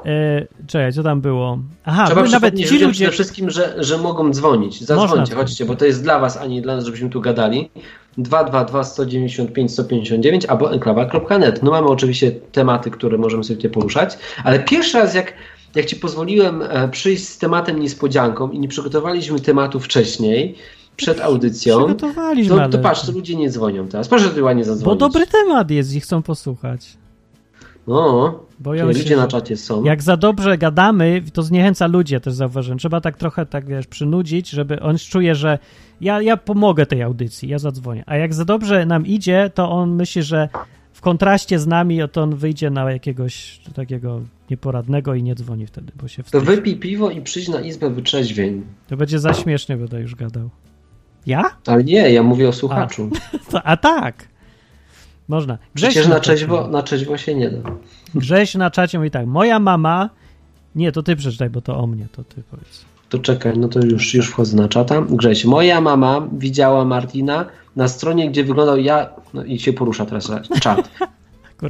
e, 0.04 0.46
czekaj, 0.66 0.92
co 0.92 1.02
tam 1.02 1.20
było? 1.20 1.58
Aha, 1.84 2.06
Trzeba 2.06 2.22
nawet 2.22 2.58
ci 2.58 2.78
ludzie... 2.78 2.92
przede 2.92 3.10
wszystkim, 3.10 3.50
że, 3.50 3.74
że 3.78 3.98
mogą 3.98 4.30
dzwonić. 4.30 4.84
Zadzwońcie, 4.84 5.34
chodźcie, 5.34 5.64
bo 5.64 5.76
to 5.76 5.84
jest 5.84 6.02
dla 6.02 6.18
was, 6.18 6.36
a 6.36 6.46
nie 6.46 6.62
dla 6.62 6.76
nas, 6.76 6.84
żebyśmy 6.84 7.10
tu 7.10 7.20
gadali. 7.20 7.70
222 8.18 8.84
195 8.84 9.72
159 9.72 10.46
albo 10.46 10.72
enklawa.net. 10.72 11.62
No 11.62 11.70
mamy 11.70 11.86
oczywiście 11.86 12.32
tematy, 12.52 12.90
które 12.90 13.18
możemy 13.18 13.44
sobie 13.44 13.56
tutaj 13.56 13.70
poruszać, 13.70 14.18
ale 14.44 14.60
pierwszy 14.60 14.98
raz 14.98 15.14
jak, 15.14 15.32
jak 15.74 15.86
ci 15.86 15.96
pozwoliłem 15.96 16.62
e, 16.62 16.88
przyjść 16.88 17.28
z 17.28 17.38
tematem 17.38 17.80
niespodzianką 17.80 18.50
i 18.50 18.58
nie 18.58 18.68
przygotowaliśmy 18.68 19.40
tematu 19.40 19.80
wcześniej, 19.80 20.54
przed 20.96 21.20
audycją, 21.20 21.76
Przygotowaliśmy, 21.78 22.56
to, 22.56 22.68
to 22.68 22.78
patrz, 22.78 23.06
to 23.06 23.12
ludzie 23.12 23.36
nie 23.36 23.50
dzwonią 23.50 23.88
teraz. 23.88 24.08
Proszę 24.08 24.28
tutaj 24.28 24.42
ładnie 24.42 24.62
Bo 24.62 24.68
zadzwonić. 24.68 25.00
dobry 25.00 25.26
temat 25.26 25.70
jest 25.70 25.94
i 25.94 26.00
chcą 26.00 26.22
posłuchać. 26.22 26.96
No, 27.86 28.38
Boją 28.60 28.86
ludzie 28.86 29.02
się, 29.02 29.16
na 29.16 29.28
czacie 29.28 29.56
są. 29.56 29.84
Jak 29.84 30.02
za 30.02 30.16
dobrze 30.16 30.58
gadamy, 30.58 31.22
to 31.32 31.42
zniechęca 31.42 31.86
ludzi, 31.86 32.14
ja 32.14 32.20
też 32.20 32.34
zauważyłem. 32.34 32.78
Trzeba 32.78 33.00
tak 33.00 33.16
trochę, 33.16 33.46
tak 33.46 33.66
wiesz, 33.66 33.86
przynudzić, 33.86 34.50
żeby 34.50 34.80
on 34.80 34.98
czuje, 34.98 35.34
że 35.34 35.58
ja, 36.00 36.22
ja 36.22 36.36
pomogę 36.36 36.86
tej 36.86 37.02
audycji, 37.02 37.48
ja 37.48 37.58
zadzwonię. 37.58 38.02
A 38.06 38.16
jak 38.16 38.34
za 38.34 38.44
dobrze 38.44 38.86
nam 38.86 39.06
idzie, 39.06 39.50
to 39.54 39.70
on 39.70 39.94
myśli, 39.94 40.22
że 40.22 40.48
w 40.92 41.00
kontraście 41.00 41.58
z 41.58 41.66
nami, 41.66 41.98
to 42.12 42.22
on 42.22 42.36
wyjdzie 42.36 42.70
na 42.70 42.90
jakiegoś 42.92 43.60
takiego 43.74 44.20
nieporadnego 44.50 45.14
i 45.14 45.22
nie 45.22 45.34
dzwoni 45.34 45.66
wtedy, 45.66 45.92
bo 46.02 46.08
się 46.08 46.22
To 46.22 46.26
wstydzi. 46.26 46.46
wypij 46.46 46.76
piwo 46.76 47.10
i 47.10 47.20
przyjdź 47.20 47.48
na 47.48 47.60
izbę 47.60 47.90
wytrzeźwień. 47.90 48.62
To 48.88 48.96
będzie 48.96 49.18
za 49.18 49.34
śmiesznie, 49.34 49.76
będę 49.76 50.00
już 50.00 50.14
gadał. 50.14 50.50
Ja? 51.26 51.44
Ale 51.66 51.84
nie, 51.84 52.10
ja 52.12 52.22
mówię 52.22 52.48
o 52.48 52.52
słuchaczu. 52.52 53.10
To, 53.50 53.62
a 53.62 53.76
tak. 53.76 54.28
Można. 55.28 55.58
Grześ 55.74 55.90
Przecież 55.90 56.08
na 56.08 56.20
trzeźwo, 56.20 56.68
na 56.68 56.82
trzeźwo 56.82 57.16
się 57.18 57.34
nie 57.34 57.50
da. 57.50 57.70
Grześ 58.14 58.54
na 58.54 58.70
czacie 58.70 58.98
mówi 58.98 59.10
tak, 59.10 59.26
moja 59.26 59.58
mama... 59.58 60.10
Nie, 60.74 60.92
to 60.92 61.02
ty 61.02 61.16
przeczytaj, 61.16 61.50
bo 61.50 61.60
to 61.60 61.78
o 61.78 61.86
mnie, 61.86 62.06
to 62.12 62.24
ty 62.24 62.42
powiedz. 62.50 62.84
To 63.08 63.18
czekaj, 63.18 63.58
no 63.58 63.68
to 63.68 63.80
już, 63.80 64.14
już 64.14 64.28
wchodzę 64.30 64.56
na 64.56 64.68
czata. 64.68 65.02
Grześ, 65.10 65.44
moja 65.44 65.80
mama 65.80 66.28
widziała 66.32 66.84
Martina 66.84 67.46
na 67.76 67.88
stronie, 67.88 68.30
gdzie 68.30 68.44
wyglądał 68.44 68.78
ja... 68.78 69.10
No 69.34 69.44
i 69.44 69.58
się 69.58 69.72
porusza 69.72 70.06
teraz 70.06 70.30
czat. 70.60 70.90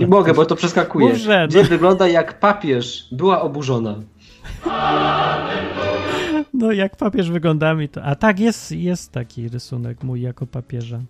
Nie 0.01 0.07
mogę, 0.07 0.35
bo 0.35 0.47
to 0.47 0.57
przeskakuje. 0.57 1.09
Mów, 1.09 1.16
że, 1.16 1.47
Gdzie 1.49 1.62
no. 1.62 1.69
wygląda 1.69 2.09
jak 2.09 2.40
papież. 2.40 3.09
Była 3.12 3.42
oburzona. 3.42 3.95
No, 6.55 6.73
jak 6.73 6.97
papież 6.97 7.31
wygląda 7.31 7.75
mi 7.75 7.88
to. 7.88 8.03
A 8.03 8.14
tak, 8.14 8.40
jest, 8.40 8.73
jest 8.73 9.12
taki 9.12 9.49
rysunek 9.49 10.03
mój 10.03 10.21
jako 10.21 10.47
papieża. 10.47 11.01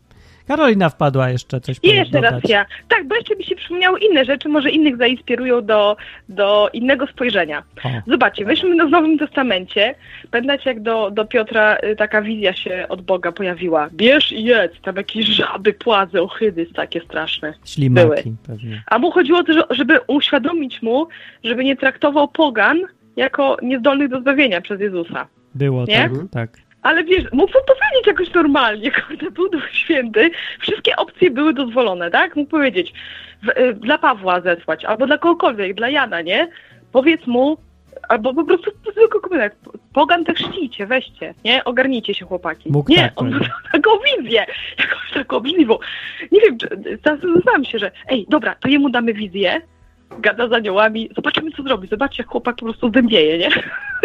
Karolina 0.49 0.89
wpadła 0.89 1.31
jeszcze 1.31 1.61
coś 1.61 1.77
I 1.83 1.89
jeszcze 1.89 2.13
dodać. 2.13 2.33
raz 2.33 2.51
ja. 2.51 2.67
Tak, 2.89 3.09
bo 3.09 3.15
jeszcze 3.17 3.37
mi 3.37 3.45
się 3.45 3.57
przypomniały 3.57 4.01
inne 4.01 4.25
rzeczy, 4.25 4.49
może 4.49 4.71
innych 4.71 4.97
zainspirują 4.97 5.63
do, 5.65 5.97
do 6.29 6.71
innego 6.73 7.07
spojrzenia. 7.07 7.63
O, 7.85 7.89
Zobaczcie, 8.07 8.45
no 8.77 8.87
w 8.87 8.91
Nowym 8.91 9.19
Testamencie, 9.19 9.95
pamiętacie 10.31 10.71
jak 10.71 10.83
do, 10.83 11.11
do 11.11 11.25
Piotra 11.25 11.77
y, 11.85 11.97
taka 11.97 12.23
wizja 12.23 12.53
się 12.53 12.87
od 12.89 13.03
Boga 13.03 13.33
pojawiła. 13.33 13.89
Bierz 13.93 14.33
i 14.33 14.45
jedz, 14.45 14.81
tam 14.83 14.97
jakieś 14.97 15.27
żaby, 15.27 15.73
płazy, 15.73 16.23
ochydy 16.23 16.67
takie 16.67 17.01
straszne. 17.01 17.55
ślimaki 17.65 18.35
pewnie. 18.47 18.83
A 18.87 18.99
mu 18.99 19.11
chodziło 19.11 19.39
o 19.39 19.45
to, 19.45 19.53
że- 19.53 19.65
żeby 19.71 19.99
uświadomić 20.07 20.83
mu, 20.83 21.07
żeby 21.45 21.65
nie 21.65 21.77
traktował 21.77 22.29
pogan 22.29 22.81
jako 23.17 23.57
niezdolnych 23.63 24.09
do 24.09 24.21
zbawienia 24.21 24.61
przez 24.61 24.81
Jezusa. 24.81 25.27
Było, 25.55 25.85
Nie? 25.85 25.97
tak, 25.97 26.11
tak. 26.33 26.66
Ale 26.87 27.05
wiesz, 27.05 27.25
mógł 27.33 27.53
to 27.53 27.61
powiedzieć 27.61 28.07
jakoś 28.07 28.35
normalnie, 28.35 28.91
kurde, 29.09 29.31
był 29.31 29.49
Duch 29.49 29.71
Święty, 29.71 30.31
wszystkie 30.61 30.97
opcje 30.97 31.31
były 31.31 31.55
dozwolone, 31.55 32.11
tak? 32.11 32.37
Mógł 32.37 32.51
powiedzieć, 32.51 32.93
w, 33.43 33.49
y, 33.49 33.75
dla 33.75 33.99
Pawła 33.99 34.41
zesłać, 34.41 34.85
albo 34.85 35.07
dla 35.07 35.19
kogokolwiek, 35.19 35.75
dla 35.75 35.89
Jana, 35.89 36.21
nie? 36.21 36.49
Powiedz 36.93 37.27
mu, 37.27 37.57
albo 38.09 38.35
po 38.35 38.45
prostu 38.45 38.71
zwykły 38.93 39.21
komentarz, 39.21 39.59
pogan 39.93 40.25
też 40.25 40.39
chrzcijcie, 40.39 40.87
weźcie, 40.87 41.35
nie? 41.45 41.65
Ogarnijcie 41.65 42.15
się 42.15 42.25
chłopaki. 42.25 42.73
Mógł 42.73 42.91
nie, 42.91 42.97
tak 42.97 43.13
on 43.17 43.31
miał 43.31 43.41
taką 43.73 43.91
wizję, 43.99 44.47
jakąś 44.79 45.13
taką 45.15 45.37
obrzydliwą. 45.37 45.79
Nie 46.33 46.41
wiem, 46.41 46.59
zastanawiam 47.05 47.65
się, 47.65 47.79
że 47.79 47.91
ej, 48.09 48.27
dobra, 48.29 48.55
to 48.55 48.69
jemu 48.69 48.91
damy 48.91 49.15
wizję, 49.15 49.61
gada 50.19 50.49
z 50.49 50.53
aniołami, 50.53 51.09
zobaczymy 51.17 51.51
co 51.51 51.63
zrobi, 51.63 51.89
zobaczcie 51.89 52.23
jak 52.23 52.31
chłopak 52.31 52.57
po 52.57 52.65
prostu 52.65 52.91
dębieje, 52.91 53.39
nie? 53.39 53.49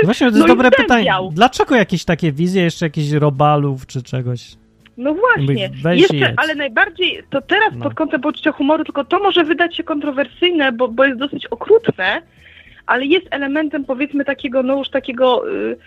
Właśnie 0.04 0.28
to 0.32 0.38
jest 0.38 0.48
No 0.48 0.48
dobre 0.48 0.72
pytanie. 0.72 1.12
Dlaczego 1.32 1.76
jakieś 1.76 2.06
takie 2.06 2.32
wizje, 2.32 2.64
jeszcze 2.64 2.86
jakichś 2.86 3.12
robalów 3.12 3.88
czy 3.88 4.04
czegoś? 4.04 4.56
No 4.98 5.14
właśnie. 5.14 5.70
Jeszcze, 5.94 6.34
ale 6.38 6.56
najbardziej 6.56 7.24
to 7.30 7.42
teraz 7.42 7.74
No. 7.76 7.84
pod 7.84 7.94
kątem 7.94 8.22
poczucia 8.22 8.52
humoru, 8.52 8.84
tylko 8.84 9.04
to 9.04 9.20
może 9.20 9.44
wydać 9.44 9.78
się 9.78 9.84
kontrowersyjne, 9.84 10.72
bo, 10.72 10.88
bo 10.88 11.06
jest 11.06 11.20
dosyć 11.20 11.46
okrutne, 11.46 12.22
ale 12.86 13.06
jest 13.06 13.28
elementem 13.32 13.86
powiedzmy 13.86 14.26
takiego, 14.26 14.64
no 14.64 14.78
już 14.78 14.90
takiego 14.90 15.52
y, 15.52 15.78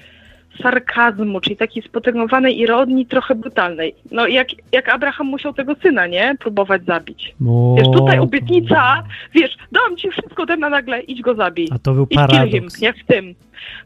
sarkazmu, 0.62 1.40
czyli 1.40 1.56
takiej 1.56 1.82
spotęgowanej 1.82 2.60
ironii, 2.60 3.06
trochę 3.06 3.34
brutalnej. 3.34 3.94
No 4.10 4.26
jak, 4.26 4.48
jak 4.72 4.88
Abraham 4.88 5.26
musiał 5.26 5.52
tego 5.52 5.74
syna, 5.82 6.06
nie? 6.06 6.34
Próbować 6.40 6.84
zabić. 6.84 7.34
No, 7.40 7.74
Wiesz, 7.78 7.86
tutaj 7.94 8.18
obietnica, 8.18 9.02
wiesz, 9.34 9.56
dam 9.72 9.96
ci 9.96 10.10
wszystko, 10.10 10.46
ten 10.46 10.60
na 10.60 10.68
nagle, 10.68 11.00
idź 11.00 11.20
go 11.22 11.34
zabij. 11.34 11.68
A 11.74 11.78
to 11.78 11.92
był 11.92 12.04
I 12.04 12.08
kill 12.08 12.18
him, 12.18 12.28
paradoks. 12.28 12.80
jak 12.80 12.96
w 12.96 13.06
tym. 13.06 13.34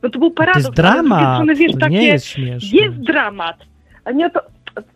No 0.02 0.10
to 0.10 0.18
był 0.18 0.30
To 0.30 0.36
paradoks. 0.36 0.56
jest 0.64 0.72
z 0.72 0.74
drugiej 0.74 0.92
dramat, 0.92 1.34
strony, 1.36 1.54
wiesz, 1.54 1.72
to 1.72 1.78
takie, 1.78 1.94
nie 1.98 2.06
jest 2.06 2.26
śmieszne. 2.26 2.78
jest 2.78 2.96
dramat. 2.96 3.56
A 4.04 4.10
nie 4.12 4.30
to, 4.30 4.40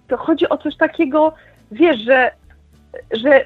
to 0.08 0.16
chodzi 0.16 0.48
o 0.48 0.56
coś 0.58 0.76
takiego, 0.76 1.34
wiesz, 1.72 2.00
że, 2.00 2.30
że 3.24 3.44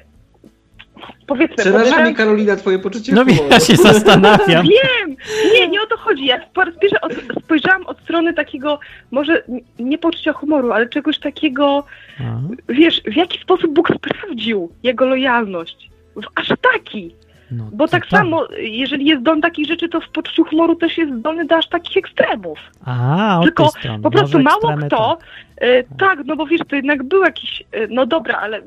powiedzmy... 1.27 1.55
Przeraża 1.55 1.77
podejrzewam- 1.85 2.07
mi 2.07 2.15
Karolina 2.15 2.55
twoje 2.55 2.79
poczucie 2.79 3.13
No 3.13 3.25
humoru. 3.25 3.47
ja 3.51 3.59
się 3.59 3.75
zastanawiam. 3.75 4.65
Wiem! 4.67 5.15
Nie, 5.53 5.67
nie 5.67 5.81
o 5.81 5.85
to 5.85 5.97
chodzi. 5.97 6.25
Ja 6.25 6.39
po 6.53 6.63
raz 6.65 6.73
pierwszy 6.81 7.01
od, 7.01 7.13
spojrzałam 7.43 7.85
od 7.85 7.99
strony 7.99 8.33
takiego, 8.33 8.79
może 9.11 9.43
nie 9.79 9.97
poczucia 9.97 10.33
humoru, 10.33 10.71
ale 10.71 10.89
czegoś 10.89 11.19
takiego, 11.19 11.83
Aha. 12.19 12.39
wiesz, 12.69 13.01
w 13.05 13.15
jaki 13.15 13.39
sposób 13.39 13.73
Bóg 13.73 13.89
sprawdził 13.95 14.71
jego 14.83 15.05
lojalność. 15.05 15.89
W 16.15 16.25
aż 16.35 16.47
taki. 16.73 17.15
No, 17.51 17.69
Bo 17.73 17.85
to 17.85 17.91
tak 17.91 18.05
samo, 18.07 18.47
jeżeli 18.57 19.05
jest 19.05 19.21
zdolny 19.21 19.41
takich 19.41 19.67
rzeczy, 19.67 19.89
to 19.89 20.01
w 20.01 20.09
poczuciu 20.09 20.43
humoru 20.45 20.75
też 20.75 20.97
jest 20.97 21.13
zdolny 21.13 21.45
do 21.45 21.55
aż 21.57 21.67
takich 21.69 21.97
ekstremów. 21.97 22.59
A, 22.85 23.39
Tylko. 23.43 23.69
Po 24.03 24.11
prostu 24.11 24.39
mało 24.39 24.73
kto, 24.77 25.17
tak. 25.19 25.27
E, 25.57 25.83
tak, 25.83 26.19
no 26.25 26.35
bo 26.35 26.45
wiesz, 26.45 26.61
to 26.69 26.75
jednak 26.75 27.03
był 27.03 27.23
jakiś, 27.23 27.63
e, 27.71 27.87
no 27.89 28.05
dobra, 28.05 28.35
ale 28.35 28.57
e, 28.57 28.61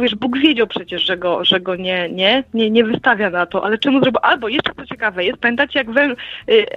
wiesz, 0.00 0.14
Bóg 0.14 0.38
wiedział 0.38 0.66
przecież, 0.66 1.02
że 1.06 1.16
go, 1.16 1.44
że 1.44 1.60
go 1.60 1.76
nie, 1.76 2.08
nie, 2.08 2.44
nie, 2.54 2.70
nie 2.70 2.84
wystawia 2.84 3.30
na 3.30 3.46
to, 3.46 3.64
ale 3.64 3.78
czemu 3.78 4.00
zrobił, 4.00 4.20
albo 4.22 4.48
jeszcze 4.48 4.72
co 4.76 4.86
ciekawe 4.86 5.24
jest, 5.24 5.38
pamiętacie 5.38 5.78
jak 5.78 5.90
wę, 5.90 6.02
e, 6.02 6.12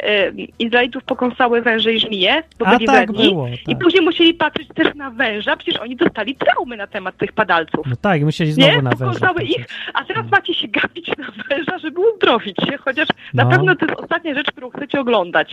e, 0.04 0.32
Izraelitów 0.60 1.04
pokąsały 1.04 1.62
węże 1.62 1.93
i 1.93 1.99
żmije, 1.99 2.43
bo 2.60 2.68
A 2.68 2.72
byli 2.74 2.86
tak 2.86 3.12
było, 3.12 3.47
i 3.47 3.74
tak. 3.76 3.84
później 3.84 4.04
musieli 4.04 4.34
patrzeć 4.34 4.68
też 4.76 4.95
na 4.95 5.12
węża, 5.12 5.56
przecież 5.58 5.82
oni 5.82 5.95
dostali 5.95 6.36
traumy 6.36 6.78
na 6.78 6.88
temat 6.88 7.18
tych 7.18 7.32
padalców. 7.32 7.86
No 7.89 7.95
tak, 7.95 8.22
musieli 8.22 8.51
znowu 8.51 8.72
Nie? 8.72 8.82
na 8.82 8.89
węża 8.89 9.06
Pokąsały 9.06 9.34
patrzeć. 9.39 9.58
ich, 9.58 9.66
a 9.93 10.04
teraz 10.06 10.26
macie 10.32 10.54
się 10.54 10.68
gapić 10.68 11.08
na 11.18 11.26
węża, 11.49 11.78
żeby 11.78 11.99
uzdrowić 12.14 12.58
się, 12.58 12.78
chociaż 12.78 13.08
na 13.34 13.43
No. 13.43 13.49
pewno 13.49 13.76
to 13.76 13.86
jest 13.86 13.99
ostatnia 13.99 14.34
rzecz, 14.36 14.47
którą 14.51 14.70
chcecie 14.70 14.99
oglądać. 14.99 15.51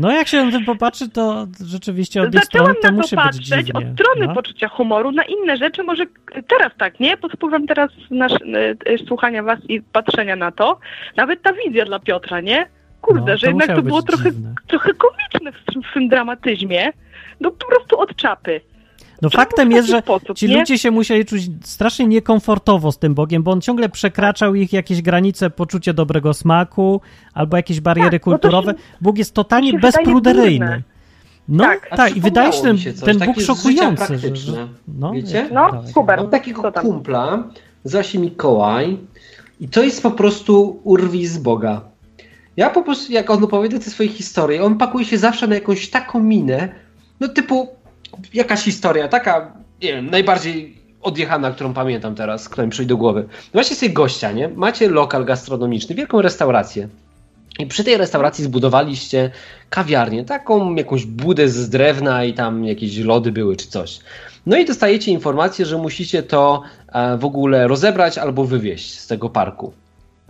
No 0.00 0.10
jak 0.12 0.28
się 0.28 0.44
na 0.44 0.50
tym 0.50 0.64
popatrzy, 0.64 1.08
to 1.08 1.46
rzeczywiście 1.66 2.22
od 2.22 2.32
tej 2.32 2.40
Zaczęłam 2.40 2.74
strony 2.76 2.80
to 2.82 2.88
na 2.88 2.90
to 2.90 2.96
musi 2.96 3.16
być 3.16 3.24
patrzeć 3.24 3.66
dziwnie. 3.66 3.88
od 3.88 3.94
strony 3.94 4.26
no. 4.26 4.34
poczucia 4.34 4.68
humoru 4.68 5.12
na 5.12 5.22
inne 5.24 5.56
rzeczy, 5.56 5.82
może 5.82 6.04
teraz 6.48 6.72
tak, 6.78 7.00
nie? 7.00 7.16
Pod 7.16 7.32
wpływem 7.32 7.66
teraz 7.66 7.90
nasz, 8.10 8.32
e, 8.32 8.92
e, 8.92 8.98
słuchania 9.06 9.42
was 9.42 9.58
i 9.68 9.82
patrzenia 9.82 10.36
na 10.36 10.52
to. 10.52 10.78
Nawet 11.16 11.42
ta 11.42 11.52
wizja 11.52 11.84
dla 11.84 11.98
Piotra, 11.98 12.40
nie? 12.40 12.66
Kurde, 13.00 13.32
No, 13.32 13.38
że 13.38 13.46
jednak 13.46 13.66
to 13.76 13.82
było 13.82 13.98
być 14.02 14.06
trochę, 14.06 14.32
dziwne. 14.32 14.54
trochę 14.66 14.90
komiczne 14.94 15.52
w, 15.52 15.88
w 15.90 15.94
tym 15.94 16.08
dramatyzmie. 16.08 16.92
No 17.40 17.50
po 17.50 17.66
prostu 17.66 17.98
od 18.00 18.16
czapy. 18.16 18.60
No 19.22 19.30
Czemu 19.30 19.42
faktem 19.44 19.72
jest, 19.72 19.88
że 19.88 20.00
sposób, 20.00 20.36
ci 20.38 20.48
nie? 20.48 20.58
ludzie 20.58 20.78
się 20.78 20.90
musieli 20.90 21.24
czuć 21.24 21.42
strasznie 21.64 22.06
niekomfortowo 22.06 22.92
z 22.92 22.98
tym 22.98 23.14
Bogiem, 23.14 23.42
bo 23.42 23.50
on 23.50 23.60
ciągle 23.60 23.88
przekraczał 23.88 24.54
ich 24.54 24.72
jakieś 24.72 25.02
granice 25.02 25.50
poczucia 25.50 25.92
dobrego 25.92 26.34
smaku 26.34 27.00
albo 27.34 27.56
jakieś 27.56 27.80
bariery 27.80 28.10
Tak, 28.20 28.26
no 28.26 28.32
kulturowe. 28.32 28.72
się- 28.72 28.78
Bóg 29.00 29.18
jest 29.18 29.34
totalnie 29.34 29.78
bezpruderyjny. 29.78 30.82
No 31.48 31.64
Tak. 31.64 31.88
tak, 31.96 32.16
i 32.16 32.20
wydaje 32.20 32.52
się 32.52 32.62
ten, 32.62 32.78
się 32.78 32.92
coś, 32.94 33.04
ten 33.18 33.26
Bóg 33.28 33.40
szokujący. 33.40 34.18
Że, 34.18 34.36
że, 34.36 34.68
no, 34.88 35.12
Wiecie? 35.12 35.48
No. 35.52 35.82
Hubert. 35.94 36.20
Mam 36.22 36.30
takiego 36.30 36.72
kumpla, 36.72 37.44
się 38.02 38.18
Mikołaj 38.18 38.98
i 39.60 39.68
to 39.68 39.82
jest 39.82 40.02
po 40.02 40.10
prostu 40.10 40.80
urwis 40.84 41.30
z 41.32 41.38
Boga. 41.38 41.80
Ja 42.56 42.70
po 42.70 42.82
prostu, 42.82 43.12
jak 43.12 43.30
on 43.30 43.44
opowiada 43.44 43.78
te 43.78 43.90
swoje 43.90 44.08
historie, 44.08 44.64
on 44.64 44.78
pakuje 44.78 45.04
się 45.04 45.18
zawsze 45.18 45.46
na 45.46 45.54
jakąś 45.54 45.90
taką 45.90 46.20
minę, 46.22 46.68
no 47.20 47.28
typu 47.28 47.68
jakaś 48.34 48.60
historia, 48.60 49.08
taka, 49.08 49.52
nie 49.82 49.92
wiem, 49.92 50.10
najbardziej 50.10 50.80
odjechana, 51.02 51.50
którą 51.50 51.74
pamiętam 51.74 52.14
teraz, 52.14 52.48
która 52.48 52.64
mi 52.64 52.70
przyjdzie 52.70 52.88
do 52.88 52.96
głowy. 52.96 53.28
Właśnie 53.52 53.76
sobie 53.76 53.92
gościa, 53.92 54.32
nie? 54.32 54.48
Macie 54.48 54.88
lokal 54.88 55.24
gastronomiczny, 55.24 55.94
wielką 55.94 56.22
restaurację. 56.22 56.88
I 57.58 57.66
przy 57.66 57.84
tej 57.84 57.96
restauracji 57.96 58.44
zbudowaliście 58.44 59.30
kawiarnię, 59.70 60.24
taką 60.24 60.74
jakąś 60.74 61.06
budę 61.06 61.48
z 61.48 61.68
drewna 61.68 62.24
i 62.24 62.34
tam 62.34 62.64
jakieś 62.64 62.98
lody 62.98 63.32
były 63.32 63.56
czy 63.56 63.68
coś. 63.68 64.00
No 64.46 64.56
i 64.56 64.64
dostajecie 64.64 65.10
informację, 65.10 65.66
że 65.66 65.78
musicie 65.78 66.22
to 66.22 66.62
e, 66.92 67.16
w 67.16 67.24
ogóle 67.24 67.68
rozebrać 67.68 68.18
albo 68.18 68.44
wywieźć 68.44 68.98
z 68.98 69.06
tego 69.06 69.30
parku. 69.30 69.72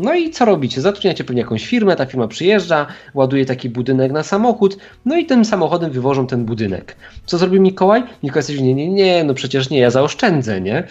No 0.00 0.14
i 0.14 0.30
co 0.30 0.44
robicie? 0.44 0.80
Zatrudniacie 0.80 1.24
pewnie 1.24 1.42
jakąś 1.42 1.66
firmę, 1.66 1.96
ta 1.96 2.06
firma 2.06 2.28
przyjeżdża, 2.28 2.86
ładuje 3.14 3.46
taki 3.46 3.68
budynek 3.68 4.12
na 4.12 4.22
samochód, 4.22 4.76
no 5.04 5.16
i 5.16 5.26
tym 5.26 5.44
samochodem 5.44 5.90
wywożą 5.90 6.26
ten 6.26 6.44
budynek. 6.44 6.96
Co 7.26 7.38
zrobił 7.38 7.62
Mikołaj? 7.62 8.02
Mikołaj 8.22 8.42
stwierdził, 8.42 8.66
nie, 8.66 8.74
nie, 8.74 8.90
nie, 8.90 9.24
no 9.24 9.34
przecież 9.34 9.70
nie, 9.70 9.78
ja 9.78 9.90
zaoszczędzę, 9.90 10.60
nie? 10.60 10.84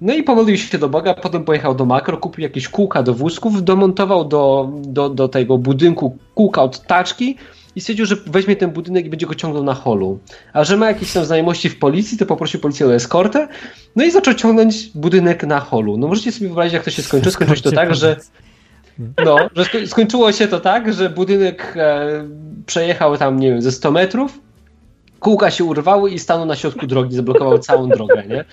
No 0.00 0.14
i 0.14 0.22
pomodlił 0.22 0.56
się 0.56 0.78
do 0.78 0.88
Boga, 0.88 1.14
potem 1.14 1.44
pojechał 1.44 1.74
do 1.74 1.84
makro, 1.84 2.16
kupił 2.16 2.42
jakieś 2.42 2.68
kółka 2.68 3.02
do 3.02 3.14
wózków, 3.14 3.64
domontował 3.64 4.24
do, 4.24 4.72
do, 4.82 5.08
do 5.08 5.28
tego 5.28 5.58
budynku 5.58 6.18
kółka 6.34 6.62
od 6.62 6.80
taczki 6.80 7.36
i 7.76 7.80
stwierdził, 7.80 8.06
że 8.06 8.16
weźmie 8.26 8.56
ten 8.56 8.70
budynek 8.70 9.06
i 9.06 9.10
będzie 9.10 9.26
go 9.26 9.34
ciągnął 9.34 9.64
na 9.64 9.74
holu. 9.74 10.18
A 10.52 10.64
że 10.64 10.76
ma 10.76 10.86
jakieś 10.86 11.12
tam 11.12 11.24
znajomości 11.24 11.68
w 11.68 11.78
policji, 11.78 12.18
to 12.18 12.26
poprosił 12.26 12.60
policję 12.60 12.86
o 12.86 12.94
eskortę, 12.94 13.48
no 13.96 14.04
i 14.04 14.10
zaczął 14.10 14.34
ciągnąć 14.34 14.90
budynek 14.94 15.42
na 15.46 15.60
holu. 15.60 15.96
No 15.96 16.08
możecie 16.08 16.32
sobie 16.32 16.46
wyobrazić, 16.46 16.74
jak 16.74 16.84
to 16.84 16.90
się 16.90 17.02
skończyło. 17.02 17.32
Skończyło 17.32 17.56
się 17.56 17.62
to 17.62 17.72
tak, 17.72 17.94
że 17.94 18.16
no, 19.24 19.36
że 19.56 19.62
sko- 19.64 19.86
skończyło 19.86 20.32
się 20.32 20.48
to 20.48 20.60
tak, 20.60 20.92
że 20.92 21.10
budynek 21.10 21.74
e, 21.76 22.28
przejechał 22.66 23.16
tam, 23.16 23.40
nie 23.40 23.50
wiem, 23.50 23.62
ze 23.62 23.72
100 23.72 23.90
metrów, 23.90 24.38
kółka 25.20 25.50
się 25.50 25.64
urwały 25.64 26.10
i 26.10 26.18
stanął 26.18 26.46
na 26.46 26.56
środku 26.56 26.86
drogi, 26.86 27.16
zablokował 27.16 27.58
całą 27.58 27.88
drogę, 27.88 28.22
nie? 28.28 28.44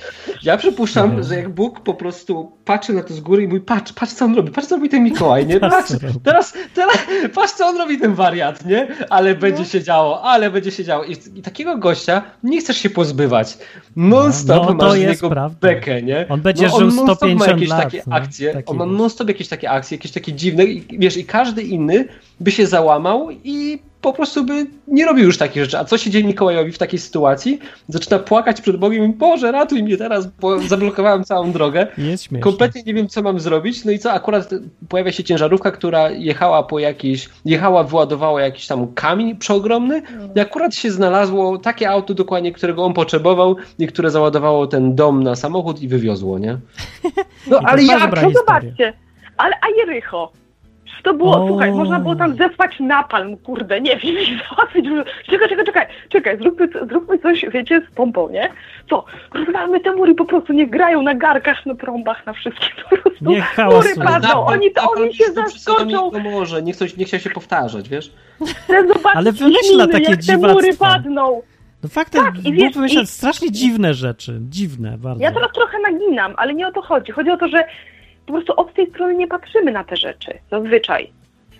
Ja 0.43 0.57
przypuszczam, 0.57 1.03
Mhm. 1.05 1.23
że 1.23 1.35
jak 1.35 1.49
Bóg 1.49 1.79
po 1.79 1.93
prostu 1.93 2.51
patrzy 2.65 2.93
na 2.93 3.03
to 3.03 3.13
z 3.13 3.19
góry 3.19 3.43
i 3.43 3.47
mówi, 3.47 3.59
patrz, 3.61 3.93
patrz 3.93 4.13
co 4.13 4.25
on 4.25 4.35
robi, 4.35 4.51
patrz 4.51 4.67
co 4.67 4.75
robi 4.75 4.89
ten 4.89 5.03
Mikołaj, 5.03 5.47
nie? 5.47 5.59
Patrz, 5.59 5.91
teraz, 6.23 6.53
teraz, 6.75 6.97
patrz 7.35 7.53
co 7.53 7.67
on 7.67 7.77
robi 7.77 7.99
ten 7.99 8.13
wariat, 8.15 8.65
nie? 8.65 8.87
Ale 9.09 9.35
będzie 9.35 9.65
się 9.65 9.83
działo, 9.83 10.21
ale 10.21 10.51
będzie 10.51 10.71
się 10.71 10.83
działo. 10.83 11.03
I, 11.03 11.11
i 11.35 11.41
takiego 11.41 11.77
gościa 11.77 12.21
nie 12.43 12.59
chcesz 12.61 12.77
się 12.77 12.89
pozbywać. 12.89 13.57
Non 13.95 14.33
stop 14.33 14.55
No, 14.65 14.65
to 14.65 14.73
masz 14.73 15.19
prawda. 15.19 15.55
bekę, 15.61 16.01
nie? 16.01 16.25
On 16.29 16.41
będzie 16.41 16.67
no, 16.67 16.77
żył 16.77 16.87
on 16.87 16.95
non-stop 16.95 17.17
150 17.17 17.39
ma 17.39 17.53
jakieś 17.53 17.69
lat, 17.69 17.83
takie 17.83 18.01
no, 18.07 18.15
akcje, 18.15 18.53
taki 18.53 18.69
on 18.69 18.77
ma 18.77 18.85
non-stop 18.85 19.27
jakieś 19.27 19.47
takie 19.47 19.69
akcje, 19.71 19.97
jakieś 19.97 20.11
takie 20.11 20.33
dziwne 20.33 20.63
i 20.65 20.97
wiesz, 20.99 21.17
i 21.17 21.25
każdy 21.25 21.61
inny 21.61 22.05
by 22.39 22.51
się 22.51 22.67
załamał 22.67 23.29
i 23.43 23.79
po 24.03 24.13
prostu 24.13 24.45
by 24.45 24.65
nie 24.87 25.05
robił 25.05 25.25
już 25.25 25.37
takich 25.37 25.63
rzeczy. 25.63 25.79
A 25.79 25.85
co 25.85 25.97
się 25.97 26.09
dzieje 26.09 26.25
Mikołajowi 26.25 26.71
w 26.71 26.77
takiej 26.77 26.99
sytuacji? 26.99 27.59
Zaczyna 27.87 28.19
płakać 28.19 28.61
przed 28.61 28.77
Bogiem 28.77 29.05
i 29.05 29.09
Boże, 29.09 29.51
ratuj 29.51 29.83
mnie 29.83 29.97
teraz, 29.97 30.27
bo 30.27 30.59
zablokowałem 30.59 31.23
całą 31.23 31.51
drogę. 31.51 31.87
Jest 31.97 32.23
śmieszne. 32.23 32.39
Kompletnie 32.39 32.83
nie 32.83 32.93
wiem, 32.93 33.07
co 33.07 33.21
mam 33.21 33.39
zrobić. 33.39 33.85
No 33.85 33.91
i 33.91 33.99
co, 33.99 34.11
akurat 34.11 34.49
pojawia 34.89 35.11
się 35.11 35.23
ciężarówka, 35.23 35.71
która 35.71 36.09
jechała 36.09 36.63
po 36.63 36.79
jakiś, 36.79 37.29
jechała, 37.45 37.83
wyładowała 37.83 38.41
jakiś 38.41 38.67
tam 38.67 38.93
kamień 38.93 39.35
przeogromny 39.35 40.01
i 40.35 40.39
akurat 40.39 40.75
się 40.75 40.91
znalazło 40.91 41.57
takie 41.57 41.89
auto 41.89 42.13
dokładnie, 42.13 42.51
którego 42.51 42.83
on 42.83 42.93
potrzebował 42.93 43.55
i 43.79 43.87
które 43.87 44.11
załadowało 44.11 44.67
ten 44.67 44.95
dom 44.95 45.23
na 45.23 45.35
samochód 45.35 45.81
i 45.81 45.87
wywiozło, 45.87 46.39
nie? 46.39 46.57
No 47.47 47.59
ale 47.63 47.83
jak? 47.83 48.21
No 48.21 48.31
zobaczcie, 48.31 48.93
ale 49.37 49.55
a 49.61 49.69
Jericho? 49.77 50.31
To 51.03 51.13
było, 51.13 51.43
O. 51.43 51.47
słuchaj, 51.47 51.71
można 51.71 51.99
było 51.99 52.15
tam 52.15 52.35
zesłać 52.35 52.79
napalm, 52.79 53.37
kurde, 53.37 53.81
nie 53.81 53.97
wiem, 53.97 54.15
i 54.19 54.39
załatwić. 54.49 54.85
Czekaj, 55.29 55.49
czekaj, 55.49 55.65
czekaj, 55.65 55.87
czekaj, 56.09 56.37
zróbmy, 56.37 56.67
zróbmy 56.89 57.19
coś, 57.19 57.45
wiecie, 57.51 57.81
z 57.91 57.95
pompą, 57.95 58.29
nie? 58.29 58.49
Co? 58.89 59.05
Rozwalmy 59.33 59.79
te 59.79 59.91
mury 59.95 60.15
po 60.15 60.25
prostu, 60.25 60.53
niech 60.53 60.69
grają 60.69 61.01
na 61.01 61.15
garkach, 61.15 61.65
na 61.65 61.75
trąbach, 61.75 62.25
na 62.25 62.33
wszystkim, 62.33 62.69
po 62.89 62.97
prostu. 62.97 63.25
Niech 63.25 63.43
hałasują. 63.43 63.93
Mury 63.95 64.05
padną, 64.05 64.29
Napal- 64.29 64.45
oni, 64.53 64.71
to, 64.71 64.81
napal 64.81 65.03
oni 65.03 65.13
się 65.13 65.23
zaskoczą, 65.33 65.85
nie 65.85 65.95
pomoże, 66.23 66.61
nie, 66.61 66.73
chcą, 66.73 66.85
nie 66.97 67.05
chciał 67.05 67.19
się 67.19 67.29
powtarzać, 67.29 67.89
wiesz? 67.89 68.11
chcę 68.45 68.87
zobaczyć 68.87 69.11
Ale 69.15 69.31
wymyśla 69.31 69.87
takie 69.87 70.11
jak 70.11 70.19
te 70.27 70.37
mury 70.37 70.77
padną. 70.77 71.41
No 71.83 71.89
faktem, 71.89 72.23
Tak, 72.25 72.45
i 72.45 72.53
wiesz, 72.53 72.73
wymyśla 72.73 73.01
i- 73.01 73.07
strasznie 73.07 73.51
dziwne 73.51 73.93
rzeczy. 73.93 74.37
Dziwne 74.49 74.97
bardzo. 74.97 75.23
Ja 75.23 75.31
teraz 75.31 75.51
trochę 75.51 75.77
naginam, 75.79 76.33
ale 76.37 76.53
nie 76.53 76.67
o 76.67 76.71
to 76.71 76.81
chodzi. 76.81 77.11
Chodzi 77.11 77.29
o 77.31 77.37
to, 77.37 77.47
że 77.47 77.63
po 78.25 78.33
prostu 78.33 78.53
od 78.59 78.73
tej 78.73 78.89
strony 78.89 79.15
nie 79.15 79.27
patrzymy 79.27 79.71
na 79.71 79.83
te 79.83 79.97
rzeczy, 79.97 80.31
zazwyczaj. 80.51 81.11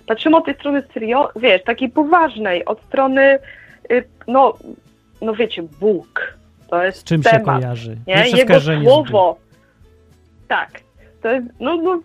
Patrzymy 0.08 0.38
od 0.38 0.46
tej 0.46 0.56
strony 0.56 0.84
serio, 0.94 1.30
wiesz, 1.36 1.64
takiej 1.64 1.90
poważnej, 1.90 2.66
od 2.66 2.82
strony, 2.82 3.40
y, 3.92 4.04
no, 4.28 4.54
no 5.22 5.34
wiecie, 5.34 5.64
Bóg. 5.64 6.34
To 6.70 6.84
jest 6.84 7.00
Z 7.00 7.04
czym 7.04 7.24
się 7.24 7.30
temat, 7.30 7.62
kojarzy? 7.62 7.98
nie? 8.08 8.16
Pierwsze 8.16 8.38
Jego 8.38 8.60
słowo. 8.60 9.38
Tak. 10.48 10.70
To 11.22 11.32
jest, 11.32 11.48
no, 11.60 11.76
no, 11.76 12.02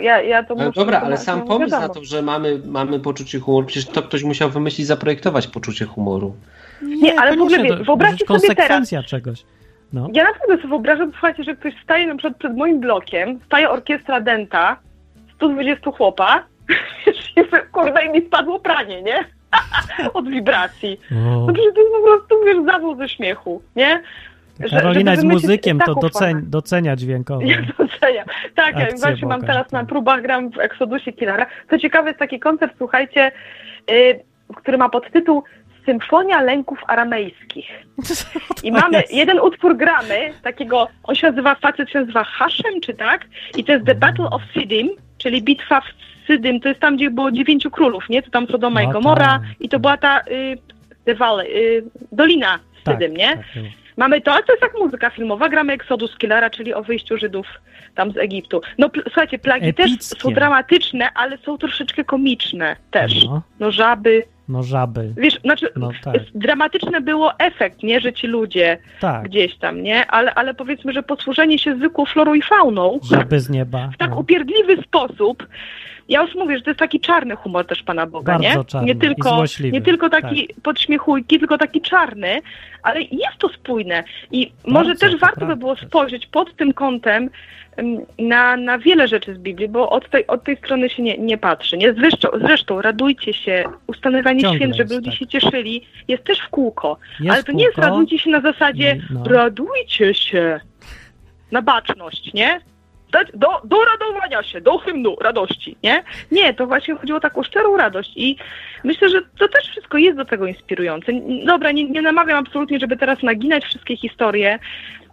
ja, 0.00 0.22
ja 0.22 0.44
to 0.44 0.54
Ale 0.54 0.66
muszę... 0.66 0.80
dobra, 0.80 1.00
ale 1.00 1.16
sam 1.16 1.38
no, 1.38 1.46
pomysł 1.46 1.70
na 1.70 1.80
wiadomo. 1.80 1.94
to, 2.00 2.04
że 2.04 2.22
mamy, 2.22 2.60
mamy 2.66 3.00
poczucie 3.00 3.38
humoru, 3.38 3.66
przecież 3.66 3.86
to 3.90 4.02
ktoś 4.02 4.22
musiał 4.22 4.50
wymyślić, 4.50 4.86
zaprojektować 4.86 5.46
poczucie 5.46 5.84
humoru. 5.84 6.34
Nie, 6.82 7.20
ale 7.20 7.36
w 7.36 7.40
ogóle 7.40 7.76
wyobraźcie 7.84 8.26
sobie 8.26 8.38
teraz- 8.40 8.46
konsekwencja 8.56 9.02
czegoś. 9.02 9.44
No. 9.92 10.08
Ja 10.12 10.24
naprawdę 10.24 10.56
sobie 10.56 10.68
wyobrażam, 10.68 11.10
słuchajcie, 11.10 11.44
że 11.44 11.56
ktoś 11.56 11.74
staje 11.84 12.06
na 12.06 12.14
przykład 12.14 12.36
przed 12.36 12.56
moim 12.56 12.80
blokiem, 12.80 13.40
staje 13.46 13.70
orkiestra 13.70 14.20
Denta, 14.20 14.76
120 15.34 15.90
chłopa, 15.90 16.44
kurde, 17.72 18.06
i 18.06 18.10
mi 18.10 18.26
spadło 18.26 18.60
pranie, 18.60 19.02
nie? 19.02 19.24
Od 20.14 20.28
wibracji. 20.28 21.00
No 21.10 21.46
przecież 21.52 21.74
to 21.74 21.80
jest 21.80 21.92
po 21.92 22.02
prostu, 22.02 22.44
wiesz, 22.44 22.64
zawał 22.66 22.96
ze 22.96 23.08
śmiechu, 23.08 23.62
nie? 23.76 24.02
Karolina 24.70 25.12
jest 25.12 25.24
muzykiem, 25.24 25.78
to 25.78 25.94
formę. 25.94 26.40
docenia 26.42 26.96
dźwiękowo. 26.96 27.42
Ja 27.42 27.56
doceniam. 27.78 28.26
Tak, 28.54 28.78
ja 28.78 28.86
właśnie 29.00 29.28
mam 29.28 29.40
teraz 29.40 29.72
na 29.72 29.78
tak. 29.78 29.88
próbach, 29.88 30.22
gram 30.22 30.50
w 30.50 30.58
Exodusie 30.58 31.12
Killara. 31.12 31.46
Co 31.70 31.78
ciekawe, 31.78 32.08
jest 32.08 32.18
taki 32.18 32.40
koncert, 32.40 32.74
słuchajcie, 32.78 33.32
y, 33.90 34.20
który 34.56 34.78
ma 34.78 34.88
podtytuł 34.88 35.42
Symfonia 35.86 36.40
lęków 36.42 36.78
aramejskich. 36.88 37.66
I 38.64 38.72
mamy, 38.72 39.02
jeden 39.10 39.40
utwór 39.40 39.76
gramy, 39.76 40.32
takiego, 40.42 40.88
on 41.04 41.14
się 41.14 41.26
nazywa, 41.30 41.54
facet 41.54 41.90
się 41.90 42.00
nazywa 42.00 42.24
Haszem, 42.24 42.80
czy 42.80 42.94
tak? 42.94 43.24
I 43.56 43.64
to 43.64 43.72
jest 43.72 43.86
The 43.86 43.94
Battle 43.94 44.30
of 44.30 44.42
Sidim, 44.54 44.90
czyli 45.18 45.42
bitwa 45.42 45.80
w 45.80 45.84
Sydym, 46.26 46.60
to 46.60 46.68
jest 46.68 46.80
tam, 46.80 46.96
gdzie 46.96 47.10
było 47.10 47.30
dziewięciu 47.30 47.70
królów, 47.70 48.08
nie? 48.08 48.22
To 48.22 48.30
tam 48.30 48.46
Sodoma 48.46 48.82
i 48.82 48.86
No 48.86 48.92
Gomora 48.92 49.26
tak. 49.26 49.40
i 49.60 49.68
to 49.68 49.78
była 49.80 49.96
ta 49.96 50.20
y, 50.20 50.58
the 51.04 51.14
Valley, 51.14 51.46
y, 51.56 51.84
Dolina 52.12 52.58
Tak, 52.84 52.94
Sydym, 52.94 53.16
nie? 53.16 53.28
tak 53.28 53.46
było. 53.54 53.66
Mamy 53.96 54.20
to, 54.20 54.32
ale 54.32 54.42
to 54.42 54.52
jest 54.52 54.62
jak 54.62 54.78
muzyka 54.78 55.10
filmowa, 55.10 55.48
gramy 55.48 55.72
Exodus 55.72 56.18
Killara, 56.18 56.50
czyli 56.50 56.74
o 56.74 56.82
wyjściu 56.82 57.16
Żydów 57.18 57.46
tam 57.94 58.12
z 58.12 58.16
Egiptu. 58.16 58.60
No 58.78 58.90
słuchajcie, 59.02 59.38
plagi 59.38 59.74
też 59.74 59.86
Epickie. 59.92 60.20
są 60.20 60.32
dramatyczne, 60.34 61.08
ale 61.14 61.38
są 61.38 61.58
troszeczkę 61.58 62.04
komiczne 62.04 62.76
też. 62.90 63.24
No, 63.24 63.42
No 63.60 63.70
żaby, 63.70 64.22
no 64.48 64.62
żaby. 64.62 65.12
wiesz, 65.16 65.40
znaczy 65.40 65.68
No 65.76 65.90
tak, 66.04 66.16
dramatyczne 66.34 67.00
było 67.00 67.38
efekt, 67.38 67.82
nie, 67.82 68.00
że 68.00 68.12
ci 68.12 68.26
ludzie 68.26 68.78
tak. 69.00 69.22
gdzieś 69.24 69.56
tam, 69.56 69.82
nie? 69.82 70.06
Ale, 70.06 70.34
ale 70.34 70.54
powiedzmy, 70.54 70.92
że 70.92 71.02
posłużenie 71.02 71.58
się 71.58 71.76
zwykłą 71.76 72.04
florą 72.06 72.34
i 72.34 72.42
fauną 72.42 72.98
Żaby 73.02 73.40
z 73.40 73.50
nieba. 73.50 73.90
w 73.94 73.96
tak 73.96 74.10
no. 74.10 74.16
upierdliwy 74.18 74.82
sposób. 74.82 75.46
Ja 76.12 76.22
już 76.22 76.34
mówię, 76.34 76.56
że 76.56 76.62
to 76.62 76.70
jest 76.70 76.78
taki 76.78 77.00
czarny 77.00 77.36
humor 77.36 77.66
też 77.66 77.82
Pana 77.82 78.06
Boga, 78.06 78.32
Bardzo 78.32 78.58
nie? 78.58 78.64
czarny 78.64 78.88
nie 78.88 78.94
tylko, 78.94 79.44
nie 79.72 79.82
tylko 79.82 80.10
taki 80.10 80.48
podśmiechujki, 80.62 81.38
tylko 81.38 81.58
taki 81.58 81.80
czarny, 81.80 82.40
ale 82.82 83.00
jest 83.00 83.38
to 83.38 83.48
spójne. 83.48 84.04
I 84.30 84.52
może 84.66 84.94
też 84.94 85.12
to 85.12 85.18
warto 85.18 85.46
by 85.46 85.56
było 85.56 85.76
spojrzeć 85.76 86.26
pod 86.26 86.56
tym 86.56 86.72
kątem 86.72 87.30
em, 87.76 87.98
na, 88.18 88.56
na 88.56 88.78
wiele 88.78 89.08
rzeczy 89.08 89.34
z 89.34 89.38
Biblii, 89.38 89.68
bo 89.68 89.90
od 89.90 90.10
tej, 90.10 90.26
od 90.26 90.44
tej 90.44 90.56
strony 90.56 90.90
się 90.90 91.02
nie, 91.02 91.18
nie 91.18 91.38
patrzy. 91.38 91.76
Nie? 91.76 91.92
Zresztą, 91.92 92.28
zresztą 92.40 92.82
radujcie 92.82 93.34
się, 93.34 93.64
ustanawianie 93.86 94.40
Ciągle 94.40 94.58
święt, 94.58 94.76
żeby 94.76 94.94
ludzie 94.94 95.10
tak. 95.10 95.18
się 95.18 95.26
cieszyli, 95.26 95.86
jest 96.08 96.24
też 96.24 96.38
w 96.38 96.48
kółko. 96.48 96.98
Jest 97.20 97.34
ale 97.34 97.44
to 97.44 97.52
nie 97.52 97.64
jest 97.64 97.78
radujcie 97.78 98.18
się 98.18 98.30
na 98.30 98.40
zasadzie 98.40 99.00
no. 99.10 99.24
radujcie 99.24 100.14
się 100.14 100.60
na 101.52 101.62
baczność, 101.62 102.34
nie? 102.34 102.60
Do, 103.34 103.48
do 103.64 103.76
radowania 103.84 104.42
się, 104.42 104.60
do 104.60 104.78
hymnu 104.78 105.16
radości, 105.20 105.76
nie? 105.82 106.02
Nie, 106.30 106.54
to 106.54 106.66
właśnie 106.66 106.94
chodziło 106.94 107.18
o 107.18 107.20
taką 107.20 107.42
szczerą 107.42 107.76
radość 107.76 108.12
i 108.16 108.36
myślę, 108.84 109.08
że 109.08 109.22
to 109.38 109.48
też 109.48 109.64
wszystko 109.70 109.98
jest 109.98 110.16
do 110.16 110.24
tego 110.24 110.46
inspirujące. 110.46 111.12
Dobra, 111.46 111.72
nie, 111.72 111.84
nie 111.90 112.02
namawiam 112.02 112.38
absolutnie, 112.46 112.78
żeby 112.78 112.96
teraz 112.96 113.22
naginać 113.22 113.64
wszystkie 113.64 113.96
historie 113.96 114.58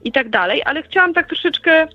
i 0.04 0.12
tak 0.12 0.30
dalej, 0.30 0.62
ale 0.66 0.84
chciałam 0.84 1.14
tak 1.14 1.28
troszeczkę, 1.28 1.88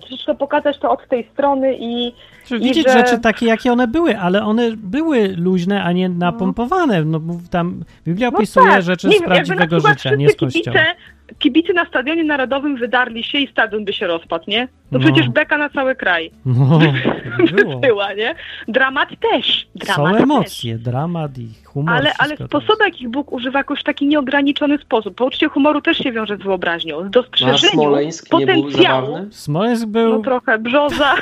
troszeczkę 0.00 0.34
pokazać 0.34 0.78
to 0.78 0.90
od 0.90 1.08
tej 1.08 1.28
strony 1.32 1.76
i 1.80 2.12
Czy 2.46 2.58
widzieć 2.58 2.86
że- 2.86 2.92
rzeczy 2.92 3.18
takie, 3.20 3.46
jakie 3.46 3.72
one 3.72 3.88
były, 3.88 4.18
ale 4.18 4.42
one 4.42 4.70
były 4.76 5.34
luźne, 5.36 5.82
a 5.84 5.92
nie 5.92 6.08
napompowane. 6.08 7.04
No, 7.04 7.20
tam 7.50 7.84
Biblia 8.06 8.30
No 8.30 8.38
opisuje 8.38 8.66
tak. 8.70 8.82
rzeczy 8.82 9.08
Nie 9.08 9.16
z 9.16 9.20
wiem, 9.20 9.30
prawdziwego 9.30 9.80
życia, 9.80 10.14
nie 10.14 10.28
z 10.28 10.36
kościoła. 10.36 10.50
kibice, 10.76 10.84
kibice 11.38 11.72
na 11.72 11.84
stadionie 11.86 12.24
narodowym 12.24 12.76
wydarli 12.76 13.24
się 13.24 13.38
i 13.38 13.46
stadion 13.48 13.84
by 13.84 13.92
się 13.92 14.06
rozpadł, 14.06 14.44
nie? 14.48 14.66
To 14.66 14.72
No. 14.90 14.98
przecież 14.98 15.28
beka 15.28 15.58
na 15.58 15.68
cały 15.70 15.94
kraj. 15.96 16.30
No, 16.46 16.78
było. 17.56 17.76
była, 17.80 18.12
nie? 18.14 18.34
Dramat 18.68 19.08
też. 19.32 19.66
Dramat 19.74 20.06
Są 20.06 20.12
też. 20.12 20.22
emocje, 20.22 20.78
dramat 20.78 21.38
i 21.38 21.48
humor. 21.64 21.94
Ale, 21.94 22.12
ale 22.18 22.36
sposoby, 22.36 22.84
jakich 22.84 23.08
Bóg 23.08 23.32
używa 23.32 23.58
jakoś 23.58 23.80
w 23.80 23.84
taki 23.84 24.06
nieograniczony 24.06 24.78
sposób. 24.78 25.14
Poczucie 25.14 25.48
humoru 25.48 25.80
też 25.80 25.98
się 25.98 26.12
wiąże 26.12 26.36
z 26.36 26.42
wyobraźnią, 26.42 26.96
z 26.96 27.00
No, 27.02 27.06
a 27.06 27.10
dostrzeżeniem 27.10 27.90
był 27.90 28.10
potencjału. 28.30 29.16
jest. 29.18 29.40
Smoleńsk 29.40 29.86
był... 29.86 30.12
No 30.12 30.18
trochę, 30.22 30.58
brzoza. 30.58 31.14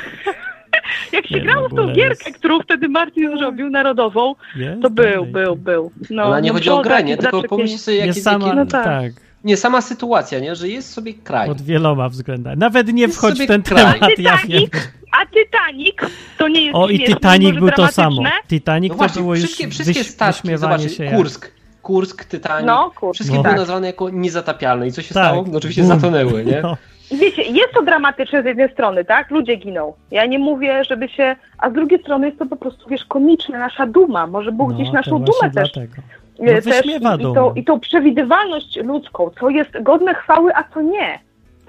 Jak 1.13 1.27
się 1.27 1.35
Nie, 1.35 1.41
grało 1.41 1.61
no, 1.61 1.69
w 1.69 1.73
tą 1.75 1.93
gierkę, 1.93 2.25
jest. 2.29 2.37
którą 2.37 2.59
wtedy 2.59 2.89
Martin 2.89 3.37
zrobił, 3.37 3.69
narodową, 3.69 4.35
jest 4.55 4.81
to 4.81 4.89
był, 4.89 5.25
był, 5.25 5.55
był. 5.55 5.91
No, 6.09 6.23
Ale 6.23 6.41
nie 6.41 6.47
no 6.49 6.53
chodzi 6.53 6.69
o 6.69 6.73
brzoza, 6.73 6.89
grę, 6.89 7.03
nie? 7.03 7.11
jakieś 7.11 7.23
Tylko 7.23 7.37
zaczepienie. 7.37 7.57
pomyśl 7.59 7.77
sobie, 7.77 7.97
jak 7.97 8.05
Jest 8.07 8.17
jest, 8.17 8.23
sama, 8.25 8.45
jaki... 8.45 8.57
No 8.57 8.65
tak. 8.65 8.83
tak, 8.85 9.11
Nie, 9.43 9.57
sama 9.57 9.81
sytuacja, 9.81 10.39
nie? 10.39 10.55
Że 10.55 10.69
jest 10.69 10.93
sobie 10.93 11.13
kraj. 11.13 11.47
pod 11.47 11.61
wieloma 11.61 12.09
względami. 12.09 12.57
Nawet 12.57 12.93
nie 12.93 13.01
Jest 13.01 13.17
wchodź 13.17 13.39
w 13.43 13.47
ten 13.47 13.61
kraj. 13.63 13.93
temat, 13.99 14.19
ja 14.19 14.37
wiem. 14.37 14.47
Titanic, 14.47 14.73
a 15.21 15.25
Titanic 15.25 15.95
to 16.37 16.47
nie 16.47 16.61
jest 16.61 16.75
O, 16.75 16.87
i 16.87 16.99
Titanic 16.99 17.55
był 17.59 17.71
to 17.71 17.87
samo. 17.87 18.23
Titanic 18.47 18.89
No 18.89 18.95
to 18.95 18.97
właśnie, 18.97 19.21
było 19.21 19.35
już 19.35 19.43
wszystkie, 19.43 19.67
wszystkie 19.69 19.99
wyś- 19.99 20.07
statki, 20.09 20.57
zobaczcie, 20.57 21.11
Kursk, 21.15 21.51
Kursk, 21.81 22.25
Titanic, 22.25 22.67
No, 22.67 22.91
kurczę. 22.95 23.13
wszystkie 23.13 23.35
No. 23.37 23.43
były 23.43 23.51
Tak. 23.53 23.59
nazwane 23.59 23.87
jako 23.87 24.09
niezatapialne. 24.09 24.87
I 24.87 24.91
co 24.91 25.01
się 25.01 25.13
Tak. 25.13 25.23
stało? 25.25 25.45
No 25.51 25.57
oczywiście 25.57 25.81
Bum. 25.81 25.91
zatonęły, 25.95 26.45
nie? 26.45 26.59
No, 26.63 26.77
Wiecie, 27.11 27.41
jest 27.41 27.73
to 27.73 27.83
dramatyczne 27.83 28.43
z 28.43 28.45
jednej 28.45 28.71
strony, 28.73 29.05
tak? 29.05 29.31
Ludzie 29.31 29.55
giną. 29.55 29.93
Ja 30.11 30.25
nie 30.25 30.39
mówię, 30.39 30.83
żeby 30.89 31.09
się... 31.09 31.35
A 31.57 31.69
z 31.69 31.73
drugiej 31.73 32.01
strony 32.01 32.27
jest 32.27 32.39
to 32.39 32.45
po 32.45 32.55
prostu, 32.55 32.89
wiesz, 32.89 33.05
komiczne, 33.05 33.59
nasza 33.59 33.87
duma. 33.87 34.27
Może 34.27 34.51
Bóg 34.51 34.69
no, 34.69 34.75
gdzieś 34.75 34.91
naszą 34.91 35.11
dumę 35.19 35.51
też, 35.53 35.71
dlatego. 35.71 35.93
E, 36.41 36.55
No, 36.55 36.61
też 36.61 36.65
wyśmiewa 36.65 37.15
i, 37.15 37.19
i, 37.19 37.33
tą, 37.33 37.53
i 37.53 37.63
tą 37.63 37.79
przewidywalność 37.79 38.77
ludzką, 38.83 39.29
co 39.39 39.49
jest 39.49 39.81
godne 39.81 40.13
chwały, 40.13 40.55
a 40.55 40.63
co 40.73 40.81
nie. 40.81 41.19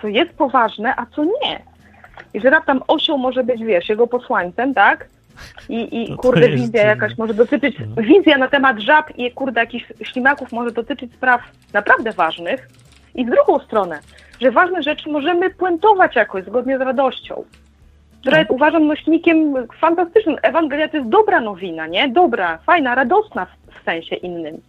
Co 0.02 0.08
jest 0.08 0.32
poważne, 0.32 0.94
a 0.96 1.06
co 1.06 1.24
nie. 1.24 1.62
I 2.34 2.40
że 2.40 2.50
raptem 2.50 2.80
osioł 2.88 3.18
może 3.18 3.44
być, 3.44 3.64
wiesz, 3.64 3.88
jego 3.88 4.06
posłańcem, 4.06 4.74
tak? 4.74 5.08
I, 5.68 6.02
i 6.02 6.08
To 6.08 6.16
to 6.16 6.22
kurde, 6.22 6.48
jest 6.48 6.62
wizja 6.62 6.86
jakaś 6.86 7.18
może 7.18 7.34
dotyczyć, 7.34 7.76
No. 7.96 8.02
wizja 8.02 8.38
na 8.38 8.48
temat 8.48 8.78
żab 8.78 9.10
i 9.18 9.30
kurde 9.32 9.60
jakichś 9.60 9.92
ślimaków 10.02 10.52
może 10.52 10.70
dotyczyć 10.70 11.12
spraw 11.14 11.40
naprawdę 11.72 12.12
ważnych. 12.12 12.68
I 13.14 13.26
w 13.26 13.30
drugą 13.30 13.58
stronę, 13.58 14.00
że 14.40 14.50
ważne 14.50 14.82
rzeczy 14.82 15.10
możemy 15.10 15.50
puentować 15.50 16.16
jakoś 16.16 16.44
zgodnie 16.44 16.78
z 16.78 16.80
radością. 16.80 17.44
Która 18.22 18.36
Tak. 18.36 18.40
jest, 18.40 18.50
uważam, 18.50 18.86
nośnikiem 18.86 19.54
fantastycznym. 19.80 20.36
Ewangelia 20.42 20.88
to 20.88 20.96
jest 20.96 21.08
dobra 21.08 21.40
nowina, 21.40 21.86
nie? 21.86 22.08
Dobra, 22.08 22.58
fajna, 22.58 22.94
radosna 22.94 23.46
w, 23.46 23.80
w 23.80 23.84
sensie 23.84 24.16
innym. 24.16 24.60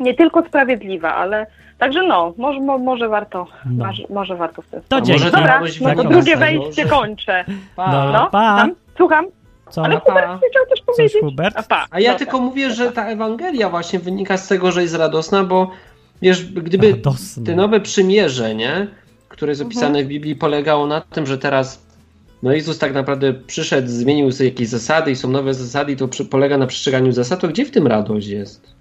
Nie 0.00 0.14
tylko 0.14 0.42
sprawiedliwa, 0.48 1.14
ale 1.14 1.46
także 1.78 2.02
no, 2.02 2.32
może, 2.36 2.60
mo, 2.60 2.78
może 2.78 3.08
warto, 3.08 3.46
No. 3.70 3.86
może, 3.86 4.02
może 4.10 4.36
warto 4.36 4.62
w 4.62 4.66
ten 4.66 4.80
To 4.88 4.98
może 5.00 5.30
Dobra, 5.30 5.60
no 5.80 5.94
to 5.94 6.04
drugie 6.04 6.36
wejście 6.36 6.86
kończę. 6.86 7.44
Pa. 7.76 7.92
No. 7.92 8.12
No, 8.12 8.28
Pa. 8.30 8.56
tam, 8.58 8.74
słucham, 8.96 9.26
Co? 9.70 9.84
ale 9.84 9.94
pa. 10.00 10.04
Hubert 10.04 10.26
chciał 10.50 10.62
coś 10.68 10.78
Coś 10.78 10.86
powiedzieć. 10.96 11.20
Hubert? 11.22 11.56
A, 11.58 11.62
pa, 11.62 11.86
A 11.90 12.00
ja 12.00 12.10
dobra. 12.12 12.18
tylko 12.26 12.40
mówię, 12.40 12.70
że 12.70 12.92
ta 12.92 13.06
Ewangelia 13.08 13.68
właśnie 13.70 13.98
wynika 13.98 14.36
z 14.36 14.48
tego, 14.48 14.72
że 14.72 14.82
jest 14.82 14.94
radosna, 14.96 15.44
bo 15.44 15.70
wiesz, 16.22 16.52
gdyby 16.52 16.90
Radosna. 16.90 17.46
te 17.46 17.56
nowe 17.56 17.80
przymierze, 17.80 18.54
nie, 18.54 18.86
które 19.28 19.50
jest 19.50 19.60
Mhm. 19.60 19.68
opisane 19.78 20.04
w 20.04 20.06
Biblii, 20.06 20.36
polegało 20.36 20.86
na 20.86 21.00
tym, 21.00 21.26
że 21.26 21.38
teraz 21.38 21.87
no 22.42 22.52
Jezus 22.52 22.78
tak 22.78 22.94
naprawdę 22.94 23.34
przyszedł, 23.34 23.88
zmienił 23.88 24.32
sobie 24.32 24.50
jakieś 24.50 24.68
zasady 24.68 25.10
i 25.10 25.16
są 25.16 25.30
nowe 25.30 25.54
zasady 25.54 25.92
i 25.92 25.96
to 25.96 26.08
przy, 26.08 26.24
polega 26.24 26.58
na 26.58 26.66
przestrzeganiu 26.66 27.12
zasad, 27.12 27.40
to 27.40 27.48
gdzie 27.48 27.64
w 27.64 27.70
tym 27.70 27.86
radość 27.86 28.26
jest? 28.26 28.74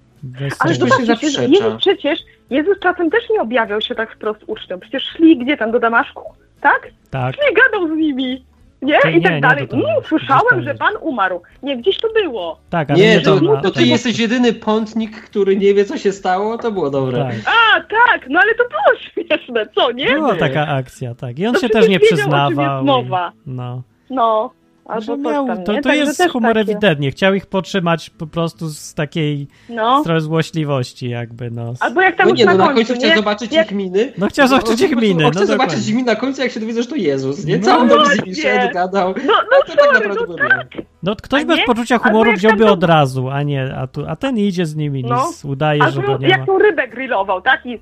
Ale 0.60 0.76
sobie- 0.76 0.92
to 0.92 0.98
się 0.98 1.06
zobaczcie, 1.06 1.30
zaprzecza. 1.30 1.42
Jezus 1.44 1.78
przecież, 1.80 2.20
Jezus 2.50 2.80
czasem 2.80 3.10
też 3.10 3.30
nie 3.30 3.42
objawiał 3.42 3.82
się 3.82 3.96
tak 3.96 4.16
wprost 4.16 4.40
uczniom. 4.48 4.80
Przecież 4.80 5.04
szli 5.04 5.38
gdzie 5.38 5.58
tam, 5.58 5.72
do 5.72 5.80
Damaszku, 5.80 6.24
tak? 6.62 6.88
Tak. 7.12 7.36
Nie 7.50 7.54
gadał 7.54 7.96
z 7.96 7.98
nimi, 7.98 8.46
nie? 8.82 9.00
I 9.12 9.16
nie, 9.16 9.22
tak 9.22 9.34
nie 9.34 9.42
dalej. 9.42 9.68
do 9.68 9.76
Damaszku, 9.78 9.92
Mm, 9.92 10.04
słyszałem, 10.04 10.64
że. 10.64 10.76
Pan 10.76 10.94
umarł. 11.02 11.42
Nie, 11.64 11.78
gdzieś 11.78 11.98
to 11.98 12.08
było. 12.14 12.60
Tak, 12.70 12.90
ale 12.92 13.00
Nie, 13.00 13.16
nie 13.16 13.22
to, 13.22 13.40
to 13.40 13.72
ty 13.72 13.80
tak. 13.80 13.86
jesteś 13.88 14.20
jedyny 14.20 14.54
pątnik, 14.54 15.22
który 15.22 15.58
nie 15.58 15.74
wie, 15.74 15.86
co 15.86 15.98
się 15.98 16.12
stało, 16.12 16.58
to 16.58 16.72
było 16.72 16.90
dobre. 16.90 17.18
Tak. 17.26 17.36
A, 17.46 17.80
tak, 17.82 18.30
no 18.30 18.40
ale 18.44 18.56
to 18.56 18.64
było 18.64 19.00
śmieszne, 19.14 19.66
co, 19.76 19.92
nie? 19.92 20.06
Była 20.14 20.36
taka 20.36 20.68
akcja, 20.68 21.16
tak. 21.16 21.40
I 21.40 21.48
on 21.48 21.54
To 21.54 21.60
się 21.60 21.70
przecież 21.70 21.82
też 21.82 21.90
nie 21.92 22.00
wiedział, 22.00 22.14
o 22.14 22.18
czym 22.20 22.32
jest 22.32 22.52
przyznawał. 22.52 22.82
i- 22.84 22.86
mowa. 22.86 23.32
No. 23.46 23.82
No, 24.10 24.52
albo 24.88 25.18
miał, 25.18 25.48
tam, 25.48 25.64
to, 25.64 25.74
to 25.82 25.94
jest 25.94 26.24
humor 26.32 26.54
takie. 26.54 26.72
ewidentnie. 26.72 27.12
Chciał 27.12 27.34
ich 27.34 27.46
potrzymać 27.46 28.10
po 28.10 28.28
prostu 28.28 28.70
z 28.70 28.94
takiej 28.94 29.48
No. 29.70 30.04
trochę 30.04 30.22
złośliwości 30.22 31.10
jakby, 31.10 31.52
no. 31.52 31.74
Albo 31.80 32.02
jak 32.02 32.16
tam 32.16 32.28
No 32.30 32.36
nie, 32.36 32.46
na 32.46 32.52
no 32.52 32.58
na 32.58 32.74
końcu, 32.74 32.94
końcu 32.94 33.06
chciał 33.06 33.18
zobaczyć 33.18 33.52
Jak- 33.54 33.66
ich 33.72 33.78
miny. 33.78 34.14
No 34.18 34.28
chciał 34.28 34.48
zobaczyć 34.48 34.82
ich 34.82 34.96
miny, 34.96 35.26
On 35.26 35.32
chce 35.32 35.40
no 35.40 35.46
zobaczyć 35.46 35.88
ich 35.88 35.96
miny 35.96 36.06
na 36.08 36.16
końcu, 36.16 36.42
jak 36.42 36.52
się 36.52 36.60
dowie, 36.60 36.74
że 36.84 36.86
to 36.90 36.96
Jezus, 36.96 37.46
nie? 37.46 37.58
No. 37.58 37.66
Co 37.66 37.78
on 37.78 37.88
Właśnie. 37.88 38.36
szedł, 38.36 38.74
gadał. 38.74 39.14
No, 39.26 39.34
no 39.52 39.58
To 39.68 39.76
tak 39.76 39.86
sorry, 39.86 39.94
naprawdę 39.94 40.16
no 40.20 40.26
było. 40.26 40.38
tak. 40.50 40.68
No 41.08 41.16
ktoś 41.16 41.44
A 41.44 41.46
bez 41.46 41.58
nie? 41.58 41.66
poczucia 41.66 41.98
humoru 41.98 42.34
wziąłby 42.34 42.66
od 42.72 42.84
razu, 42.84 43.30
a 43.30 43.44
nie, 43.44 43.76
a, 43.76 43.88
tu, 43.88 44.04
a 44.08 44.16
ten 44.16 44.38
idzie 44.38 44.66
z 44.66 44.76
nimi, 44.76 45.04
No. 45.04 45.28
nic, 45.28 45.46
udaje, 45.46 45.82
że 45.92 46.02
go 46.02 46.18
nie 46.18 46.28
ma. 46.28 46.38
jak 46.38 46.46
tą 46.46 46.58
rybę 46.60 46.88
grillował, 46.88 47.42
tak? 47.42 47.66
I 47.66 47.80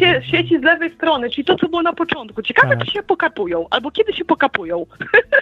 się 0.00 0.22
sieci 0.30 0.58
z 0.58 0.62
lewej 0.62 0.94
strony, 0.94 1.30
czyli 1.30 1.44
to, 1.44 1.56
co 1.56 1.68
było 1.68 1.82
na 1.82 1.92
początku. 1.92 2.42
Ciekawe, 2.42 2.76
Tak. 2.76 2.86
czy 2.86 2.92
się 2.92 3.02
pokapują, 3.02 3.66
albo 3.70 3.90
kiedy 3.90 4.12
się 4.12 4.24
pokapują. 4.24 4.86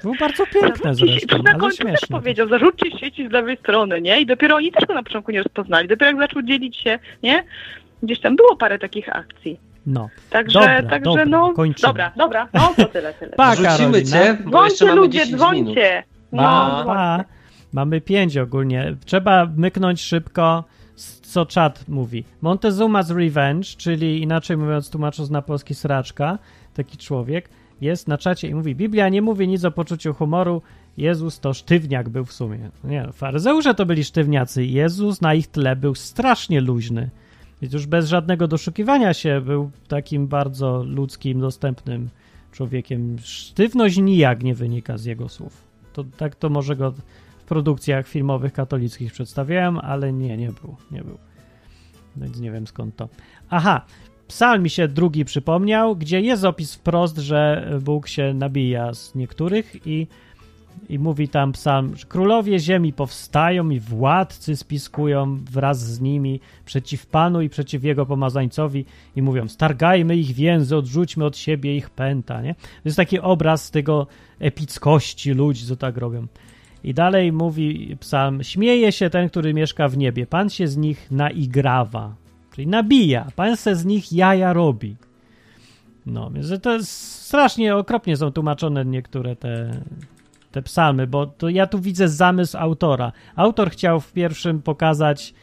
Był 0.03 0.15
bardzo 0.21 0.45
piękne 0.47 0.95
Zarzućcie 0.95 1.21
się- 1.21 1.27
zresztą, 1.29 1.43
na 1.43 1.55
końcu 1.59 1.85
też 1.85 2.01
powiedział, 2.11 2.49
zarzućcie 2.49 2.99
sieci 2.99 3.29
z 3.29 3.31
lewej 3.33 3.57
strony, 3.57 4.01
nie? 4.01 4.21
I 4.21 4.27
dopiero 4.27 4.57
oni 4.57 4.73
też 4.73 4.87
go 4.87 4.95
na 4.95 5.03
początku 5.03 5.31
nie 5.33 5.43
rozpoznali. 5.43 5.89
Dopiero 5.89 6.07
jak 6.11 6.21
zaczął 6.21 6.43
dzielić 6.43 6.77
się, 6.77 6.99
nie? 7.23 7.45
Gdzieś 8.03 8.21
tam 8.21 8.37
było 8.37 8.57
parę 8.57 8.79
takich 8.79 9.17
akcji. 9.17 9.61
No. 9.87 10.09
Także, 10.31 10.59
Dobra, 10.61 10.83
także 10.83 11.05
dobra, 11.11 11.25
no. 11.25 11.53
kończymy. 11.53 11.89
Dobra, 11.89 12.13
dobra, 12.17 12.49
no 12.55 12.73
to 12.77 12.85
tyle, 12.85 13.15
tyle. 13.15 13.33
Pa, 13.33 13.55
Rzucimy 13.55 13.69
Karolina. 13.77 14.11
cię, 14.11 14.37
bo 14.45 14.61
mamy 14.81 14.95
ludzie, 14.95 15.19
10 15.19 15.27
minut. 15.33 15.39
dzwońcie. 15.41 16.03
No, 16.07 16.10
Pa, 16.31 16.71
dzwońcie. 16.71 16.87
pa. 16.87 17.25
Mamy 17.73 18.01
pięć 18.01 18.37
ogólnie. 18.37 18.97
Trzeba 19.05 19.47
myknąć 19.57 20.01
szybko, 20.01 20.65
co 21.23 21.47
czat 21.47 21.89
mówi. 21.89 22.25
Montezuma's 22.43 23.17
Revenge, 23.17 23.67
czyli 23.77 24.23
inaczej 24.23 24.57
mówiąc, 24.57 24.91
tłumacząc 24.91 25.31
na 25.31 25.43
polski 25.43 25.75
sraczka, 25.75 26.39
taki 26.75 26.97
człowiek, 26.97 27.49
jest 27.81 28.09
na 28.09 28.19
czacie 28.19 28.49
i 28.49 28.55
mówi: 28.55 28.75
Biblia 28.75 29.09
nie 29.09 29.23
mówi 29.23 29.49
nic 29.49 29.65
o 29.65 29.71
poczuciu 29.71 30.15
humoru. 30.15 30.63
Jezus 30.97 31.41
to 31.41 31.55
sztywniak 31.55 32.09
był 32.09 32.25
w 32.25 32.33
sumie. 32.33 32.71
Nie, 32.85 33.03
no, 33.03 33.13
faryzeusze 33.13 33.75
to 33.75 33.87
byli 33.87 34.05
sztywniacy. 34.05 34.65
Jezus 34.65 35.21
na 35.21 35.35
ich 35.35 35.47
tle 35.47 35.77
był 35.77 35.95
strasznie 35.95 36.61
luźny. 36.61 37.11
Więc 37.63 37.75
już 37.75 37.87
bez 37.87 38.09
żadnego 38.09 38.49
doszukiwania 38.49 39.15
się 39.15 39.41
był 39.41 39.71
takim 39.89 40.27
bardzo 40.27 40.85
ludzkim, 40.85 41.41
dostępnym 41.41 42.09
człowiekiem. 42.53 43.17
Sztywność 43.23 43.97
nijak 43.97 44.43
nie 44.43 44.55
wynika 44.55 44.99
z 44.99 45.05
jego 45.05 45.29
słów. 45.29 45.70
To, 45.93 46.05
tak 46.05 46.35
to 46.35 46.49
może 46.49 46.77
go 46.77 46.91
w 46.91 47.45
produkcjach 47.49 48.09
filmowych 48.09 48.53
katolickich 48.53 49.13
przedstawiałem, 49.13 49.79
ale 49.79 50.13
nie, 50.13 50.37
nie 50.37 50.53
był, 50.53 50.77
nie 50.91 51.03
był. 51.03 51.19
Więc 52.17 52.41
nie 52.41 52.51
wiem 52.51 52.67
skąd 52.67 52.97
to. 52.97 53.09
Aha, 53.51 53.87
psalm 54.29 54.63
mi 54.63 54.71
się 54.71 54.89
drugi 54.89 55.25
przypomniał, 55.25 55.97
gdzie 55.97 56.21
jest 56.21 56.45
opis 56.45 56.75
wprost, 56.75 57.19
że 57.19 57.71
Bóg 57.83 58.09
się 58.09 58.35
nabija 58.35 58.95
z 58.95 59.15
niektórych 59.15 59.87
i, 59.87 60.07
i 60.89 60.99
mówi 60.99 61.29
tam 61.29 61.53
psalm, 61.53 61.97
że 61.97 62.07
królowie 62.07 62.59
ziemi 62.59 62.93
powstają 62.93 63.71
i 63.71 63.81
władcy 63.81 64.57
spiskują 64.57 65.37
wraz 65.37 65.81
z 65.81 66.01
nimi 66.01 66.41
przeciw 66.65 67.07
Panu 67.07 67.41
i 67.41 67.49
przeciw 67.49 67.85
Jego 67.85 68.07
pomazańcowi 68.07 68.85
i 69.17 69.23
mówią, 69.23 69.49
stargajmy 69.49 70.17
ich 70.17 70.33
więzy, 70.33 70.77
odrzućmy 70.77 71.25
od 71.25 71.37
siebie 71.37 71.77
ich 71.77 71.91
pęta, 71.91 72.43
nie? 72.43 72.55
To 72.55 72.61
jest 72.85 72.97
taki 72.97 73.21
obraz 73.21 73.71
tego 73.71 74.07
epickości 74.39 75.31
ludzi, 75.31 75.67
co 75.67 75.77
tak 75.77 75.97
robią. 75.97 76.27
I 76.85 76.95
dalej 76.95 77.33
mówi 77.33 77.97
psalm, 78.01 78.43
śmieje 78.43 78.93
się 78.93 79.11
ten, 79.11 79.29
który 79.29 79.55
mieszka 79.55 79.89
w 79.89 79.97
niebie, 79.97 80.27
Pan 80.27 80.51
się 80.51 80.69
z 80.69 80.77
nich 80.77 81.11
naigrawa, 81.11 82.15
czyli 82.55 82.67
nabija, 82.67 83.27
Pan 83.37 83.57
se 83.57 83.77
z 83.77 83.85
nich 83.85 84.13
jaja 84.13 84.53
robi. 84.53 84.97
No, 86.07 86.31
więc 86.31 86.63
to 86.63 86.73
jest 86.73 86.91
strasznie 87.27 87.77
okropnie 87.77 88.17
są 88.17 88.33
tłumaczone 88.33 88.85
niektóre 88.85 89.37
te, 89.37 89.81
te 90.53 90.63
psalmy, 90.63 91.07
bo 91.07 91.27
to 91.27 91.49
ja 91.49 91.67
tu 91.67 91.79
widzę 91.81 92.09
zamysł 92.09 92.59
autora. 92.59 93.13
Autor 93.37 93.71
chciał 93.71 94.01
w 94.01 94.13
pierwszym 94.13 94.63
pokazać, 94.63 95.35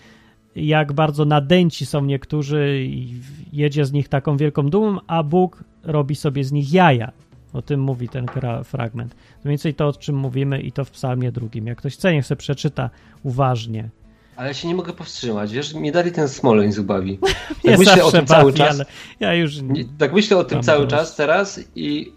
jak 0.55 0.93
bardzo 0.93 1.25
nadęci 1.25 1.85
są 1.85 2.05
niektórzy 2.05 2.79
i 2.85 3.21
jedzie 3.53 3.85
z 3.85 3.91
nich 3.91 4.09
taką 4.09 4.37
wielką 4.37 4.69
dumą, 4.69 4.97
a 5.07 5.23
Bóg 5.23 5.63
robi 5.83 6.15
sobie 6.15 6.43
z 6.43 6.51
nich 6.51 6.73
jaja. 6.73 7.11
O 7.53 7.61
tym 7.61 7.79
mówi 7.79 8.09
ten 8.09 8.25
fragment. 8.63 9.15
Mniej 9.43 9.49
więcej 9.51 9.73
to, 9.73 9.87
o 9.87 9.93
czym 9.93 10.15
mówimy 10.15 10.61
i 10.61 10.71
to 10.71 10.85
w 10.85 10.91
psalmie 10.91 11.31
drugim. 11.31 11.67
Jak 11.67 11.77
ktoś 11.77 11.93
chce, 11.93 12.13
niech 12.13 12.25
sobie 12.25 12.39
przeczyta 12.39 12.89
uważnie. 13.23 13.89
Ale 14.35 14.53
się 14.53 14.67
nie 14.67 14.75
mogę 14.75 14.93
powstrzymać, 14.93 15.51
wiesz, 15.53 15.73
mnie 15.81 15.91
dalej 15.91 16.11
ten 16.11 16.27
Smoleń 16.29 16.71
zubawi. 16.71 17.19
Nie 17.63 17.71
Tak 17.71 17.79
myślę 17.79 18.03
o 18.03 18.11
tym 18.11 18.25
cały 18.25 18.43
bawi, 18.51 18.57
czas. 18.57 18.75
ale 18.75 18.85
ja 19.19 19.33
już 19.33 19.55
tak 19.97 20.13
myślę 20.13 20.37
o 20.37 20.43
tym 20.43 20.63
cały 20.63 20.87
teraz. 20.87 21.07
czas 21.07 21.15
teraz 21.15 21.59
i 21.75 22.11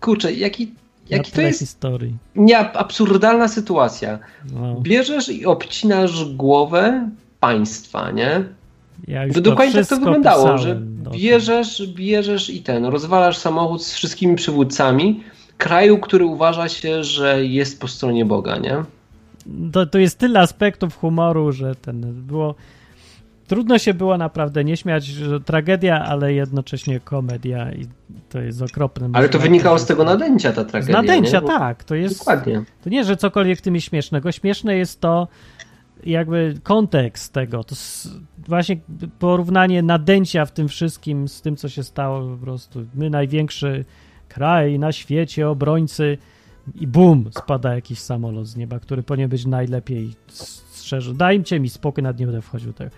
kurczę, 0.00 0.32
jaki, 0.32 0.74
jaki 1.10 1.32
to 1.32 1.40
jest 1.40 1.58
historii. 1.58 2.16
nie, 2.36 2.58
absurdalna 2.58 3.48
sytuacja. 3.48 4.18
No, 4.52 4.80
Bierzesz 4.80 5.28
i 5.28 5.46
obcinasz 5.46 6.24
głowę 6.24 7.10
państwa, 7.40 8.10
nie? 8.10 8.44
ja 9.08 9.28
Bo 9.34 9.40
dokładnie 9.40 9.74
tak 9.74 9.86
to 9.86 9.96
wyglądało, 9.96 10.42
pisałem 10.42 10.58
że 10.58 10.80
bierzesz, 11.10 11.86
bierzesz 11.86 12.50
i 12.50 12.62
ten, 12.62 12.84
rozwalasz 12.84 13.36
samochód 13.36 13.84
z 13.84 13.94
wszystkimi 13.94 14.36
przywódcami 14.36 15.24
kraju, 15.58 15.98
który 15.98 16.24
uważa 16.24 16.68
się, 16.68 17.04
że 17.04 17.46
jest 17.46 17.80
po 17.80 17.88
stronie 17.88 18.24
Boga, 18.24 18.58
nie? 18.58 18.84
to, 19.72 19.86
to 19.86 19.98
jest 19.98 20.18
tyle 20.18 20.40
aspektów 20.40 20.96
humoru, 20.96 21.52
że 21.52 21.74
ten 21.74 22.26
było. 22.26 22.54
Trudno 23.50 23.78
się 23.78 23.94
było 23.94 24.18
naprawdę 24.18 24.64
nie 24.64 24.76
śmiać, 24.76 25.04
że 25.06 25.40
tragedia, 25.40 26.04
ale 26.04 26.32
jednocześnie 26.32 27.00
komedia 27.00 27.72
i 27.72 27.86
to 28.28 28.40
jest 28.40 28.62
okropne. 28.62 29.10
Ale 29.12 29.28
to 29.28 29.38
wynikało 29.38 29.78
z 29.78 29.86
tego 29.86 30.04
nadęcia 30.04 30.52
ta 30.52 30.64
Z 30.64 30.66
tragedia, 30.66 31.02
nadęcia, 31.02 31.40
nie? 31.40 31.46
tak. 31.46 31.84
To 31.84 31.94
jest. 31.94 32.18
Dokładnie. 32.18 32.62
To 32.84 32.90
nie, 32.90 33.04
że 33.04 33.16
cokolwiek 33.16 33.58
w 33.58 33.62
tym 33.62 33.74
jest 33.74 33.86
śmiesznego. 33.86 34.32
Śmieszne 34.32 34.76
jest 34.76 35.00
to 35.00 35.28
jakby 36.04 36.54
kontekst 36.62 37.32
tego. 37.32 37.64
To 37.64 37.74
właśnie 38.48 38.76
porównanie 39.18 39.82
nadęcia 39.82 40.44
w 40.46 40.52
tym 40.52 40.68
wszystkim 40.68 41.28
z 41.28 41.42
tym, 41.42 41.56
co 41.56 41.68
się 41.68 41.82
stało 41.82 42.36
po 42.36 42.44
prostu. 42.44 42.86
My 42.94 43.10
największy 43.10 43.84
kraj 44.28 44.78
na 44.78 44.92
świecie, 44.92 45.48
obrońcy 45.48 46.18
i 46.80 46.86
bum, 46.86 47.30
spada 47.38 47.74
jakiś 47.74 47.98
samolot 47.98 48.46
z 48.46 48.56
nieba, 48.56 48.78
który 48.78 49.02
powinien 49.02 49.30
być 49.30 49.46
najlepiej 49.46 50.14
strzeżony. 50.28 51.18
Dajcie 51.18 51.60
mi 51.60 51.68
spokój, 51.68 52.02
nad 52.02 52.18
nie 52.18 52.26
będę 52.26 52.42
wchodził 52.42 52.72
tego. 52.72 52.90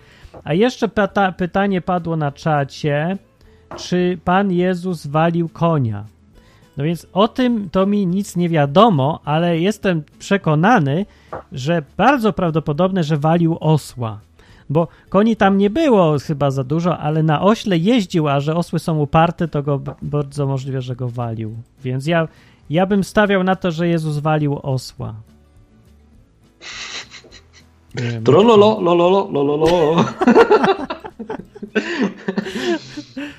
A 0.43 0.53
jeszcze 0.53 0.87
pyta 0.87 1.31
pytanie 1.31 1.81
padło 1.81 2.15
na 2.15 2.31
czacie, 2.31 3.17
czy 3.77 4.17
Pan 4.25 4.51
Jezus 4.51 5.07
walił 5.07 5.49
konia? 5.49 6.05
No 6.77 6.83
więc 6.83 7.07
o 7.13 7.27
tym 7.27 7.69
to 7.69 7.85
mi 7.85 8.07
nic 8.07 8.35
nie 8.35 8.49
wiadomo, 8.49 9.19
ale 9.25 9.59
jestem 9.59 10.03
przekonany, 10.19 11.05
że 11.51 11.83
bardzo 11.97 12.33
prawdopodobne, 12.33 13.03
że 13.03 13.17
walił 13.17 13.57
osła. 13.59 14.19
Bo 14.69 14.87
koni 15.09 15.35
tam 15.35 15.57
nie 15.57 15.69
było 15.69 16.19
chyba 16.19 16.51
za 16.51 16.63
dużo, 16.63 16.97
ale 16.97 17.23
na 17.23 17.41
ośle 17.41 17.77
jeździł, 17.77 18.27
a 18.27 18.39
że 18.39 18.55
osły 18.55 18.79
są 18.79 18.99
uparte, 18.99 19.47
to 19.47 19.63
go 19.63 19.81
bardzo 20.01 20.47
możliwe, 20.47 20.81
że 20.81 20.95
go 20.95 21.09
walił. 21.09 21.55
Więc 21.83 22.07
ja, 22.07 22.27
ja 22.69 22.85
bym 22.85 23.03
stawiał 23.03 23.43
na 23.43 23.55
to, 23.55 23.71
że 23.71 23.87
Jezus 23.87 24.17
walił 24.17 24.59
osła. 24.63 25.13
Trololo, 28.23 28.81
lololo, 28.81 29.29
lololo. 29.31 29.95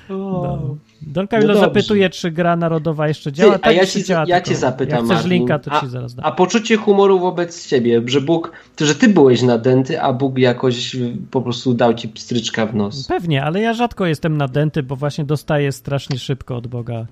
No. 0.08 0.76
Don 1.02 1.28
Camilo 1.28 1.54
No 1.54 1.60
zapytuje, 1.60 2.10
czy 2.10 2.30
gra 2.30 2.56
narodowa 2.56 3.08
jeszcze 3.08 3.32
działa. 3.32 3.52
Ty, 3.52 3.56
a 3.56 3.58
Tak, 3.58 3.76
ja 3.76 3.86
ci, 3.86 4.04
działa, 4.04 4.24
ja 4.28 4.40
cię 4.40 4.54
zapytam, 4.56 4.96
Jak 4.96 5.04
chcesz 5.04 5.16
Martin, 5.16 5.30
linka, 5.30 5.58
to 5.58 5.72
a, 5.72 5.80
ci 5.80 5.88
zaraz 5.88 6.14
dam. 6.14 6.24
a 6.26 6.32
poczucie 6.32 6.76
humoru 6.76 7.20
wobec 7.20 7.68
ciebie, 7.68 8.02
że 8.06 8.20
Bóg, 8.20 8.52
że 8.80 8.94
ty 8.94 9.08
byłeś 9.08 9.42
nadęty, 9.42 10.00
a 10.00 10.12
Bóg 10.12 10.38
jakoś 10.38 10.94
y, 10.94 11.16
po 11.30 11.42
prostu 11.42 11.74
dał 11.74 11.94
ci 11.94 12.08
pstryczka 12.08 12.66
w 12.66 12.74
nos. 12.74 13.06
Pewnie, 13.06 13.44
ale 13.44 13.60
ja 13.60 13.74
rzadko 13.74 14.06
jestem 14.06 14.36
nadęty, 14.36 14.82
bo 14.82 14.96
właśnie 14.96 15.24
dostaję 15.24 15.72
strasznie 15.72 16.18
szybko 16.18 16.56
od 16.56 16.66
Boga. 16.66 17.06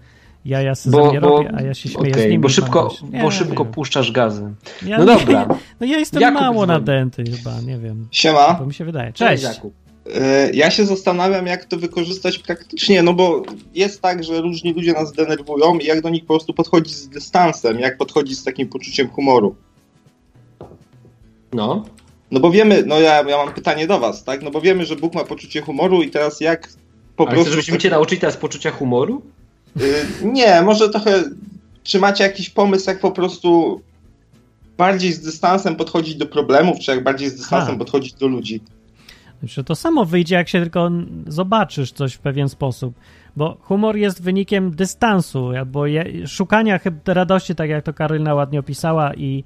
Ja 0.44 0.62
ja 0.62 0.74
sobie 0.74 0.98
Bo, 0.98 1.12
nie 1.12 1.20
bo, 1.20 1.28
robię, 1.28 1.50
a 1.56 1.62
ja 1.62 1.74
się 1.74 1.88
śmieję 1.88 2.10
okej, 2.12 2.22
z 2.22 2.26
nimi. 2.26 2.38
bo 2.38 2.48
szybko. 2.48 2.94
Nie 3.12 3.22
bo 3.22 3.30
szybko 3.30 3.64
wiem. 3.64 3.72
puszczasz 3.72 4.12
gazy. 4.12 4.52
Ja 4.86 4.98
No 4.98 5.04
nie- 5.04 5.18
dobra. 5.18 5.48
No 5.80 5.86
ja 5.86 5.98
jestem 5.98 6.22
Jakub 6.22 6.40
mało 6.40 6.54
dzwoni. 6.54 6.68
nadęty 6.68 7.24
chyba, 7.36 7.60
nie 7.60 7.78
wiem. 7.78 8.08
Siema. 8.10 8.54
To 8.54 8.66
mi 8.66 8.74
się 8.74 8.84
wydaje. 8.84 9.12
Cześć. 9.12 9.42
Jakub. 9.44 9.74
E, 10.14 10.50
Ja 10.50 10.70
się 10.70 10.86
zastanawiam, 10.86 11.46
jak 11.46 11.64
to 11.64 11.76
wykorzystać 11.76 12.38
praktycznie, 12.38 13.02
no 13.02 13.14
bo 13.14 13.42
jest 13.74 14.02
tak, 14.02 14.24
że 14.24 14.40
różni 14.40 14.72
ludzie 14.72 14.92
nas 14.92 15.12
denerwują 15.12 15.78
i 15.78 15.84
jak 15.84 16.00
do 16.02 16.08
nich 16.10 16.22
po 16.22 16.28
prostu 16.34 16.54
podchodzić 16.54 16.94
z 16.94 17.08
dystansem, 17.08 17.78
jak 17.80 17.96
podchodzić 17.96 18.38
z 18.38 18.44
takim 18.44 18.68
poczuciem 18.68 19.08
humoru. 19.08 19.54
No. 21.52 21.84
No 22.30 22.40
bo 22.40 22.50
wiemy, 22.50 22.82
no 22.86 23.00
ja, 23.00 23.22
ja 23.28 23.36
mam 23.44 23.54
pytanie 23.54 23.86
do 23.86 23.98
was, 24.00 24.24
tak? 24.24 24.42
No 24.42 24.50
bo 24.50 24.60
wiemy, 24.60 24.84
że 24.86 24.96
Bóg 24.96 25.14
ma 25.14 25.24
poczucie 25.24 25.60
humoru 25.60 26.02
i 26.02 26.10
teraz 26.10 26.40
jak 26.40 26.68
po 27.16 27.24
Ale 27.24 27.30
prostu... 27.34 27.42
chcesz, 27.44 27.54
żebyśmy 27.54 27.78
cię 27.78 27.90
nauczyli 27.90 28.20
teraz 28.20 28.36
poczucia 28.36 28.70
humoru? 28.70 29.22
Y, 29.80 30.06
Nie, 30.24 30.62
może 30.62 30.88
trochę. 30.88 31.24
Czy 31.82 31.98
macie 31.98 32.24
jakiś 32.24 32.50
pomysł, 32.50 32.90
jak 32.90 33.00
po 33.00 33.10
prostu 33.10 33.80
bardziej 34.78 35.12
z 35.12 35.20
dystansem 35.20 35.76
podchodzić 35.76 36.14
do 36.14 36.26
problemów, 36.26 36.78
czy 36.78 36.90
jak 36.90 37.04
bardziej 37.04 37.30
z 37.30 37.36
dystansem 37.36 37.72
Ha. 37.74 37.78
podchodzić 37.78 38.12
do 38.12 38.26
ludzi? 38.26 38.60
Znaczy, 39.40 39.64
to 39.64 39.74
samo 39.74 40.04
wyjdzie, 40.04 40.34
jak 40.34 40.48
się 40.48 40.60
tylko 40.60 40.90
zobaczysz 41.26 41.92
coś 41.92 42.14
w 42.14 42.18
pewien 42.18 42.48
sposób. 42.48 42.94
Bo 43.36 43.56
humor 43.60 43.96
jest 43.96 44.22
wynikiem 44.22 44.70
dystansu, 44.70 45.48
albo 45.48 45.86
je, 45.86 46.28
szukania 46.28 46.78
chyba 46.78 47.14
radości, 47.14 47.54
tak 47.54 47.70
jak 47.70 47.84
to 47.84 47.92
Karolina 47.92 48.34
ładnie 48.34 48.60
opisała, 48.60 49.14
i, 49.14 49.44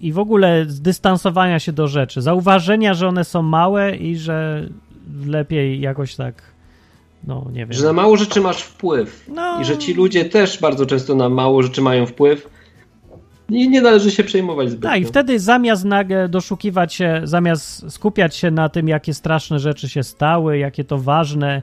i 0.00 0.12
w 0.12 0.18
ogóle 0.18 0.64
zdystansowania 0.68 1.58
się 1.58 1.72
do 1.72 1.88
rzeczy. 1.88 2.22
Zauważenia, 2.22 2.94
że 2.94 3.08
one 3.08 3.24
są 3.24 3.42
małe 3.42 3.96
i 3.96 4.16
że 4.16 4.68
lepiej 5.26 5.80
jakoś 5.80 6.16
tak, 6.16 6.42
no 7.24 7.46
nie 7.52 7.66
wiem. 7.66 7.72
Że 7.72 7.84
na 7.84 7.92
mało 7.92 8.16
rzeczy 8.16 8.40
masz 8.40 8.62
wpływ. 8.62 9.26
No. 9.28 9.60
I 9.60 9.64
że 9.64 9.78
ci 9.78 9.94
ludzie 9.94 10.24
też 10.24 10.60
bardzo 10.60 10.86
często 10.86 11.14
na 11.14 11.28
mało 11.28 11.62
rzeczy 11.62 11.82
mają 11.82 12.06
wpływ. 12.06 12.50
I 13.48 13.68
nie 13.68 13.80
należy 13.80 14.10
się 14.10 14.24
przejmować 14.24 14.70
zbytnio. 14.70 14.90
Tak, 14.90 15.00
i 15.00 15.04
wtedy 15.04 15.38
zamiast 15.38 15.84
nagle 15.84 16.28
doszukiwać 16.28 16.94
się, 16.94 17.20
zamiast 17.24 17.92
skupiać 17.92 18.36
się 18.36 18.50
na 18.50 18.68
tym, 18.68 18.88
jakie 18.88 19.14
straszne 19.14 19.58
rzeczy 19.58 19.88
się 19.88 20.02
stały, 20.02 20.58
jakie 20.58 20.84
to 20.84 20.98
ważne, 20.98 21.62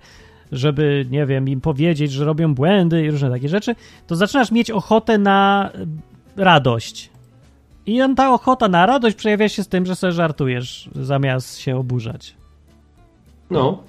żeby, 0.52 1.06
nie 1.10 1.26
wiem, 1.26 1.50
im 1.50 1.62
powiedzieć, 1.62 2.12
że 2.12 2.26
robią 2.26 2.56
błędy 2.56 3.06
i 3.06 3.12
różne 3.12 3.32
takie 3.32 3.50
rzeczy, 3.50 3.76
to 4.08 4.16
zaczynasz 4.16 4.52
mieć 4.52 4.72
ochotę 4.72 5.18
na 5.18 5.70
e, 6.38 6.44
radość. 6.44 7.10
I 7.86 8.00
ta 8.16 8.34
ochota 8.34 8.68
na 8.68 8.86
radość 8.86 9.16
przejawia 9.16 9.50
się 9.50 9.64
z 9.64 9.68
tym, 9.68 9.86
że 9.86 9.96
sobie 9.96 10.14
żartujesz, 10.14 10.90
zamiast 10.96 11.58
się 11.58 11.78
oburzać. 11.78 12.36
No. 13.50 13.84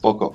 Spoko. 0.00 0.34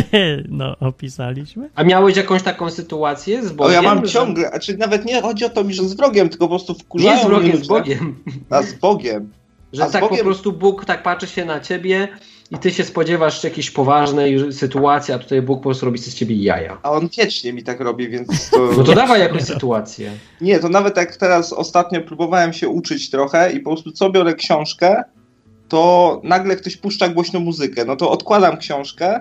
no, 0.48 0.76
opisaliśmy. 0.80 1.70
A 1.74 1.84
miałeś 1.84 2.16
jakąś 2.16 2.42
taką 2.42 2.70
sytuację 2.70 3.42
z 3.42 3.50
O, 3.50 3.54
Bogiem? 3.54 3.72
ja 3.74 3.82
mam 3.82 4.06
że- 4.06 4.12
ciągle, 4.12 4.48
znaczy 4.48 4.76
nawet 4.76 5.04
nie 5.04 5.22
chodzi 5.22 5.44
o 5.44 5.48
to 5.48 5.64
mi, 5.64 5.74
że 5.74 5.82
z 5.84 5.94
wrogiem, 5.94 6.28
tylko 6.28 6.44
po 6.44 6.48
prostu 6.48 6.74
wkurzają 6.74 7.16
Nie 7.16 7.22
z 7.22 7.26
mnie 7.42 7.52
ludzie. 7.52 7.64
z 7.64 7.68
Bogiem. 7.68 8.16
A 8.50 8.62
z 8.62 8.72
Bogiem. 8.74 9.30
Że 9.72 9.88
z 9.88 9.90
tak 9.92 10.02
po 10.02 10.08
Bogiem- 10.08 10.24
prostu 10.24 10.52
Bóg 10.52 10.84
tak 10.84 11.02
patrzy 11.02 11.26
się 11.26 11.44
na 11.44 11.60
ciebie 11.60 12.08
i 12.50 12.58
ty 12.58 12.70
się 12.70 12.84
spodziewasz 12.84 13.44
jakiejś 13.44 13.70
poważnej 13.70 14.52
sytuacji, 14.52 15.14
a 15.14 15.18
tutaj 15.18 15.42
Bóg 15.42 15.58
po 15.58 15.64
prostu 15.64 15.86
robi 15.86 15.98
z 15.98 16.14
ciebie 16.14 16.36
jaja. 16.36 16.78
A 16.82 16.90
on 16.90 17.08
wiecznie 17.18 17.52
mi 17.52 17.62
tak 17.62 17.80
robi, 17.80 18.08
więc 18.08 18.50
to... 18.50 18.58
No 18.76 18.84
to 18.84 18.94
dawaj 18.94 19.20
jakąś 19.20 19.42
sytuację. 19.42 20.12
Nie, 20.40 20.58
to 20.58 20.68
nawet 20.68 20.96
jak 20.96 21.16
teraz 21.16 21.52
ostatnio 21.52 22.00
próbowałem 22.00 22.52
się 22.52 22.68
uczyć 22.68 23.10
trochę 23.10 23.52
i 23.52 23.60
po 23.60 23.70
prostu 23.70 23.92
co 23.92 24.10
biorę 24.10 24.34
książkę, 24.34 25.02
to 25.70 26.20
nagle 26.24 26.56
ktoś 26.56 26.76
puszcza 26.76 27.08
głośną 27.08 27.40
muzykę. 27.40 27.84
No 27.84 27.96
to 27.96 28.10
odkładam 28.10 28.56
książkę, 28.56 29.20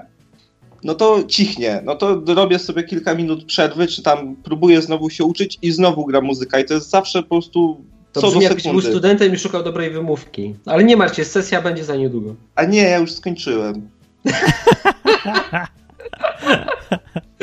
no 0.84 0.96
to 0.96 1.24
cichnie. 1.24 1.82
No 1.86 1.96
to 1.96 2.22
robię 2.28 2.60
sobie 2.60 2.84
kilka 2.84 3.16
minut 3.16 3.46
przerwy, 3.46 3.88
czy 3.88 4.04
tam 4.04 4.36
próbuję 4.44 4.82
znowu 4.82 5.10
się 5.10 5.24
uczyć 5.24 5.58
i 5.62 5.72
znowu 5.72 6.06
gra 6.06 6.22
muzyka. 6.22 6.60
I 6.60 6.66
to 6.66 6.74
jest 6.74 6.90
zawsze 6.90 7.24
po 7.24 7.30
prostu 7.30 7.82
To 8.14 8.22
co 8.22 8.28
do 8.28 8.32
brzmi 8.32 8.44
jakbyś 8.44 8.64
był 8.64 8.72
sekundy. 8.72 8.90
studentem 8.92 9.34
i 9.34 9.38
szukał 9.38 9.64
dobrej 9.64 9.92
wymówki. 9.92 10.56
Ale 10.66 10.84
nie 10.84 10.98
martw 10.98 11.16
się, 11.16 11.26
sesja 11.26 11.62
będzie 11.62 11.84
za 11.84 11.96
niedługo. 11.96 12.36
A 12.56 12.66
nie, 12.66 12.82
ja 12.82 12.98
już 12.98 13.12
skończyłem. 13.12 13.90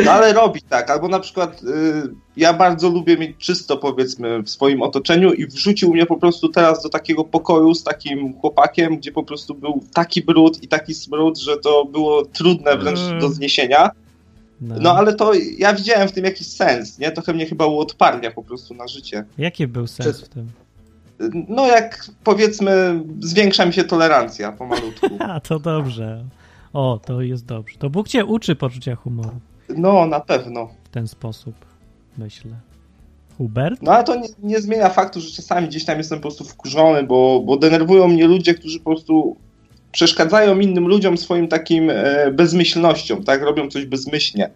No 0.05 0.11
ale 0.13 0.33
robi 0.33 0.63
tak, 0.63 0.91
albo 0.91 1.09
na 1.09 1.21
przykład 1.21 1.63
y, 1.63 1.67
ja 2.37 2.53
bardzo 2.53 2.89
lubię 2.89 3.17
mieć 3.17 3.37
czysto 3.37 3.77
powiedzmy 3.77 4.43
w 4.43 4.51
swoim 4.51 4.83
otoczeniu 4.83 5.33
i 5.33 5.47
wrzucił 5.47 5.93
mnie 5.93 6.07
po 6.07 6.17
prostu 6.17 6.49
teraz 6.49 6.83
do 6.83 6.89
takiego 6.89 7.25
pokoju 7.25 7.75
z 7.75 7.85
takim 7.85 8.35
chłopakiem, 8.41 8.97
gdzie 8.97 9.13
po 9.13 9.23
prostu 9.23 9.55
był 9.55 9.85
taki 9.95 10.23
brud 10.23 10.63
i 10.63 10.69
taki 10.69 10.95
smród, 10.95 11.39
że 11.39 11.57
to 11.57 11.85
było 11.85 12.25
trudne 12.25 12.77
wręcz 12.77 12.99
Mm. 12.99 13.21
do 13.21 13.29
zniesienia. 13.29 13.91
No 14.61 14.97
ale 14.97 15.15
to 15.15 15.33
ja 15.59 15.75
widziałem 15.75 16.09
w 16.09 16.13
tym 16.13 16.25
jakiś 16.25 16.47
sens, 16.47 16.99
nie? 16.99 17.11
Trochę 17.13 17.33
mnie 17.33 17.47
chyba 17.47 17.67
uodparnia 17.67 18.31
po 18.31 18.43
prostu 18.43 18.75
na 18.75 18.89
życie. 18.89 19.25
Jaki 19.39 19.67
był 19.67 19.87
sens 19.87 20.21
w 20.21 20.29
tym? 20.29 20.51
No 21.49 21.67
jak 21.67 22.07
powiedzmy 22.25 23.03
zwiększa 23.21 23.67
mi 23.67 23.73
się 23.73 23.85
tolerancja 23.85 24.53
pomalutku. 24.53 25.07
A, 25.29 25.41
to 25.41 25.59
dobrze. 25.59 26.25
O, 26.73 27.01
to 27.07 27.21
jest 27.23 27.47
dobrze. 27.47 27.79
To 27.79 27.91
Bóg 27.91 28.09
cię 28.09 28.25
uczy 28.25 28.57
poczucia 28.57 28.97
humoru 28.97 29.41
No 29.77 30.07
na 30.07 30.21
pewno. 30.21 30.69
w 30.85 30.89
ten 30.89 31.09
sposób, 31.09 31.55
myślę. 32.19 32.51
Hubert? 33.39 33.83
No 33.83 33.93
ale 33.93 34.05
to 34.05 34.17
nie, 34.17 34.29
nie 34.43 34.61
zmienia 34.61 34.89
faktu, 34.89 35.21
że 35.21 35.31
czasami 35.31 35.69
gdzieś 35.69 35.85
tam 35.85 35.99
jestem 35.99 36.19
po 36.19 36.23
prostu 36.23 36.45
wkurzony, 36.45 37.03
bo, 37.03 37.41
bo 37.47 37.57
denerwują 37.57 38.09
mnie 38.09 38.27
ludzie, 38.27 38.55
którzy 38.55 38.79
po 38.81 38.85
prostu 38.91 39.37
przeszkadzają 39.93 40.59
innym 40.61 40.89
ludziom 40.89 41.19
swoim 41.19 41.49
takim 41.49 41.91
e, 41.91 42.31
bezmyślnością, 42.33 43.23
tak? 43.25 43.43
Robią 43.43 43.69
coś 43.71 43.85
bezmyślnie. 43.87 44.51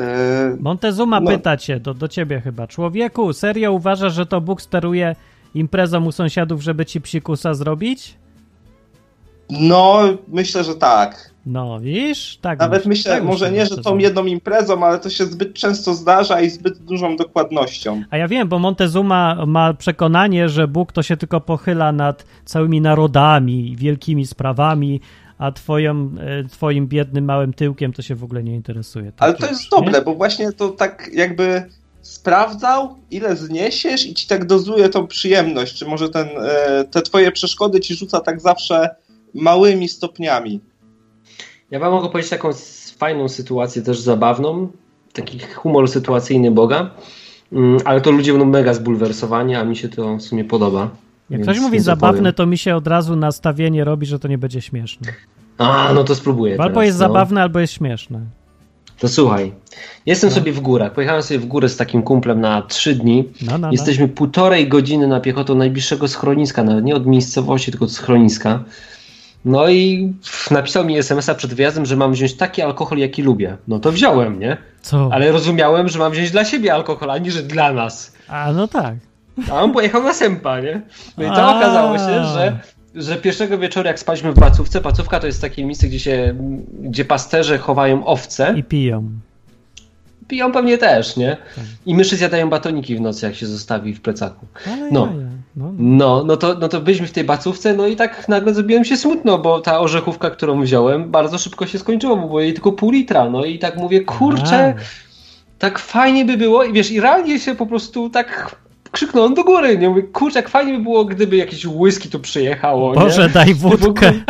E, 0.00 0.56
Montezuma 0.60 1.20
No. 1.20 1.30
pyta 1.30 1.56
cię, 1.56 1.80
do, 1.80 1.94
do 1.94 2.08
ciebie 2.08 2.40
chyba. 2.40 2.66
Człowieku, 2.66 3.32
serio 3.32 3.72
uważasz, 3.72 4.14
że 4.14 4.26
to 4.26 4.40
Bóg 4.40 4.62
steruje 4.62 5.16
imprezą 5.54 6.04
u 6.04 6.12
sąsiadów, 6.12 6.62
żeby 6.62 6.86
ci 6.86 7.00
psikusa 7.00 7.54
zrobić? 7.54 8.14
No, 9.50 10.00
myślę, 10.28 10.64
że 10.64 10.74
tak. 10.74 11.34
No, 11.46 11.80
widzisz? 11.80 12.38
Tak 12.40 12.58
Nawet 12.58 12.86
myślę, 12.86 12.88
myślę, 12.88 13.12
tak 13.12 13.24
może 13.24 13.44
myślę, 13.44 13.58
nie, 13.58 13.64
że 13.66 13.70
tą 13.70 13.74
Montezuma. 13.76 14.00
jedną 14.02 14.24
imprezą, 14.26 14.84
ale 14.86 14.98
to 14.98 15.10
się 15.10 15.26
zbyt 15.26 15.54
często 15.54 15.94
zdarza 15.94 16.40
i 16.40 16.50
zbyt 16.50 16.78
dużą 16.78 17.16
dokładnością. 17.16 18.02
A 18.10 18.16
ja 18.16 18.28
wiem, 18.28 18.48
bo 18.48 18.58
Montezuma 18.58 19.46
ma 19.46 19.74
przekonanie, 19.74 20.48
że 20.48 20.68
Bóg 20.68 20.92
to 20.92 21.02
się 21.02 21.16
tylko 21.16 21.40
pochyla 21.40 21.92
nad 21.92 22.24
całymi 22.44 22.80
narodami, 22.80 23.76
wielkimi 23.78 24.26
sprawami, 24.26 25.00
a 25.38 25.52
twoją, 25.52 26.10
e, 26.20 26.44
twoim 26.48 26.86
biednym 26.86 27.24
małym 27.24 27.52
tyłkiem 27.52 27.92
to 27.92 28.02
się 28.02 28.14
w 28.14 28.24
ogóle 28.24 28.42
nie 28.42 28.54
interesuje. 28.54 29.12
Ale 29.18 29.32
Tak 29.32 29.40
to 29.40 29.46
już, 29.46 29.60
jest 29.60 29.72
nie? 29.72 29.78
dobre, 29.78 30.02
bo 30.02 30.14
właśnie 30.14 30.52
to 30.52 30.68
tak 30.68 31.10
jakby 31.14 31.62
sprawdzał, 32.02 32.96
ile 33.10 33.36
zniesiesz 33.36 34.06
i 34.06 34.14
ci 34.14 34.26
tak 34.26 34.44
dozuje 34.46 34.88
tą 34.88 35.06
przyjemność, 35.06 35.74
czy 35.78 35.86
może 35.86 36.08
ten, 36.08 36.28
e, 36.42 36.84
te 36.84 37.02
twoje 37.02 37.32
przeszkody 37.32 37.80
ci 37.80 37.94
rzuca 37.94 38.20
tak 38.20 38.40
zawsze 38.40 38.90
małymi 39.34 39.88
stopniami. 39.88 40.60
Ja 41.70 41.78
wam 41.78 41.92
mogę 41.92 42.08
powiedzieć 42.08 42.30
taką 42.30 42.50
fajną 42.98 43.28
sytuację, 43.28 43.82
też 43.82 44.00
zabawną, 44.00 44.68
taki 45.12 45.38
humor 45.38 45.88
sytuacyjny 45.88 46.50
Boga, 46.50 46.90
Mm, 47.52 47.78
ale 47.84 48.00
to 48.00 48.10
ludzie 48.10 48.32
będą 48.32 48.46
mega 48.46 48.74
zbulwersowani, 48.74 49.54
a 49.54 49.64
mi 49.64 49.76
się 49.76 49.88
to 49.88 50.16
w 50.16 50.22
sumie 50.22 50.44
podoba. 50.44 50.90
Jak 51.30 51.42
ktoś 51.42 51.58
mówi 51.60 51.80
zabawne, 51.80 52.32
to 52.32 52.46
mi 52.46 52.58
się 52.58 52.76
od 52.76 52.86
razu 52.86 53.16
nastawienie 53.16 53.84
robi, 53.84 54.06
że 54.06 54.18
to 54.18 54.28
nie 54.28 54.38
będzie 54.38 54.60
śmieszne. 54.60 55.12
A, 55.58 55.90
no 55.94 56.04
to 56.04 56.14
spróbuję 56.14 56.56
Bo 56.56 56.62
albo 56.62 56.74
teraz, 56.74 56.86
jest 56.86 56.98
no. 56.98 57.06
zabawne, 57.06 57.42
albo 57.42 57.60
jest 57.60 57.72
śmieszne. 57.72 58.20
To 58.98 59.08
słuchaj, 59.08 59.52
jestem 60.06 60.30
No. 60.30 60.36
sobie 60.36 60.52
w 60.52 60.60
górach, 60.60 60.92
pojechałem 60.92 61.22
sobie 61.22 61.40
w 61.40 61.46
górę 61.46 61.68
z 61.68 61.76
takim 61.76 62.02
kumplem 62.02 62.40
na 62.40 62.62
trzy 62.62 62.94
dni, 62.94 63.24
No, 63.42 63.52
no, 63.52 63.58
no. 63.58 63.72
Jesteśmy 63.72 64.08
półtorej 64.08 64.68
godziny 64.68 65.06
na 65.08 65.20
piechotę 65.20 65.54
najbliższego 65.54 66.08
schroniska, 66.08 66.64
nawet 66.64 66.84
nie 66.84 66.94
od 66.94 67.06
miejscowości, 67.06 67.70
tylko 67.70 67.84
od 67.84 67.92
schroniska. 67.92 68.64
No 69.44 69.68
i 69.68 70.12
napisał 70.50 70.84
mi 70.84 70.98
SMS-a 70.98 71.34
przed 71.34 71.54
wyjazdem, 71.54 71.86
że 71.86 71.96
mam 71.96 72.12
wziąć 72.12 72.34
taki 72.34 72.62
alkohol, 72.62 72.98
jaki 72.98 73.22
lubię. 73.22 73.56
No 73.68 73.78
to 73.78 73.92
wziąłem, 73.92 74.40
nie? 74.40 74.56
Co? 74.82 75.08
Ale 75.12 75.32
rozumiałem, 75.32 75.88
że 75.88 75.98
mam 75.98 76.12
wziąć 76.12 76.30
dla 76.30 76.44
siebie 76.44 76.74
alkohol, 76.74 77.10
a 77.10 77.18
nie, 77.18 77.30
że 77.30 77.42
dla 77.42 77.72
nas. 77.72 78.14
A, 78.28 78.52
no 78.52 78.68
tak. 78.68 78.94
A 79.50 79.62
on 79.62 79.72
pojechał 79.72 80.02
na 80.02 80.14
sępa, 80.14 80.60
nie? 80.60 80.80
No 81.18 81.24
i 81.24 81.26
to 81.26 81.36
A. 81.42 81.56
okazało 81.58 81.98
się, 81.98 82.24
że, 82.24 82.58
że 82.94 83.16
pierwszego 83.16 83.58
wieczoru, 83.58 83.86
jak 83.86 83.98
spaliśmy 83.98 84.32
w 84.32 84.40
Pacówce, 84.40 84.80
Pacówka 84.80 85.20
to 85.20 85.26
jest 85.26 85.40
takie 85.40 85.64
miejsce, 85.64 85.86
gdzie 85.86 86.00
się, 86.00 86.34
gdzie 86.82 87.04
pasterze 87.04 87.58
chowają 87.58 88.06
owce. 88.06 88.54
I 88.56 88.64
piją. 88.64 89.10
Piją 90.28 90.52
pewnie 90.52 90.78
też, 90.78 91.16
nie? 91.16 91.36
Tak. 91.56 91.64
I 91.86 91.94
myszy 91.94 92.16
zjadają 92.16 92.50
batoniki 92.50 92.96
w 92.96 93.00
nocy, 93.00 93.26
jak 93.26 93.34
się 93.34 93.46
zostawi 93.46 93.94
w 93.94 94.00
plecaku. 94.00 94.46
Ale 94.72 94.90
No. 94.90 95.12
No, 95.56 95.72
no. 95.78 95.96
No, 95.96 96.24
no 96.24 96.36
to, 96.36 96.54
no 96.54 96.68
to 96.68 96.80
byliśmy 96.80 97.06
w 97.06 97.12
tej 97.12 97.24
bacówce, 97.24 97.74
no 97.74 97.86
i 97.86 97.96
tak 97.96 98.28
nagle 98.28 98.54
zrobiłem 98.54 98.84
się 98.84 98.96
smutno, 98.96 99.38
bo 99.38 99.60
ta 99.60 99.80
orzechówka, 99.80 100.30
którą 100.30 100.62
wziąłem, 100.62 101.10
bardzo 101.10 101.38
szybko 101.38 101.66
się 101.66 101.78
skończyła, 101.78 102.16
bo 102.16 102.26
było 102.26 102.40
jej 102.40 102.54
tylko 102.54 102.72
pół 102.72 102.90
litra, 102.90 103.30
no 103.30 103.44
i 103.44 103.58
tak 103.58 103.76
mówię, 103.76 104.00
kurczę, 104.00 104.74
tak 105.58 105.78
fajnie 105.78 106.24
by 106.24 106.36
było, 106.36 106.64
i 106.64 106.72
wiesz, 106.72 106.90
i 106.90 107.00
realnie 107.00 107.40
się 107.40 107.54
po 107.54 107.66
prostu 107.66 108.10
tak 108.10 108.56
krzyknąłem 108.90 109.34
do 109.34 109.44
góry, 109.44 109.78
nie 109.78 109.88
mówię, 109.88 110.02
kurczę, 110.02 110.38
jak 110.38 110.48
fajnie 110.48 110.72
by 110.72 110.82
było, 110.82 111.04
gdyby 111.04 111.36
jakieś 111.36 111.66
whisky 111.66 112.08
tu 112.08 112.20
przyjechało, 112.20 112.92
Boże, 112.92 113.22
nie? 113.22 113.28
daj 113.28 113.54
wódkę. 113.54 114.12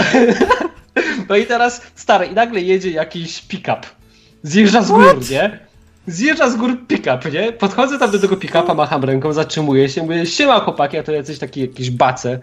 No 1.28 1.36
i 1.36 1.46
teraz, 1.46 1.82
stary, 1.94 2.26
i 2.26 2.34
nagle 2.34 2.60
jedzie 2.60 2.90
jakiś 2.90 3.42
pick-up, 3.42 3.80
zjeżdża 4.42 4.82
z 4.82 4.90
gór, 4.90 5.30
nie? 5.30 5.58
Zjeżdża 6.06 6.50
z 6.50 6.56
gór 6.56 6.86
pick-up, 6.86 7.30
nie? 7.32 7.52
Podchodzę 7.52 7.98
tam 7.98 8.10
do 8.10 8.18
tego 8.18 8.36
pick-upa, 8.36 8.74
macham 8.74 9.04
ręką, 9.04 9.32
zatrzymuję 9.32 9.88
się, 9.88 10.02
mówię, 10.02 10.26
siema 10.26 10.60
chłopaki, 10.60 10.98
a 10.98 11.02
to 11.02 11.12
jacyś 11.12 11.38
takie 11.38 11.60
jakieś 11.60 11.90
bace. 11.90 12.38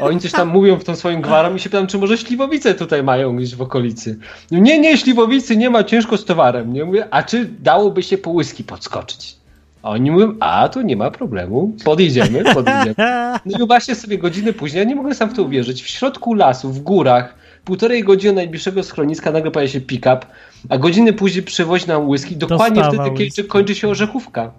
A 0.00 0.04
Oni 0.04 0.20
coś 0.20 0.32
tam 0.32 0.48
mówią 0.48 0.76
w 0.76 0.84
tą 0.84 0.96
swoim 0.96 1.20
gwarą 1.20 1.54
i 1.54 1.58
się 1.58 1.70
pytam, 1.70 1.86
czy 1.86 1.98
może 1.98 2.18
śliwowice 2.18 2.74
tutaj 2.74 3.02
mają 3.02 3.36
gdzieś 3.36 3.54
w 3.54 3.62
okolicy. 3.62 4.18
Nie, 4.50 4.78
nie, 4.78 4.98
śliwowicy 4.98 5.56
nie 5.56 5.70
ma, 5.70 5.84
ciężko 5.84 6.16
z 6.16 6.24
towarem. 6.24 6.72
Nie 6.72 6.84
mówię, 6.84 7.06
a 7.10 7.22
czy 7.22 7.44
dałoby 7.44 8.02
się 8.02 8.18
po 8.18 8.30
whisky 8.30 8.64
podskoczyć? 8.64 9.36
A 9.82 9.90
oni 9.90 10.10
mówią, 10.10 10.34
a 10.40 10.68
tu 10.68 10.80
nie 10.80 10.96
ma 10.96 11.10
problemu, 11.10 11.76
podjedziemy, 11.84 12.44
podjedziemy. 12.54 12.94
No 13.46 13.64
i 13.64 13.66
właśnie 13.66 13.94
sobie 13.94 14.18
godziny 14.18 14.52
później, 14.52 14.78
ja 14.78 14.84
nie 14.84 14.96
mogę 14.96 15.14
sam 15.14 15.30
w 15.30 15.34
to 15.34 15.42
uwierzyć, 15.42 15.82
w 15.82 15.88
środku 15.88 16.34
lasu, 16.34 16.72
w 16.72 16.78
górach, 16.80 17.34
półtorej 17.68 18.04
godziny 18.04 18.32
najbliższego 18.32 18.82
schroniska 18.82 19.32
nagle 19.32 19.50
pojawia 19.50 19.72
się 19.72 19.80
pick-up, 19.80 20.20
a 20.68 20.78
godziny 20.78 21.12
później 21.12 21.42
przywozi 21.42 21.86
nam 21.86 22.08
whisky, 22.08 22.36
dokładnie 22.36 22.82
Dostawa 22.82 23.02
wtedy, 23.04 23.10
kiedy 23.16 23.24
whisky. 23.24 23.44
kończy 23.44 23.74
się 23.74 23.88
orzechówka. 23.88 24.52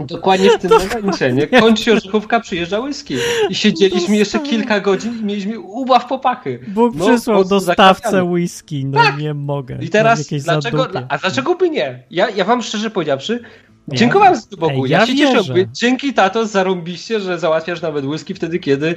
Dokładnie 0.00 0.50
w 0.50 0.58
tym 0.58 0.70
momencie, 0.70 1.32
nie? 1.32 1.46
Kończy 1.46 1.82
się 1.84 1.92
orzechówka, 1.92 2.40
przyjeżdża 2.40 2.80
whisky. 2.80 3.16
I 3.50 3.54
siedzieliśmy 3.54 4.16
jeszcze 4.16 4.38
kilka 4.38 4.80
godzin 4.80 5.18
i 5.20 5.24
mieliśmy 5.24 5.60
ubaw 5.60 6.06
popachy. 6.06 6.60
Bóg 6.68 6.94
No, 6.96 7.06
przysłał 7.06 7.44
dostawcę 7.44 8.24
whisky, 8.24 8.84
no 8.84 9.00
nie 9.18 9.34
mogę. 9.34 9.78
I 9.80 9.88
teraz, 9.88 10.26
dlaczego, 10.44 10.88
a 11.08 11.18
dlaczego 11.18 11.54
by 11.54 11.70
nie? 11.70 12.02
Ja, 12.10 12.30
ja 12.30 12.44
wam 12.44 12.62
szczerze 12.62 12.90
powiedziawszy, 12.90 13.40
Nie. 13.88 13.98
dziękowałem 13.98 14.34
to 14.50 14.56
Bogu. 14.56 14.84
Ej, 14.84 14.90
ja, 14.90 15.00
ja 15.00 15.06
się 15.06 15.16
cieszę, 15.16 15.34
wierzę. 15.34 15.52
mówię, 15.52 15.68
dzięki 15.72 16.14
tato, 16.14 16.46
zarąbiście, 16.46 17.20
że 17.20 17.38
załatwiasz 17.38 17.82
nawet 17.82 18.04
whisky 18.04 18.34
wtedy, 18.34 18.58
kiedy 18.58 18.96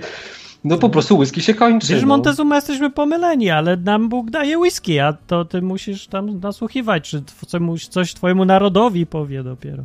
no 0.64 0.78
po 0.78 0.90
prostu 0.90 1.18
whisky 1.18 1.42
się 1.42 1.54
kończy. 1.54 1.94
Wiesz, 1.94 2.02
no. 2.02 2.08
Montezuma 2.08 2.56
jesteśmy 2.56 2.90
pomyleni, 2.90 3.50
ale 3.50 3.78
nam 3.78 4.10
Bóg 4.10 4.30
daje 4.30 4.58
whisky, 4.58 5.00
a 5.00 5.14
to 5.14 5.46
ty 5.46 5.62
musisz 5.62 6.08
tam 6.08 6.40
nasłuchiwać, 6.40 7.10
czy 7.10 7.24
coś, 7.48 7.88
coś 7.88 8.14
twojemu 8.14 8.46
narodowi 8.46 9.06
powie 9.06 9.44
dopiero. 9.44 9.84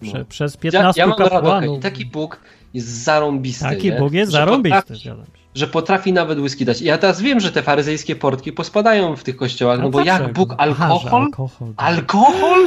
Prze, 0.00 0.18
No. 0.18 0.24
Przez 0.24 0.54
Ja, 0.54 0.60
15 0.60 1.00
ja 1.00 1.06
mam 1.06 1.18
radokę 1.18 1.36
kapłanów. 1.36 1.78
i 1.78 1.82
taki 1.82 2.06
Bóg 2.06 2.40
jest 2.74 2.88
zarąbisty. 2.88 3.64
Taki 3.64 3.90
nie? 3.90 3.98
Bóg 3.98 4.12
jest 4.12 4.32
Że 4.32 4.38
zarąbisty, 4.38 4.94
potrafi-. 4.94 5.24
Że 5.54 5.66
potrafi 5.66 6.12
nawet 6.12 6.38
whisky 6.38 6.64
dać. 6.64 6.82
Ja 6.82 6.98
teraz 6.98 7.20
wiem, 7.20 7.40
że 7.40 7.52
te 7.52 7.62
faryzejskie 7.62 8.16
portki 8.16 8.52
pospadają 8.52 9.16
w 9.16 9.24
tych 9.24 9.36
kościołach, 9.36 9.80
no, 9.80 9.90
bo 9.90 9.98
jak 10.00 10.06
dlaczego? 10.18 10.32
Bóg 10.32 10.54
Aha, 10.58 10.74
że 10.88 10.92
alkohol, 10.94 11.22
alkohol. 11.22 11.68
tak. 11.76 11.86
alkohol, 11.86 12.58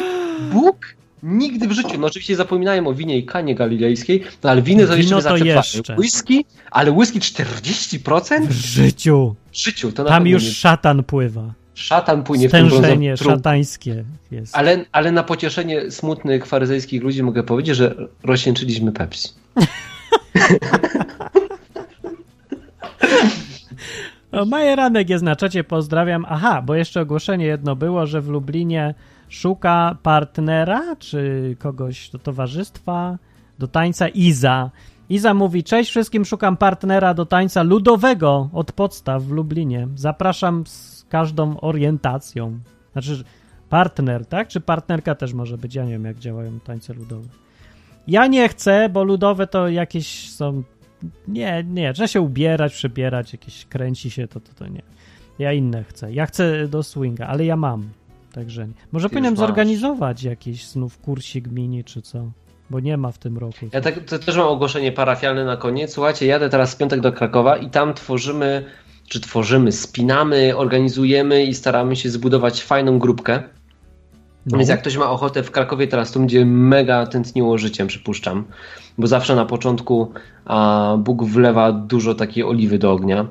Bóg 0.53 0.77
nigdy 1.23 1.67
w 1.67 1.71
życiu. 1.71 1.97
No 1.99 2.07
oczywiście 2.07 2.35
zapominają 2.35 2.87
o 2.87 2.93
winie 2.93 3.17
i 3.17 3.25
kanie 3.25 3.55
galilejskiej, 3.55 4.23
no 4.43 4.49
ale 4.49 4.61
winy 4.61 4.87
to 4.87 4.95
Wino 4.95 5.21
to 5.21 5.37
jeszcze. 5.37 5.95
Whisky, 5.95 6.45
ale 6.71 6.91
whisky 6.91 7.19
40%? 7.19 8.45
W 8.47 8.51
życiu. 8.51 9.35
W 9.51 9.57
życiu, 9.57 9.91
to 9.91 10.03
na 10.03 10.09
Tam 10.09 10.27
już 10.27 10.43
nie. 10.43 10.51
szatan 10.51 11.03
pływa. 11.03 11.53
Szatan 11.73 12.23
płynie 12.23 12.49
w 12.49 12.51
tym 12.51 12.69
Stężenie 12.69 12.87
brązowym 13.09 13.17
trup. 13.17 13.31
szatańskie 13.31 14.03
jest. 14.31 14.55
Ale, 14.55 14.85
ale 14.91 15.11
na 15.11 15.23
pocieszenie 15.23 15.91
smutnych 15.91 16.45
faryzejskich 16.45 17.03
ludzi 17.03 17.23
mogę 17.23 17.43
powiedzieć, 17.43 17.75
że 17.75 17.95
rozcieńczyliśmy 18.23 18.91
Pepsi. 18.91 19.29
Majeranek 24.47 25.09
jest 25.09 25.23
na 25.23 25.35
czacie, 25.35 25.63
pozdrawiam. 25.63 26.25
Aha, 26.29 26.61
bo 26.61 26.75
jeszcze 26.75 27.01
ogłoszenie 27.01 27.45
jedno 27.45 27.75
było, 27.75 28.05
że 28.05 28.21
w 28.21 28.27
Lublinie 28.29 28.95
szuka 29.29 29.97
partnera, 30.03 30.95
czy 30.95 31.55
kogoś 31.59 32.09
do 32.09 32.19
towarzystwa, 32.19 33.17
do 33.59 33.67
tańca 33.67 34.07
Iza. 34.07 34.71
Iza 35.09 35.33
mówi, 35.33 35.63
cześć 35.63 35.89
wszystkim, 35.89 36.25
szukam 36.25 36.57
partnera 36.57 37.13
do 37.13 37.25
tańca 37.25 37.63
ludowego 37.63 38.49
od 38.53 38.71
podstaw 38.71 39.23
w 39.23 39.31
Lublinie. 39.31 39.87
Zapraszam 39.95 40.67
z 40.67 41.05
każdą 41.09 41.59
orientacją. 41.59 42.59
Znaczy, 42.91 43.23
partner, 43.69 44.25
tak? 44.25 44.47
Czy 44.47 44.59
partnerka 44.59 45.15
też 45.15 45.33
może 45.33 45.57
być? 45.57 45.75
Ja 45.75 45.83
nie 45.83 45.91
wiem, 45.91 46.05
jak 46.05 46.17
działają 46.17 46.59
tańce 46.59 46.93
ludowe. 46.93 47.27
Ja 48.07 48.27
nie 48.27 48.49
chcę, 48.49 48.89
bo 48.89 49.03
ludowe 49.03 49.47
to 49.47 49.69
jakieś 49.69 50.29
są 50.29 50.63
nie, 51.27 51.63
nie, 51.67 51.93
trzeba 51.93 52.07
się 52.07 52.21
ubierać, 52.21 52.73
przebierać, 52.73 53.33
jakieś 53.33 53.65
kręci 53.65 54.11
się, 54.11 54.27
to, 54.27 54.39
to, 54.39 54.53
to 54.53 54.67
nie. 54.67 54.81
Ja 55.39 55.53
inne 55.53 55.83
chcę. 55.83 56.13
Ja 56.13 56.25
chcę 56.25 56.67
do 56.67 56.83
swinga, 56.83 57.27
ale 57.27 57.45
ja 57.45 57.55
mam. 57.55 57.89
Także. 58.37 58.67
Może 58.91 59.09
Ty 59.09 59.13
powinienem 59.13 59.37
zorganizować 59.37 60.23
jakiś 60.23 60.67
znów 60.67 60.97
kursik 60.97 61.47
mini, 61.47 61.83
czy 61.83 62.01
co. 62.01 62.31
Bo 62.69 62.79
nie 62.79 62.97
ma 62.97 63.11
w 63.11 63.17
tym 63.17 63.37
roku. 63.37 63.65
Ja 63.73 63.81
tak, 63.81 63.99
też 63.99 64.37
mam 64.37 64.47
ogłoszenie 64.47 64.91
parafialne 64.91 65.45
na 65.45 65.57
koniec. 65.57 65.93
Słuchajcie, 65.93 66.25
jadę 66.25 66.49
teraz 66.49 66.75
w 66.75 66.77
piątek 66.77 67.01
do 67.01 67.13
Krakowa 67.13 67.57
i 67.57 67.69
tam 67.69 67.93
tworzymy, 67.93 68.65
czy 69.07 69.21
tworzymy, 69.21 69.71
spinamy, 69.71 70.57
organizujemy 70.57 71.43
i 71.43 71.53
staramy 71.53 71.95
się 71.95 72.09
zbudować 72.09 72.63
fajną 72.63 72.99
grupkę. 72.99 73.43
No. 74.47 74.57
Więc 74.57 74.69
jak 74.69 74.81
ktoś 74.81 74.97
ma 74.97 75.09
ochotę 75.09 75.43
w 75.43 75.51
Krakowie 75.51 75.87
teraz, 75.87 76.11
to 76.11 76.19
będzie 76.19 76.45
mega 76.45 77.05
tętniło 77.05 77.57
życiem, 77.57 77.87
przypuszczam. 77.87 78.43
Bo 78.97 79.07
zawsze 79.07 79.35
na 79.35 79.45
początku 79.45 80.11
a, 80.45 80.95
Bóg 80.99 81.23
wlewa 81.23 81.71
dużo 81.71 82.15
takiej 82.15 82.43
oliwy 82.43 82.77
do 82.79 82.91
ognia. 82.91 83.25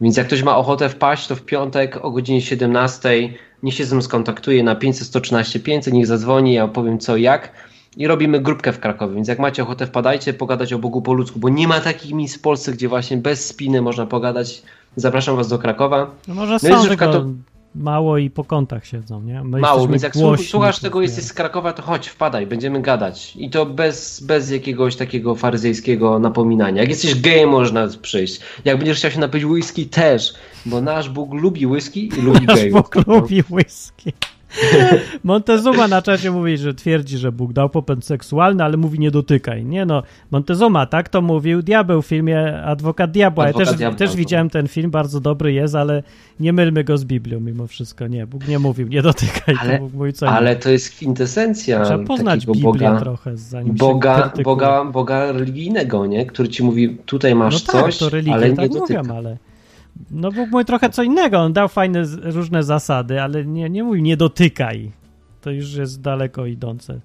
Więc 0.00 0.16
jak 0.16 0.26
ktoś 0.26 0.42
ma 0.42 0.56
ochotę 0.56 0.88
wpaść, 0.88 1.26
to 1.26 1.36
w 1.36 1.42
piątek 1.42 2.04
o 2.04 2.10
godzinie 2.10 2.42
17 2.42 3.32
niech 3.62 3.74
się 3.74 3.84
ze 3.84 3.94
mną 3.94 4.02
skontaktuje 4.02 4.62
na 4.62 4.74
500 4.74 5.06
113 5.06 5.60
500, 5.60 5.94
niech 5.94 6.06
zadzwoni, 6.06 6.52
ja 6.52 6.64
opowiem 6.64 6.98
co 6.98 7.16
i 7.16 7.22
jak. 7.22 7.52
I 7.96 8.06
robimy 8.06 8.40
grupkę 8.40 8.72
w 8.72 8.80
Krakowie, 8.80 9.14
więc 9.14 9.28
jak 9.28 9.38
macie 9.38 9.62
ochotę, 9.62 9.86
wpadajcie, 9.86 10.34
pogadać 10.34 10.72
o 10.72 10.78
Bogu 10.78 11.02
po 11.02 11.12
ludzku, 11.12 11.38
bo 11.38 11.48
nie 11.48 11.68
ma 11.68 11.80
takich 11.80 12.12
miejsc 12.12 12.38
w 12.38 12.40
Polsce, 12.40 12.72
gdzie 12.72 12.88
właśnie 12.88 13.16
bez 13.16 13.46
spiny 13.46 13.82
można 13.82 14.06
pogadać. 14.06 14.62
Zapraszam 14.96 15.36
Was 15.36 15.48
do 15.48 15.58
Krakowa. 15.58 16.10
No 16.28 16.34
może 16.34 16.58
No 16.62 16.82
w 16.82 16.88
tylko 16.88 17.06
Kato- 17.06 17.26
mało 17.74 18.18
i 18.18 18.30
po 18.30 18.44
kątach 18.44 18.86
siedzą, 18.86 19.22
nie? 19.22 19.44
My 19.44 19.60
Mało, 19.60 19.88
więc 19.88 20.02
jak 20.02 20.12
głośni, 20.12 20.46
słuchasz 20.46 20.78
tego, 20.78 21.02
jesteś 21.02 21.24
z 21.24 21.32
Krakowa, 21.32 21.72
to 21.72 21.82
chodź, 21.82 22.08
wpadaj, 22.08 22.46
będziemy 22.46 22.82
gadać. 22.82 23.36
I 23.36 23.50
to 23.50 23.66
bez, 23.66 24.20
bez 24.20 24.50
jakiegoś 24.50 24.96
takiego 24.96 25.34
faryzejskiego 25.34 26.18
napominania. 26.18 26.80
Jak 26.80 26.90
jesteś 26.90 27.20
gejem, 27.20 27.50
można 27.50 27.88
przyjść. 28.02 28.40
Jak 28.64 28.76
będziesz 28.76 28.98
chciał 28.98 29.10
się 29.10 29.20
napić 29.20 29.44
whisky, 29.44 29.86
też. 29.86 30.34
Bo 30.66 30.80
nasz 30.80 31.08
Bóg 31.08 31.34
lubi 31.34 31.66
whisky 31.66 32.08
i 32.18 32.22
lubi 32.22 32.46
Nasz 32.46 32.56
gejów. 32.56 32.82
Bóg 32.82 33.06
lubi 33.06 33.42
whisky. 33.50 34.12
Montezuma 35.24 35.88
na 35.88 36.02
czacie 36.02 36.30
mówi, 36.30 36.58
że 36.58 36.74
twierdzi, 36.74 37.18
że 37.18 37.32
Bóg 37.32 37.52
dał 37.52 37.70
popęd 37.70 38.04
seksualny, 38.04 38.64
ale 38.64 38.76
mówi 38.76 38.98
nie 38.98 39.10
dotykaj. 39.10 39.64
Nie 39.64 39.86
no, 39.86 40.02
Montezuma 40.30 40.86
tak 40.86 41.08
to 41.08 41.22
mówił 41.22 41.62
Diabeł 41.62 42.02
w 42.02 42.06
filmie 42.06 42.62
Adwokat 42.62 43.10
Diabła. 43.10 43.44
Adwokat 43.44 43.66
ja 43.66 43.70
też, 43.72 43.78
Diabła, 43.78 43.98
też 43.98 44.10
no. 44.10 44.16
widziałem 44.16 44.50
ten 44.50 44.68
film, 44.68 44.90
bardzo 44.90 45.20
dobry 45.20 45.52
jest, 45.52 45.74
ale 45.74 46.02
nie 46.40 46.52
mylmy 46.52 46.84
go 46.84 46.98
z 46.98 47.04
Biblią 47.04 47.40
mimo 47.40 47.66
wszystko. 47.66 48.06
Nie, 48.06 48.26
Bóg 48.26 48.48
nie 48.48 48.58
mówił, 48.58 48.88
nie 48.88 49.02
dotykaj, 49.02 49.54
Ale- 49.60 49.78
to 49.78 49.84
Bóg 49.84 49.92
mówi 49.92 50.12
co 50.12 50.28
Ale 50.28 50.56
to 50.56 50.70
jest 50.70 50.90
kwintesencja 50.90 51.84
Trzeba 51.84 52.04
poznać 52.04 52.46
takiego 52.46 52.52
Biblię 52.52 52.88
Boga, 52.88 53.00
trochę, 53.00 53.36
zanim 53.36 53.74
Boga. 53.74 54.32
Boga, 54.44 54.84
Boga 54.84 55.32
religijnego, 55.32 56.06
nie? 56.06 56.26
który 56.26 56.48
ci 56.48 56.62
mówi, 56.62 56.98
tutaj 57.06 57.34
masz 57.34 57.66
no 57.66 57.72
tak, 57.72 57.82
coś, 57.84 57.98
to 57.98 58.08
religia, 58.08 58.34
ale 58.34 58.50
nie 58.50 58.56
tak 58.56 58.68
dotyka. 58.68 59.02
mówią, 59.02 59.14
ale 59.16 59.36
no 60.10 60.32
Bóg 60.32 60.50
mówi 60.50 60.64
trochę 60.64 60.90
co 60.90 61.02
innego, 61.02 61.38
on 61.38 61.52
dał 61.52 61.68
fajne 61.68 62.04
różne 62.22 62.62
zasady, 62.62 63.22
ale 63.22 63.44
nie, 63.44 63.70
nie 63.70 63.84
mówi 63.84 64.02
nie 64.02 64.16
dotykaj. 64.16 64.90
To 65.40 65.50
już 65.50 65.74
jest 65.74 66.00
daleko 66.00 66.46
idące. 66.46 67.00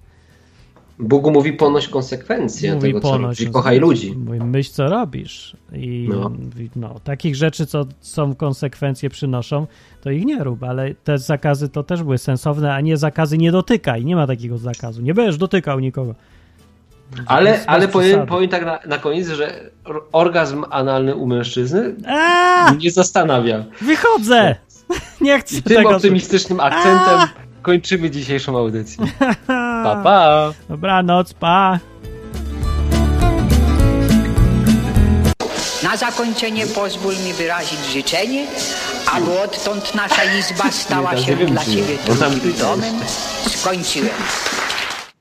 Bóg 1.00 1.34
mówi 1.34 1.54
ponoś 1.54 1.88
konsekwencje 1.88 2.76
Mówi 2.76 2.88
tego, 2.88 3.02
co 3.02 3.12
ponoć, 3.12 3.40
robisz. 3.40 3.54
Kochaj 3.54 3.80
ludzi. 3.80 4.16
Mówi, 4.18 4.40
myśl, 4.40 4.72
co 4.72 4.88
robisz. 4.90 5.58
I 5.74 6.08
No. 6.10 6.32
no, 6.76 7.00
takich 7.04 7.36
rzeczy, 7.36 7.66
co 7.66 7.86
są 8.00 8.36
konsekwencje 8.36 9.10
przynoszą, 9.10 9.68
to 10.02 10.12
ich 10.12 10.26
nie 10.26 10.44
rób, 10.44 10.64
ale 10.64 10.94
te 10.96 11.18
zakazy 11.18 11.70
to 11.70 11.84
też 11.84 12.04
były 12.04 12.18
sensowne, 12.18 12.74
a 12.74 12.82
nie 12.82 12.98
zakazy 12.98 13.38
nie 13.38 13.52
dotykaj. 13.52 14.06
Nie 14.06 14.16
ma 14.16 14.28
takiego 14.28 14.58
zakazu. 14.58 15.02
Nie 15.02 15.14
będziesz 15.14 15.38
dotykał 15.38 15.80
nikogo. 15.80 16.16
Ale, 17.28 17.52
Bez- 17.52 17.64
ale 17.68 17.80
bez 17.88 17.94
powiem, 17.94 18.26
powiem 18.28 18.50
tak 18.50 18.66
na, 18.66 18.80
na 18.86 18.98
koniec, 18.98 19.28
że 19.28 19.70
or- 19.86 20.04
orgazm 20.12 20.66
analny 20.70 21.16
u 21.16 21.26
mężczyzny 21.28 21.96
A, 22.08 22.72
nie 22.80 22.92
zastanawia. 22.92 23.64
wychodzę! 23.82 24.56
Nie 25.22 25.40
chcę 25.40 25.56
I 25.56 25.62
tym 25.64 25.78
tego. 25.78 25.90
optymistycznym 25.96 26.60
akcentem 26.60 27.20
kończymy 27.62 28.10
dzisiejszą 28.12 28.58
audycję. 28.58 29.06
Pa, 29.84 30.02
pa! 30.04 30.52
Dobranoc, 30.70 31.34
pa! 31.34 31.80
Na 35.84 35.98
zakończenie 35.98 36.68
pozwól 36.68 37.14
mi 37.26 37.34
wyrazić 37.34 37.80
życzenie, 37.94 38.46
aby 39.14 39.40
odtąd 39.40 39.96
nasza 39.96 40.24
izba 40.40 40.72
stała 40.84 41.14
Nie, 41.14 41.24
się 41.24 41.36
dla 41.36 41.66
Ciebie 41.66 41.98
drugim 42.06 42.54
domem. 42.60 42.96
Skończyłem. 43.48 44.10